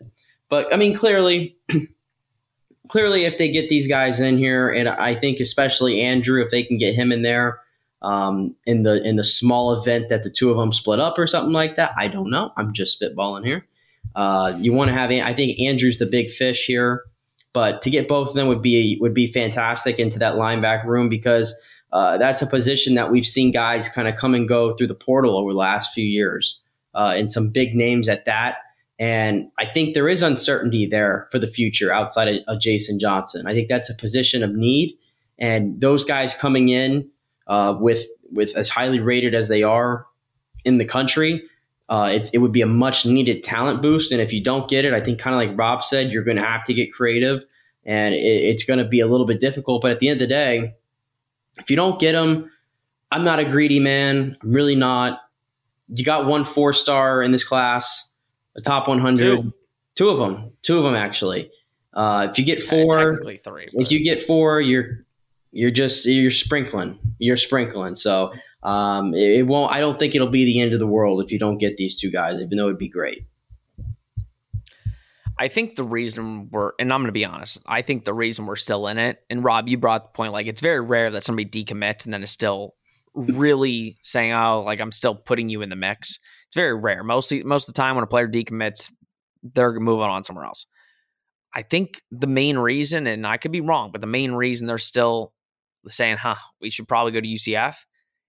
But 0.50 0.72
I 0.72 0.78
mean, 0.78 0.96
clearly, 0.96 1.58
clearly, 2.90 3.26
if 3.26 3.40
they 3.40 3.52
get 3.52 3.70
these 3.70 3.88
guys 3.88 4.20
in 4.20 4.38
here, 4.38 4.70
and 4.70 4.88
I 4.88 5.16
think 5.16 5.40
especially 5.40 6.00
Andrew, 6.00 6.44
if 6.44 6.52
they 6.52 6.62
can 6.62 6.78
get 6.78 6.94
him 6.94 7.12
in 7.12 7.24
there 7.24 7.60
um, 8.04 8.56
in 8.68 8.84
the 8.84 9.04
in 9.04 9.16
the 9.16 9.24
small 9.24 9.74
event 9.74 10.10
that 10.10 10.22
the 10.22 10.30
two 10.30 10.52
of 10.52 10.58
them 10.58 10.72
split 10.72 11.00
up 11.00 11.18
or 11.18 11.26
something 11.26 11.54
like 11.54 11.76
that, 11.76 11.94
I 11.98 12.08
don't 12.08 12.30
know. 12.30 12.54
I'm 12.56 12.72
just 12.72 13.02
spitballing 13.02 13.46
here. 13.46 13.66
Uh, 14.16 14.56
you 14.60 14.74
want 14.74 14.90
to 14.90 14.94
have, 14.94 15.10
I 15.12 15.34
think 15.34 15.60
Andrew's 15.60 15.98
the 15.98 16.06
big 16.06 16.30
fish 16.30 16.66
here, 16.66 17.04
but 17.52 17.82
to 17.82 17.90
get 17.90 18.08
both 18.08 18.30
of 18.30 18.36
them 18.36 18.48
would 18.48 18.62
be 18.62 18.98
would 19.02 19.16
be 19.16 19.26
fantastic 19.26 19.98
into 19.98 20.20
that 20.20 20.36
linebacker 20.36 20.86
room 20.86 21.10
because 21.10 21.60
uh, 21.92 22.18
that's 22.18 22.42
a 22.42 22.48
position 22.48 22.96
that 22.96 23.12
we've 23.12 23.26
seen 23.26 23.52
guys 23.52 23.90
kind 23.90 24.08
of 24.08 24.16
come 24.16 24.34
and 24.34 24.48
go 24.48 24.76
through 24.76 24.88
the 24.88 24.96
portal 24.96 25.38
over 25.38 25.52
the 25.52 25.58
last 25.58 25.94
few 25.94 26.06
years, 26.06 26.62
uh, 26.94 27.14
and 27.16 27.32
some 27.32 27.50
big 27.50 27.76
names 27.76 28.10
at 28.10 28.26
that. 28.26 28.58
And 29.00 29.52
I 29.60 29.66
think 29.66 29.94
there 29.94 30.10
is 30.10 30.24
uncertainty 30.24 30.88
there 30.88 31.28
for 31.32 31.40
the 31.40 31.48
future 31.48 31.92
outside 31.92 32.28
of, 32.28 32.42
of 32.48 32.62
Jason 32.62 33.00
Johnson. 33.00 33.48
I 33.48 33.54
think 33.54 33.68
that's 33.68 33.90
a 33.90 33.96
position 33.96 34.44
of 34.44 34.52
need, 34.54 34.98
and 35.38 35.80
those 35.82 36.04
guys 36.04 36.34
coming 36.34 36.70
in 36.70 37.10
uh, 37.48 37.76
with 37.80 38.06
with 38.32 38.56
as 38.56 38.70
highly 38.70 39.00
rated 39.00 39.36
as 39.36 39.48
they 39.48 39.64
are 39.64 40.06
in 40.66 40.78
the 40.78 40.86
country, 40.86 41.42
Uh, 41.90 42.10
it's, 42.12 42.30
it 42.32 42.40
would 42.40 42.52
be 42.52 42.62
a 42.64 42.68
much 42.68 43.06
needed 43.06 43.42
talent 43.44 43.82
boost. 43.82 44.12
And 44.12 44.20
if 44.22 44.34
you 44.34 44.44
don't 44.44 44.70
get 44.70 44.84
it, 44.84 44.94
I 44.94 45.00
think 45.00 45.22
kind 45.22 45.34
of 45.34 45.40
like 45.40 45.58
Rob 45.58 45.82
said, 45.82 46.12
you're 46.12 46.26
going 46.26 46.36
to 46.36 46.44
have 46.44 46.66
to 46.66 46.74
get 46.74 46.92
creative 46.92 47.40
and 47.86 48.14
it, 48.14 48.18
it's 48.20 48.66
going 48.66 48.80
to 48.80 48.90
be 48.90 49.00
a 49.00 49.08
little 49.08 49.26
bit 49.26 49.40
difficult. 49.40 49.82
But 49.82 49.92
at 49.92 50.00
the 50.00 50.10
end 50.10 50.22
of 50.22 50.28
the 50.28 50.36
day, 50.36 50.74
if 51.60 51.70
you 51.70 51.76
don't 51.76 52.00
get 52.00 52.14
them, 52.14 52.50
I'm 53.12 53.24
not 53.24 53.40
a 53.40 53.46
greedy 53.46 53.80
man. 53.80 54.38
I'm 54.42 54.52
really 54.52 54.76
not. 54.76 55.20
You 55.90 56.04
got 56.04 56.26
one 56.26 56.44
four 56.44 56.74
star 56.74 57.24
in 57.24 57.32
this 57.32 57.44
class, 57.44 58.14
a 58.56 58.62
top 58.62 58.88
100. 58.88 59.18
Two, 59.18 59.54
two 59.96 60.10
of 60.10 60.18
them, 60.18 60.52
two 60.62 60.78
of 60.78 60.84
them 60.84 60.96
actually. 60.96 61.50
Uh, 61.94 62.28
if 62.30 62.38
you 62.38 62.46
get 62.46 62.62
four, 62.62 63.20
three, 63.22 63.40
if 63.74 63.92
you 63.92 64.04
get 64.04 64.22
four, 64.22 64.62
you're 64.62 65.06
you're 65.52 65.72
just 65.72 66.06
you're 66.06 66.30
sprinkling. 66.30 67.00
You're 67.18 67.38
sprinkling. 67.38 67.96
So 67.96 68.34
um, 68.64 69.14
it, 69.14 69.40
it 69.40 69.44
won't. 69.44 69.72
I 69.72 69.80
don't 69.80 69.98
think 69.98 70.14
it'll 70.14 70.28
be 70.28 70.46
the 70.46 70.60
end 70.60 70.74
of 70.74 70.80
the 70.80 70.88
world 70.88 71.24
if 71.24 71.32
you 71.32 71.40
don't 71.40 71.58
get 71.58 71.78
these 71.78 72.00
two 72.00 72.12
guys, 72.12 72.42
even 72.42 72.58
though 72.58 72.68
it'd 72.68 72.78
be 72.78 72.90
great. 72.90 73.26
I 75.40 75.48
think 75.48 75.76
the 75.76 75.84
reason 75.84 76.50
we're, 76.52 76.72
and 76.80 76.92
I'm 76.92 77.02
going 77.02 77.08
to 77.08 77.12
be 77.12 77.26
honest, 77.26 77.60
I 77.68 77.82
think 77.82 78.06
the 78.06 78.14
reason 78.14 78.46
we're 78.46 78.56
still 78.56 78.88
in 78.88 78.98
it, 78.98 79.20
and 79.30 79.44
Rob, 79.44 79.68
you 79.68 79.78
brought 79.78 80.04
the 80.06 80.16
point, 80.16 80.34
like 80.34 80.48
it's 80.48 80.62
very 80.62 80.82
rare 80.82 81.12
that 81.12 81.24
somebody 81.24 81.48
decommits 81.48 82.06
and 82.06 82.14
then 82.14 82.24
is 82.24 82.32
still 82.32 82.74
really 83.14 83.98
saying, 84.04 84.34
oh, 84.34 84.64
like 84.64 84.80
I'm 84.80 84.92
still 84.92 85.16
putting 85.16 85.50
you 85.50 85.62
in 85.62 85.70
the 85.70 85.76
mix. 85.76 86.20
It's 86.48 86.56
very 86.56 86.76
rare. 86.76 87.04
Mostly, 87.04 87.44
most 87.44 87.68
of 87.68 87.74
the 87.74 87.78
time 87.78 87.96
when 87.96 88.04
a 88.04 88.08
player 88.08 88.28
decommits, 88.28 88.92
they're 89.44 89.80
moving 89.80 90.06
on 90.06 90.24
somewhere 90.24 90.46
else. 90.46 90.66
I 91.54 91.62
think 91.62 92.02
the 92.12 92.28
main 92.28 92.58
reason, 92.58 93.08
and 93.08 93.26
I 93.26 93.38
could 93.38 93.52
be 93.52 93.62
wrong, 93.62 93.92
but 93.92 94.02
the 94.02 94.08
main 94.08 94.32
reason 94.32 94.68
they're 94.68 94.78
still 94.78 95.34
saying, 95.88 96.18
huh, 96.18 96.36
we 96.62 96.70
should 96.70 96.88
probably 96.88 97.12
go 97.12 97.22
to 97.22 97.28
UCF 97.28 97.76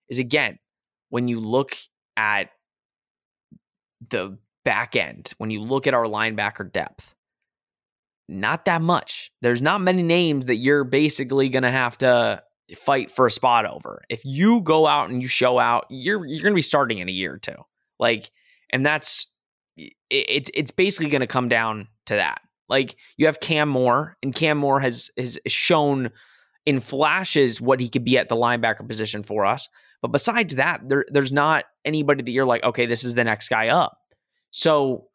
is 0.09 0.19
again, 0.19 0.59
when 1.11 1.29
you 1.29 1.41
look 1.41 1.77
at 2.17 2.51
the 4.09 4.39
back 4.69 4.95
end, 4.97 5.33
when 5.39 5.51
you 5.51 5.63
look 5.63 5.87
at 5.87 5.95
our 5.95 6.05
linebacker 6.05 6.71
depth, 6.71 7.15
not 8.29 8.67
that 8.67 8.83
much. 8.83 9.33
There's 9.41 9.63
not 9.63 9.81
many 9.81 10.03
names 10.03 10.45
that 10.45 10.57
you're 10.57 10.85
basically 10.85 11.49
going 11.49 11.63
to 11.63 11.71
have 11.71 11.97
to 11.99 12.43
fight 12.77 13.11
for 13.11 13.27
a 13.27 13.31
spot 13.31 13.65
over. 13.65 14.03
If 14.11 14.21
you 14.27 14.61
go 14.61 14.87
out 14.87 15.09
and 15.09 15.23
you 15.23 15.29
show 15.29 15.59
out, 15.59 15.87
you're 15.89 16.27
you're 16.27 16.43
going 16.43 16.53
to 16.53 16.55
be 16.55 16.61
starting 16.61 16.99
in 16.99 17.09
a 17.09 17.13
year 17.13 17.33
or 17.33 17.39
two. 17.39 17.55
Like, 17.99 18.31
and 18.69 18.85
that's 18.85 19.25
it's 20.11 20.51
it's 20.53 20.71
basically 20.71 21.09
going 21.09 21.23
to 21.23 21.27
come 21.27 21.49
down 21.49 21.89
to 22.05 22.17
that. 22.17 22.43
Like 22.69 22.97
you 23.17 23.25
have 23.25 23.41
Cam 23.41 23.71
Moore, 23.71 24.19
and 24.23 24.35
Cam 24.35 24.59
Moore 24.59 24.81
has 24.81 25.09
has 25.17 25.39
shown 25.47 26.11
in 26.67 26.81
flashes 26.81 27.59
what 27.59 27.81
he 27.81 27.89
could 27.89 28.05
be 28.05 28.19
at 28.19 28.29
the 28.29 28.37
linebacker 28.37 28.87
position 28.87 29.23
for 29.23 29.47
us. 29.47 29.67
But 30.03 30.09
besides 30.09 30.57
that, 30.57 30.87
there 30.87 31.07
there's 31.09 31.33
not 31.33 31.65
anybody 31.87 32.23
that 32.23 32.33
you're 32.33 32.45
like, 32.45 32.65
okay, 32.65 32.85
this 32.85 33.03
is 33.03 33.15
the 33.15 33.25
next 33.25 33.49
guy 33.49 33.69
up. 33.69 33.98
So 34.51 35.09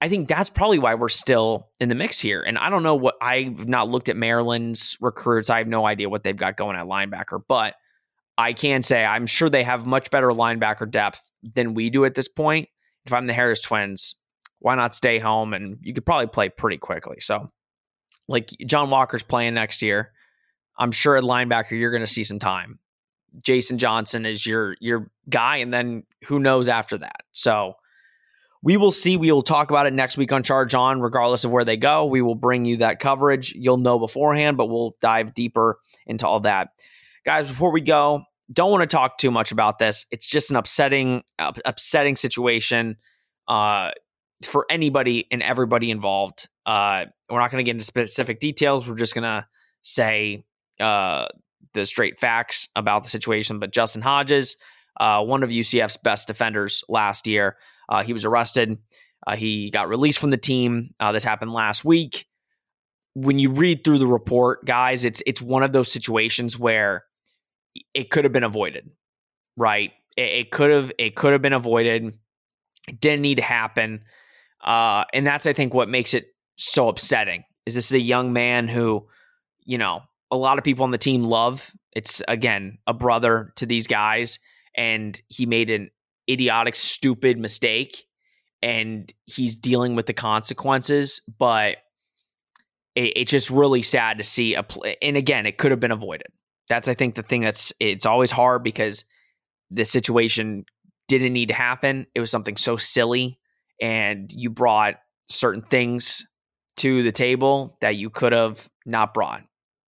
I 0.00 0.08
think 0.08 0.28
that's 0.28 0.50
probably 0.50 0.78
why 0.78 0.94
we're 0.94 1.10
still 1.10 1.68
in 1.78 1.88
the 1.88 1.94
mix 1.94 2.18
here. 2.18 2.42
And 2.42 2.56
I 2.56 2.70
don't 2.70 2.82
know 2.82 2.94
what 2.94 3.16
I've 3.20 3.68
not 3.68 3.88
looked 3.88 4.08
at 4.08 4.16
Maryland's 4.16 4.96
recruits. 5.00 5.50
I 5.50 5.58
have 5.58 5.68
no 5.68 5.86
idea 5.86 6.08
what 6.08 6.22
they've 6.22 6.36
got 6.36 6.56
going 6.56 6.76
at 6.76 6.86
linebacker, 6.86 7.40
but 7.46 7.74
I 8.38 8.54
can 8.54 8.82
say 8.82 9.04
I'm 9.04 9.26
sure 9.26 9.50
they 9.50 9.62
have 9.64 9.84
much 9.84 10.10
better 10.10 10.28
linebacker 10.28 10.90
depth 10.90 11.30
than 11.54 11.74
we 11.74 11.90
do 11.90 12.06
at 12.06 12.14
this 12.14 12.28
point. 12.28 12.68
If 13.04 13.12
I'm 13.12 13.26
the 13.26 13.34
Harris 13.34 13.60
twins, 13.60 14.14
why 14.60 14.74
not 14.74 14.94
stay 14.94 15.18
home? 15.18 15.52
And 15.52 15.78
you 15.82 15.92
could 15.92 16.06
probably 16.06 16.28
play 16.28 16.48
pretty 16.48 16.78
quickly. 16.78 17.18
So, 17.20 17.50
like 18.28 18.48
John 18.66 18.88
Walker's 18.88 19.22
playing 19.22 19.54
next 19.54 19.82
year. 19.82 20.12
I'm 20.78 20.92
sure 20.92 21.16
at 21.16 21.24
linebacker 21.24 21.72
you're 21.72 21.90
going 21.90 22.00
to 22.00 22.06
see 22.06 22.24
some 22.24 22.38
time. 22.38 22.78
Jason 23.42 23.76
Johnson 23.76 24.24
is 24.24 24.46
your 24.46 24.76
your 24.80 25.10
guy, 25.28 25.58
and 25.58 25.72
then 25.72 26.04
who 26.24 26.38
knows 26.38 26.68
after 26.68 26.96
that. 26.98 27.22
So 27.32 27.74
we 28.62 28.76
will 28.76 28.90
see. 28.90 29.16
We 29.16 29.32
will 29.32 29.42
talk 29.42 29.70
about 29.70 29.86
it 29.86 29.92
next 29.92 30.16
week 30.16 30.32
on 30.32 30.42
Charge 30.42 30.74
On, 30.74 31.00
regardless 31.00 31.44
of 31.44 31.52
where 31.52 31.64
they 31.64 31.76
go. 31.76 32.04
We 32.04 32.22
will 32.22 32.34
bring 32.34 32.64
you 32.64 32.78
that 32.78 32.98
coverage. 32.98 33.52
You'll 33.52 33.78
know 33.78 33.98
beforehand, 33.98 34.56
but 34.56 34.66
we'll 34.66 34.96
dive 35.00 35.34
deeper 35.34 35.78
into 36.06 36.26
all 36.26 36.40
that. 36.40 36.68
Guys, 37.24 37.48
before 37.48 37.72
we 37.72 37.80
go, 37.80 38.22
don't 38.52 38.70
want 38.70 38.82
to 38.82 38.86
talk 38.94 39.18
too 39.18 39.30
much 39.30 39.52
about 39.52 39.78
this. 39.78 40.06
It's 40.10 40.26
just 40.26 40.50
an 40.50 40.56
upsetting, 40.56 41.22
upsetting 41.38 42.16
situation 42.16 42.96
uh, 43.48 43.90
for 44.42 44.66
anybody 44.70 45.26
and 45.30 45.42
everybody 45.42 45.90
involved. 45.90 46.48
Uh, 46.66 47.04
we're 47.30 47.38
not 47.38 47.50
going 47.50 47.64
to 47.64 47.68
get 47.68 47.76
into 47.76 47.84
specific 47.84 48.40
details. 48.40 48.88
We're 48.88 48.96
just 48.96 49.14
going 49.14 49.24
to 49.24 49.46
say 49.82 50.44
uh, 50.78 51.26
the 51.74 51.86
straight 51.86 52.18
facts 52.18 52.68
about 52.76 53.04
the 53.04 53.08
situation. 53.08 53.58
But 53.58 53.72
Justin 53.72 54.02
Hodges, 54.02 54.56
uh, 55.00 55.24
one 55.24 55.42
of 55.42 55.50
UCF's 55.50 55.96
best 55.96 56.28
defenders 56.28 56.84
last 56.88 57.26
year, 57.26 57.56
uh, 57.88 58.02
he 58.02 58.12
was 58.12 58.26
arrested. 58.26 58.78
Uh, 59.26 59.34
he 59.34 59.70
got 59.70 59.88
released 59.88 60.18
from 60.18 60.30
the 60.30 60.36
team. 60.36 60.94
Uh, 61.00 61.10
this 61.12 61.24
happened 61.24 61.52
last 61.52 61.84
week. 61.84 62.26
When 63.14 63.38
you 63.38 63.50
read 63.50 63.82
through 63.82 63.98
the 63.98 64.06
report, 64.06 64.64
guys, 64.64 65.04
it's 65.04 65.22
it's 65.26 65.42
one 65.42 65.62
of 65.62 65.72
those 65.72 65.90
situations 65.90 66.58
where 66.58 67.04
it 67.94 68.10
could 68.10 68.24
have 68.24 68.32
been 68.32 68.44
avoided, 68.44 68.90
right? 69.56 69.90
It, 70.16 70.22
it 70.22 70.50
could 70.50 70.70
have 70.70 70.92
it 70.98 71.16
could 71.16 71.32
have 71.32 71.42
been 71.42 71.52
avoided. 71.54 72.14
It 72.86 73.00
didn't 73.00 73.22
need 73.22 73.36
to 73.36 73.42
happen, 73.42 74.04
uh, 74.62 75.04
and 75.12 75.26
that's 75.26 75.46
I 75.46 75.54
think 75.54 75.74
what 75.74 75.88
makes 75.88 76.14
it 76.14 76.26
so 76.56 76.88
upsetting. 76.88 77.44
Is 77.66 77.74
this 77.74 77.86
is 77.86 77.94
a 77.94 78.00
young 78.00 78.32
man 78.32 78.68
who, 78.68 79.06
you 79.64 79.78
know, 79.78 80.02
a 80.30 80.36
lot 80.36 80.58
of 80.58 80.64
people 80.64 80.84
on 80.84 80.90
the 80.90 80.98
team 80.98 81.24
love. 81.24 81.72
It's 81.92 82.22
again 82.28 82.78
a 82.86 82.94
brother 82.94 83.52
to 83.56 83.66
these 83.66 83.86
guys, 83.86 84.38
and 84.76 85.20
he 85.28 85.46
made 85.46 85.70
an 85.70 85.90
idiotic, 86.28 86.74
stupid 86.74 87.38
mistake 87.38 88.06
and 88.62 89.12
he's 89.26 89.56
dealing 89.56 89.94
with 89.94 90.06
the 90.06 90.12
consequences. 90.12 91.20
But 91.38 91.78
it, 92.94 93.12
it's 93.16 93.30
just 93.30 93.50
really 93.50 93.82
sad 93.82 94.18
to 94.18 94.24
see 94.24 94.54
a 94.54 94.62
play. 94.62 94.96
And 95.02 95.16
again, 95.16 95.46
it 95.46 95.58
could 95.58 95.70
have 95.70 95.80
been 95.80 95.90
avoided. 95.90 96.28
That's, 96.68 96.88
I 96.88 96.94
think, 96.94 97.14
the 97.14 97.22
thing 97.22 97.40
that's 97.40 97.72
it's 97.80 98.06
always 98.06 98.30
hard 98.30 98.62
because 98.62 99.04
the 99.70 99.84
situation 99.84 100.64
didn't 101.08 101.32
need 101.32 101.48
to 101.48 101.54
happen. 101.54 102.06
It 102.14 102.20
was 102.20 102.30
something 102.30 102.56
so 102.56 102.76
silly, 102.76 103.38
and 103.80 104.30
you 104.32 104.50
brought 104.50 104.94
certain 105.28 105.62
things 105.62 106.26
to 106.76 107.02
the 107.02 107.12
table 107.12 107.76
that 107.80 107.96
you 107.96 108.08
could 108.08 108.32
have 108.32 108.68
not 108.86 109.14
brought. 109.14 109.42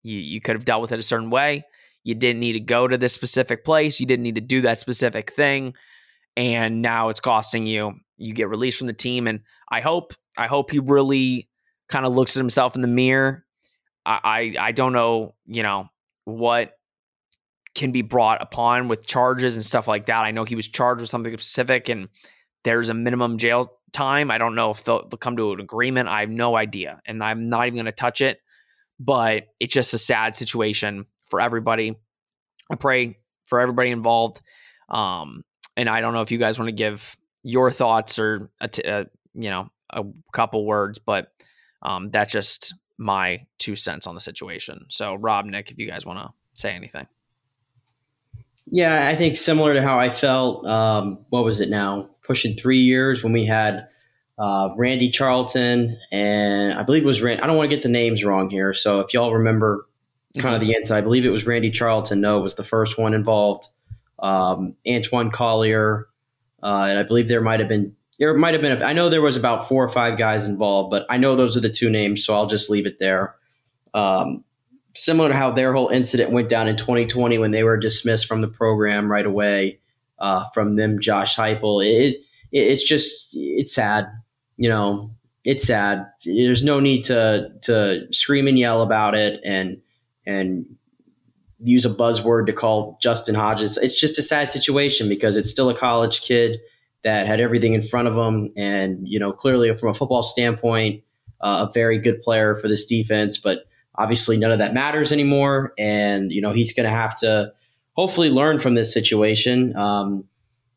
You, 0.04 0.18
you 0.18 0.42
could 0.42 0.56
have 0.56 0.66
dealt 0.66 0.82
with 0.82 0.92
it 0.92 1.00
a 1.00 1.04
certain 1.04 1.30
way. 1.30 1.66
You 2.04 2.16
didn't 2.16 2.40
need 2.40 2.54
to 2.54 2.60
go 2.60 2.88
to 2.88 2.98
this 2.98 3.14
specific 3.14 3.64
place. 3.64 4.00
You 4.00 4.06
didn't 4.06 4.24
need 4.24 4.36
to 4.36 4.42
do 4.42 4.62
that 4.62 4.80
specific 4.80 5.32
thing 5.32 5.74
and 6.38 6.82
now 6.82 7.10
it's 7.10 7.20
costing 7.20 7.66
you. 7.66 7.96
You 8.18 8.34
get 8.34 8.50
released 8.50 8.78
from 8.78 8.88
the 8.88 8.94
team, 8.94 9.28
and 9.28 9.42
I 9.70 9.82
hope 9.82 10.14
I 10.38 10.48
hope 10.48 10.72
he 10.72 10.80
really 10.80 11.50
kind 11.90 12.06
of 12.06 12.14
looks 12.14 12.36
at 12.36 12.40
himself 12.40 12.76
in 12.76 12.82
the 12.82 12.88
mirror. 12.88 13.46
I, 14.06 14.20
I 14.24 14.68
I 14.68 14.72
don't 14.72 14.94
know, 14.94 15.36
you 15.46 15.64
know, 15.64 15.88
what 16.26 16.74
can 17.74 17.92
be 17.92 18.02
brought 18.02 18.42
upon 18.42 18.88
with 18.88 19.06
charges 19.06 19.56
and 19.56 19.66
stuff 19.66 19.88
like 19.88 20.08
that. 20.08 20.24
I 20.24 20.32
know 20.32 20.44
he 20.44 20.56
was 20.56 20.68
charged 20.68 21.02
with 21.02 21.10
something 21.10 21.34
specific, 21.34 21.90
and 21.90 22.10
there's 22.64 22.90
a 22.90 22.94
minimum 22.94 23.38
jail 23.38 23.80
time. 23.92 24.32
I 24.32 24.38
don't 24.38 24.56
know 24.56 24.72
if 24.72 24.84
they'll, 24.84 25.08
they'll 25.08 25.18
come 25.18 25.38
to 25.38 25.54
an 25.54 25.60
agreement. 25.60 26.10
I 26.10 26.22
have 26.22 26.30
no 26.30 26.56
idea, 26.56 27.02
and 27.06 27.24
I'm 27.24 27.50
not 27.50 27.68
even 27.68 27.76
going 27.76 27.86
to 27.86 27.92
touch 27.92 28.22
it. 28.22 28.40
But 29.00 29.48
it's 29.60 29.74
just 29.74 29.96
a 29.96 29.98
sad 29.98 30.36
situation 30.36 31.08
for 31.32 31.42
everybody. 31.42 31.96
I 32.72 32.76
pray 32.76 33.16
for 33.46 33.60
everybody 33.60 33.90
involved. 33.90 34.42
Um, 34.90 35.44
and 35.76 35.90
I 35.90 36.02
don't 36.02 36.14
know 36.14 36.22
if 36.22 36.32
you 36.32 36.38
guys 36.38 36.60
want 36.60 36.68
to 36.68 36.76
give 36.76 37.16
your 37.42 37.72
thoughts 37.72 38.20
or 38.20 38.52
a 38.60 38.68
t- 38.68 38.84
a, 38.84 39.08
you 39.34 39.50
know 39.50 39.70
a 39.90 40.04
couple 40.32 40.66
words, 40.66 41.00
but 41.00 41.32
um, 41.82 42.12
that's 42.12 42.32
just 42.32 42.76
my 42.98 43.46
two 43.58 43.76
cents 43.76 44.06
on 44.06 44.14
the 44.14 44.22
situation. 44.22 44.86
So, 44.90 45.16
Rob, 45.16 45.46
Nick, 45.46 45.72
if 45.72 45.80
you 45.80 45.90
guys 45.90 46.06
want 46.06 46.20
to 46.20 46.30
say 46.54 46.72
anything. 46.72 47.08
Yeah, 48.68 49.08
I 49.08 49.16
think 49.16 49.38
similar 49.38 49.74
to 49.74 49.82
how 49.82 50.00
I 50.00 50.12
felt. 50.12 50.66
Um, 50.68 51.26
what 51.30 51.44
was 51.44 51.60
it 51.62 51.70
now? 51.70 52.10
Pushing 52.24 52.56
three 52.56 52.80
years 52.80 53.24
when 53.24 53.34
we 53.34 53.46
had 53.46 53.88
uh, 54.38 54.70
Randy 54.78 55.10
Charlton 55.10 55.98
and 56.12 56.74
I 56.74 56.84
believe 56.84 57.04
it 57.04 57.08
was 57.08 57.22
Rand. 57.22 57.42
I 57.42 57.48
don't 57.48 57.58
want 57.58 57.70
to 57.70 57.76
get 57.76 57.84
the 57.84 57.90
names 57.90 58.24
wrong 58.24 58.50
here. 58.50 58.74
So 58.74 59.00
if 59.00 59.14
y'all 59.14 59.34
remember 59.34 59.88
kind 60.38 60.56
of 60.56 60.62
mm-hmm. 60.62 60.70
the 60.70 60.78
inside, 60.78 60.98
I 61.00 61.02
believe 61.02 61.26
it 61.26 61.30
was 61.30 61.46
Randy 61.46 61.72
Charlton. 61.72 62.22
No, 62.22 62.40
was 62.40 62.56
the 62.56 62.64
first 62.64 62.98
one 62.98 63.14
involved 63.14 63.68
um, 64.20 64.76
Antwan 64.88 65.32
Collier, 65.32 66.08
uh, 66.64 66.88
and 66.90 67.00
I 67.00 67.04
believe 67.04 67.28
there 67.28 67.42
might 67.42 67.60
have 67.60 67.70
been 67.70 67.96
there 68.20 68.34
might 68.36 68.54
have 68.54 68.62
been. 68.62 68.82
A, 68.82 68.86
I 68.86 68.94
know 68.94 69.10
there 69.10 69.22
was 69.22 69.36
about 69.36 69.68
four 69.68 69.84
or 69.84 69.90
five 69.90 70.18
guys 70.18 70.46
involved, 70.48 70.92
but 70.92 71.06
I 71.10 71.18
know 71.18 71.36
those 71.36 71.58
are 71.58 71.62
the 71.62 71.70
two 71.70 71.90
names, 71.90 72.24
so 72.24 72.36
I'll 72.36 72.48
just 72.48 72.70
leave 72.70 72.86
it 72.86 73.00
there. 73.00 73.36
Um, 73.94 74.44
similar 74.94 75.30
to 75.30 75.36
how 75.36 75.52
their 75.52 75.74
whole 75.74 75.90
incident 75.90 76.32
went 76.32 76.48
down 76.48 76.68
in 76.68 76.78
2020 76.78 77.40
when 77.40 77.52
they 77.52 77.64
were 77.64 77.78
dismissed 77.78 78.28
from 78.28 78.42
the 78.42 78.48
program 78.48 79.12
right 79.12 79.26
away 79.26 79.80
uh, 80.20 80.46
from 80.54 80.76
them, 80.76 81.00
Josh 81.00 81.36
Heupel. 81.36 81.84
It, 81.84 82.16
it 82.16 82.18
it's 82.52 82.84
just 82.84 83.30
it's 83.34 83.74
sad, 83.74 84.08
you 84.58 84.70
know. 84.70 85.12
It's 85.44 85.66
sad. 85.66 86.06
There's 86.24 86.62
no 86.62 86.80
need 86.80 87.06
to 87.06 87.50
to 87.64 88.06
scream 88.12 88.48
and 88.48 88.60
yell 88.60 88.84
about 88.84 89.16
it 89.16 89.42
and 89.44 89.82
and 90.26 90.66
use 91.64 91.86
a 91.86 91.90
buzzword 91.90 92.48
to 92.48 92.54
call 92.54 92.98
Justin 93.02 93.36
Hodges. 93.36 93.78
It's 93.78 94.00
just 94.00 94.18
a 94.18 94.22
sad 94.22 94.52
situation 94.52 95.08
because 95.08 95.36
it's 95.36 95.50
still 95.50 95.70
a 95.70 95.76
college 95.76 96.22
kid 96.22 96.60
that 97.04 97.28
had 97.28 97.40
everything 97.40 97.74
in 97.74 97.82
front 97.82 98.08
of 98.08 98.16
him, 98.16 98.52
and 98.56 99.08
you 99.08 99.20
know, 99.20 99.32
clearly 99.32 99.76
from 99.76 99.90
a 99.90 99.94
football 99.94 100.24
standpoint, 100.24 101.04
uh, 101.42 101.66
a 101.68 101.72
very 101.72 101.98
good 101.98 102.22
player 102.22 102.56
for 102.56 102.68
this 102.68 102.86
defense. 102.86 103.38
But 103.38 103.66
obviously, 103.96 104.38
none 104.38 104.52
of 104.52 104.60
that 104.60 104.74
matters 104.74 105.12
anymore, 105.12 105.74
and 105.78 106.32
you 106.32 106.42
know, 106.42 106.52
he's 106.52 106.74
going 106.74 106.88
to 106.88 106.96
have 106.96 107.18
to 107.20 107.54
hopefully 107.94 108.30
learn 108.30 108.60
from 108.60 108.76
this 108.76 108.94
situation. 108.94 109.76
Um, 109.76 110.26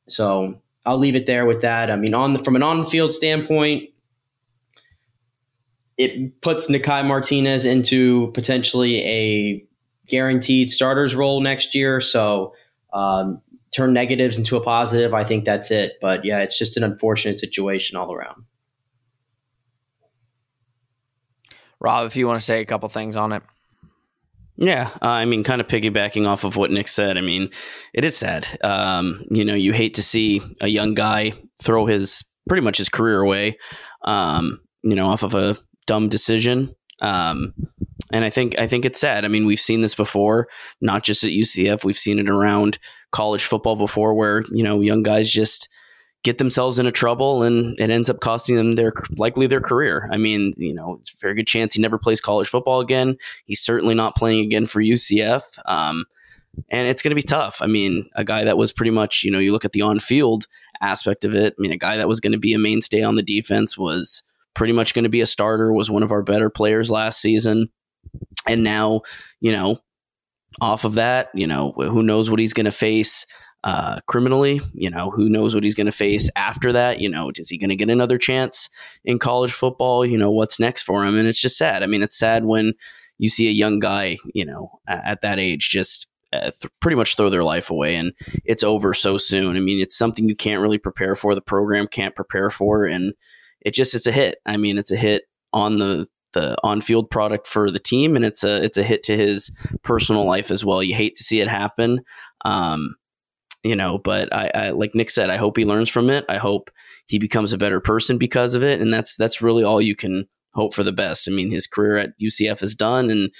so 0.09 0.61
I'll 0.87 0.99
leave 0.99 1.17
it 1.17 1.27
there 1.27 1.47
with 1.47 1.63
that. 1.63 1.91
I 1.91 1.97
mean, 1.97 2.15
on 2.15 2.35
the, 2.35 2.39
from 2.39 2.57
an 2.57 2.63
on 2.63 2.83
the 2.83 2.89
field 2.89 3.13
standpoint, 3.13 3.91
it 5.97 6.41
puts 6.41 6.69
Nikai 6.69 7.07
Martinez 7.07 7.65
into 7.65 8.31
potentially 8.33 9.01
a 9.03 9.65
guaranteed 10.09 10.71
starters 10.71 11.15
role 11.15 11.41
next 11.41 11.75
year. 11.75 12.01
So 12.01 12.55
um, 12.93 13.41
turn 13.75 13.93
negatives 13.93 14.39
into 14.39 14.57
a 14.57 14.61
positive. 14.61 15.15
I 15.15 15.25
think 15.25 15.45
that's 15.45 15.71
it. 15.71 15.95
But 16.01 16.25
yeah, 16.25 16.41
it's 16.41 16.59
just 16.59 16.77
an 16.77 16.85
unfortunate 16.85 17.39
situation 17.39 17.97
all 17.97 18.13
around. 18.13 18.45
Rob, 21.81 22.07
if 22.07 22.17
you 22.17 22.27
want 22.27 22.41
to 22.41 22.45
say 22.45 22.61
a 22.61 22.65
couple 22.65 22.89
things 22.89 23.17
on 23.17 23.33
it. 23.33 23.43
Yeah, 24.57 24.91
uh, 25.03 25.09
I 25.09 25.25
mean, 25.25 25.43
kind 25.43 25.61
of 25.61 25.67
piggybacking 25.67 26.29
off 26.29 26.45
of 26.45 26.57
what 26.57 26.71
Nick 26.71 26.87
said. 26.87 27.19
I 27.19 27.21
mean, 27.21 27.51
it 27.93 28.05
is 28.05 28.17
sad. 28.17 28.47
Um, 28.63 29.25
you 29.31 29.45
know, 29.45 29.55
you 29.55 29.73
hate 29.73 29.95
to 29.95 30.03
see 30.03 30.41
a 30.61 30.69
young 30.69 30.95
guy 30.95 31.33
throw 31.61 31.87
his 31.87 32.25
pretty 32.49 32.63
much 32.63 32.79
his 32.79 32.89
career 32.89 33.21
away. 33.21 33.59
Um, 34.05 34.61
you 34.83 34.95
know, 34.95 35.07
off 35.07 35.25
of 35.25 35.35
a 35.35 35.57
dumb 35.87 36.09
decision. 36.09 36.75
Um, 37.01 37.55
and 38.13 38.25
I 38.25 38.31
think 38.31 38.59
I 38.59 38.67
think 38.67 38.85
it's 38.85 39.01
sad. 39.01 39.25
I 39.25 39.29
mean, 39.29 39.47
we've 39.47 39.61
seen 39.61 39.81
this 39.81 39.95
before, 39.95 40.49
not 40.81 41.03
just 41.03 41.25
at 41.25 41.31
UCF. 41.31 41.85
We've 41.85 41.99
seen 41.99 42.19
it 42.19 42.29
around 42.29 42.79
college 43.11 43.45
football 43.45 43.77
before, 43.77 44.15
where 44.15 44.45
you 44.51 44.63
know 44.63 44.81
young 44.81 45.03
guys 45.03 45.31
just 45.31 45.69
get 46.25 46.39
themselves 46.39 46.79
into 46.79 46.91
trouble 46.91 47.43
and 47.43 47.79
it 47.79 47.91
ends 47.91 48.09
up 48.09 48.19
costing 48.21 48.57
them 48.57 48.77
their 48.77 48.93
likely 49.19 49.47
their 49.47 49.61
career. 49.61 50.09
I 50.11 50.17
mean, 50.17 50.55
you 50.57 50.73
know, 50.75 50.97
it's 51.01 51.13
a 51.13 51.19
very 51.21 51.35
good 51.35 51.47
chance 51.47 51.75
he 51.75 51.83
never 51.83 51.99
plays 51.99 52.21
college 52.21 52.49
football 52.49 52.81
again. 52.81 53.17
He's 53.45 53.61
certainly 53.61 53.95
not 53.95 54.17
playing 54.17 54.45
again 54.45 54.65
for 54.65 54.83
UCF. 54.83 55.59
Um, 55.67 56.07
and 56.71 56.89
it's 56.89 57.03
going 57.03 57.11
to 57.11 57.17
be 57.17 57.23
tough. 57.23 57.59
I 57.61 57.67
mean, 57.67 58.09
a 58.15 58.25
guy 58.25 58.45
that 58.45 58.57
was 58.57 58.73
pretty 58.73 58.91
much, 58.91 59.23
you 59.23 59.31
know, 59.31 59.39
you 59.39 59.53
look 59.53 59.65
at 59.65 59.73
the 59.73 59.83
on-field 59.83 60.47
aspect 60.81 61.25
of 61.25 61.35
it. 61.35 61.55
I 61.59 61.61
mean, 61.61 61.73
a 61.73 61.77
guy 61.77 61.97
that 61.97 62.09
was 62.09 62.21
going 62.21 62.33
to 62.33 62.39
be 62.39 62.55
a 62.55 62.59
mainstay 62.59 63.03
on 63.03 63.17
the 63.17 63.23
defense 63.23 63.77
was 63.77 64.23
pretty 64.55 64.73
much 64.73 64.95
going 64.95 65.05
to 65.05 65.09
be 65.09 65.21
a 65.21 65.27
starter, 65.27 65.73
was 65.73 65.91
one 65.91 66.03
of 66.03 66.13
our 66.13 66.23
better 66.23 66.51
players 66.51 66.91
last 66.91 67.21
season. 67.21 67.69
And 68.47 68.63
now, 68.63 69.03
you 69.41 69.53
know, 69.53 69.79
off 70.61 70.85
of 70.85 70.95
that, 70.95 71.31
you 71.35 71.47
know, 71.47 71.73
who 71.77 72.03
knows 72.03 72.31
what 72.31 72.39
he's 72.39 72.53
going 72.53 72.67
to 72.67 72.73
face 72.73 73.27
uh, 73.65 73.99
criminally. 74.07 74.61
You 74.75 74.91
know, 74.91 75.11
who 75.11 75.29
knows 75.29 75.55
what 75.55 75.65
he's 75.65 75.75
going 75.75 75.87
to 75.87 75.93
face 75.93 76.31
after 76.37 76.73
that? 76.73 77.01
You 77.01 77.09
know, 77.09 77.33
is 77.35 77.49
he 77.49 77.59
going 77.59 77.71
to 77.71 77.77
get 77.77 77.91
another 77.91 78.19
chance 78.19 78.69
in 79.05 79.19
college 79.19 79.53
football? 79.53 80.05
You 80.05 80.19
know, 80.19 80.31
what's 80.31 80.61
next 80.61 80.83
for 80.83 81.05
him? 81.05 81.17
And 81.17 81.27
it's 81.27 81.41
just 81.41 81.59
sad. 81.59 81.83
I 81.83 81.87
mean, 81.87 82.03
it's 82.03 82.19
sad 82.19 82.45
when 82.45 82.75
you 83.19 83.29
see 83.29 83.49
a 83.49 83.53
young 83.53 83.79
guy, 83.79 84.19
you 84.35 84.45
know, 84.45 84.81
at 84.87 85.23
that 85.23 85.39
age 85.39 85.71
just 85.71 86.07
uh, 86.33 86.51
th- 86.51 86.71
pretty 86.81 86.97
much 86.97 87.17
throw 87.17 87.31
their 87.31 87.45
life 87.45 87.71
away 87.71 87.95
and 87.95 88.13
it's 88.45 88.65
over 88.65 88.93
so 88.93 89.17
soon. 89.17 89.57
I 89.57 89.61
mean, 89.61 89.81
it's 89.81 89.97
something 89.97 90.29
you 90.29 90.37
can't 90.37 90.61
really 90.61 90.79
prepare 90.79 91.15
for. 91.15 91.35
The 91.35 91.41
program 91.41 91.87
can't 91.87 92.17
prepare 92.17 92.51
for. 92.51 92.85
And 92.85 93.15
it 93.65 93.75
just, 93.75 93.95
it's 93.95 94.07
a 94.07 94.13
hit. 94.13 94.37
I 94.47 94.57
mean, 94.57 94.79
it's 94.79 94.93
a 94.93 94.97
hit 94.97 95.25
on 95.53 95.79
the, 95.79 96.07
the 96.33 96.57
on-field 96.63 97.11
product 97.11 97.47
for 97.47 97.71
the 97.71 97.79
team, 97.79 98.17
and 98.17 98.25
it's 98.25 98.43
a 98.43 98.63
it's 98.65 98.77
a 98.77 98.83
hit 98.83 99.05
to 99.05 99.17
his 99.17 99.51
personal 99.85 100.25
life 100.25 100.51
as 100.51 100.65
well. 100.65 100.83
You 100.83 100.95
hate 100.95 101.15
to 101.17 101.23
see 101.23 101.41
it 101.41 101.47
happen, 101.47 102.01
um, 102.45 102.97
you 103.65 103.75
know 103.75 103.99
but 103.99 104.33
I, 104.33 104.51
I, 104.55 104.71
like 104.71 104.95
nick 104.95 105.11
said 105.11 105.31
i 105.31 105.37
hope 105.37 105.57
he 105.57 105.65
learns 105.65 105.91
from 105.91 106.11
it 106.11 106.25
i 106.29 106.37
hope 106.37 106.71
he 107.07 107.19
becomes 107.19 107.53
a 107.53 107.59
better 107.59 107.81
person 107.81 108.19
because 108.19 108.55
of 108.55 108.63
it 108.63 108.81
and 108.81 108.93
that's 108.93 109.17
that's 109.17 109.43
really 109.43 109.65
all 109.65 109.81
you 109.81 109.97
can 109.97 110.29
hope 110.53 110.75
for 110.75 110.85
the 110.85 110.93
best 110.93 111.29
i 111.29 111.33
mean 111.33 111.51
his 111.51 111.67
career 111.67 111.97
at 111.97 112.11
ucf 112.23 112.63
is 112.63 112.75
done 112.75 113.11
and 113.11 113.35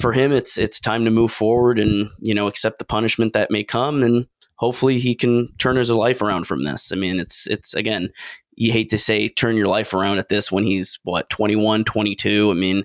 for 0.00 0.12
him 0.12 0.32
it's 0.32 0.56
it's 0.56 0.80
time 0.80 1.04
to 1.04 1.10
move 1.10 1.32
forward 1.32 1.78
and 1.78 2.08
you 2.20 2.34
know 2.34 2.46
accept 2.46 2.78
the 2.78 2.84
punishment 2.84 3.32
that 3.34 3.50
may 3.50 3.62
come 3.62 4.02
and 4.02 4.26
hopefully 4.56 4.98
he 4.98 5.14
can 5.14 5.48
turn 5.58 5.76
his 5.76 5.90
life 5.90 6.22
around 6.22 6.46
from 6.46 6.64
this 6.64 6.92
i 6.92 6.96
mean 6.96 7.18
it's 7.20 7.46
it's 7.48 7.74
again 7.74 8.08
you 8.56 8.72
hate 8.72 8.90
to 8.90 8.98
say 8.98 9.28
turn 9.28 9.56
your 9.56 9.68
life 9.68 9.94
around 9.94 10.18
at 10.18 10.28
this 10.28 10.50
when 10.50 10.64
he's 10.64 10.98
what 11.02 11.28
21 11.30 11.84
22 11.84 12.50
i 12.50 12.54
mean 12.54 12.84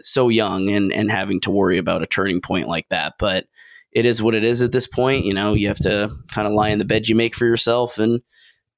so 0.00 0.28
young 0.28 0.70
and 0.70 0.92
and 0.92 1.10
having 1.10 1.40
to 1.40 1.50
worry 1.50 1.78
about 1.78 2.02
a 2.02 2.06
turning 2.06 2.40
point 2.40 2.68
like 2.68 2.88
that 2.90 3.14
but 3.18 3.46
it 3.92 4.06
is 4.06 4.22
what 4.22 4.34
it 4.34 4.44
is 4.44 4.62
at 4.62 4.72
this 4.72 4.86
point. 4.86 5.24
You 5.24 5.34
know, 5.34 5.54
you 5.54 5.68
have 5.68 5.78
to 5.78 6.10
kind 6.32 6.46
of 6.46 6.54
lie 6.54 6.68
in 6.68 6.78
the 6.78 6.84
bed 6.84 7.08
you 7.08 7.14
make 7.14 7.34
for 7.34 7.46
yourself, 7.46 7.98
and 7.98 8.20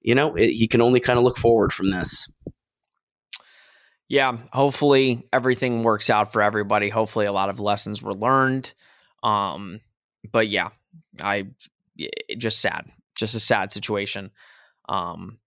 you 0.00 0.14
know, 0.14 0.34
it, 0.34 0.50
he 0.50 0.66
can 0.66 0.80
only 0.80 1.00
kind 1.00 1.18
of 1.18 1.24
look 1.24 1.36
forward 1.36 1.72
from 1.72 1.90
this. 1.90 2.30
Yeah, 4.08 4.36
hopefully 4.52 5.26
everything 5.32 5.82
works 5.82 6.10
out 6.10 6.32
for 6.32 6.42
everybody. 6.42 6.88
Hopefully, 6.88 7.26
a 7.26 7.32
lot 7.32 7.50
of 7.50 7.60
lessons 7.60 8.02
were 8.02 8.14
learned. 8.14 8.72
Um, 9.22 9.80
but 10.30 10.48
yeah, 10.48 10.70
I 11.20 11.48
just 12.36 12.60
sad, 12.60 12.90
just 13.16 13.34
a 13.34 13.40
sad 13.40 13.72
situation. 13.72 14.30
Um, 14.88 15.38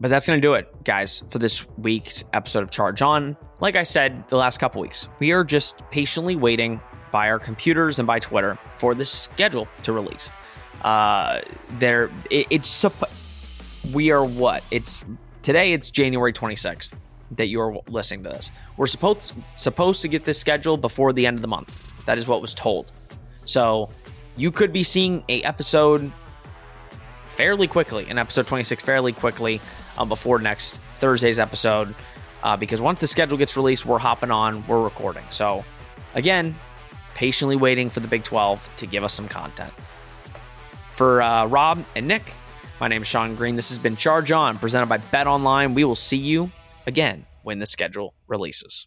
but 0.00 0.08
that's 0.08 0.26
going 0.26 0.40
to 0.40 0.46
do 0.46 0.54
it, 0.54 0.82
guys, 0.82 1.22
for 1.28 1.38
this 1.38 1.68
week's 1.76 2.24
episode 2.32 2.62
of 2.62 2.70
Charge 2.70 3.02
On. 3.02 3.36
Like 3.60 3.76
I 3.76 3.82
said 3.82 4.26
the 4.28 4.36
last 4.36 4.58
couple 4.58 4.80
weeks, 4.80 5.08
we 5.18 5.32
are 5.32 5.44
just 5.44 5.88
patiently 5.90 6.36
waiting 6.36 6.80
by 7.12 7.28
our 7.28 7.38
computers 7.38 7.98
and 7.98 8.06
by 8.06 8.18
Twitter 8.18 8.58
for 8.78 8.94
the 8.94 9.04
schedule 9.04 9.68
to 9.82 9.92
release. 9.92 10.30
Uh, 10.82 11.40
there, 11.78 12.10
it, 12.30 12.46
it's 12.48 12.86
we 13.92 14.10
are 14.10 14.24
what? 14.24 14.64
It's 14.70 15.04
today. 15.42 15.74
It's 15.74 15.90
January 15.90 16.32
26th 16.32 16.94
that 17.32 17.46
you 17.46 17.60
are 17.60 17.76
listening 17.88 18.24
to 18.24 18.30
this. 18.30 18.50
We're 18.78 18.86
supposed 18.86 19.34
supposed 19.56 20.00
to 20.02 20.08
get 20.08 20.24
this 20.24 20.38
schedule 20.38 20.78
before 20.78 21.12
the 21.12 21.26
end 21.26 21.36
of 21.36 21.42
the 21.42 21.48
month. 21.48 22.04
That 22.06 22.16
is 22.16 22.26
what 22.26 22.40
was 22.40 22.54
told. 22.54 22.90
So 23.44 23.90
you 24.36 24.50
could 24.50 24.72
be 24.72 24.82
seeing 24.82 25.22
a 25.28 25.42
episode 25.42 26.10
fairly 27.26 27.66
quickly, 27.68 28.08
an 28.08 28.18
episode 28.18 28.46
26 28.46 28.82
fairly 28.82 29.12
quickly 29.12 29.60
um, 30.00 30.08
before 30.08 30.38
next 30.38 30.78
Thursday's 30.94 31.38
episode. 31.38 31.94
Uh, 32.42 32.56
because 32.56 32.80
once 32.80 33.00
the 33.00 33.06
schedule 33.06 33.36
gets 33.36 33.56
released, 33.56 33.84
we're 33.84 33.98
hopping 33.98 34.30
on, 34.30 34.66
we're 34.66 34.82
recording. 34.82 35.24
So 35.28 35.62
again, 36.14 36.54
patiently 37.14 37.56
waiting 37.56 37.90
for 37.90 38.00
the 38.00 38.08
Big 38.08 38.24
12 38.24 38.76
to 38.76 38.86
give 38.86 39.04
us 39.04 39.12
some 39.12 39.28
content. 39.28 39.72
For 40.94 41.20
uh, 41.20 41.46
Rob 41.46 41.84
and 41.94 42.08
Nick, 42.08 42.32
my 42.80 42.88
name 42.88 43.02
is 43.02 43.08
Sean 43.08 43.34
Green. 43.34 43.56
This 43.56 43.68
has 43.68 43.78
been 43.78 43.94
Charge 43.94 44.32
On, 44.32 44.56
presented 44.56 44.86
by 44.86 44.98
Bet 44.98 45.26
Online. 45.26 45.74
We 45.74 45.84
will 45.84 45.94
see 45.94 46.16
you 46.16 46.50
again 46.86 47.26
when 47.42 47.58
the 47.58 47.66
schedule 47.66 48.14
releases. 48.26 48.86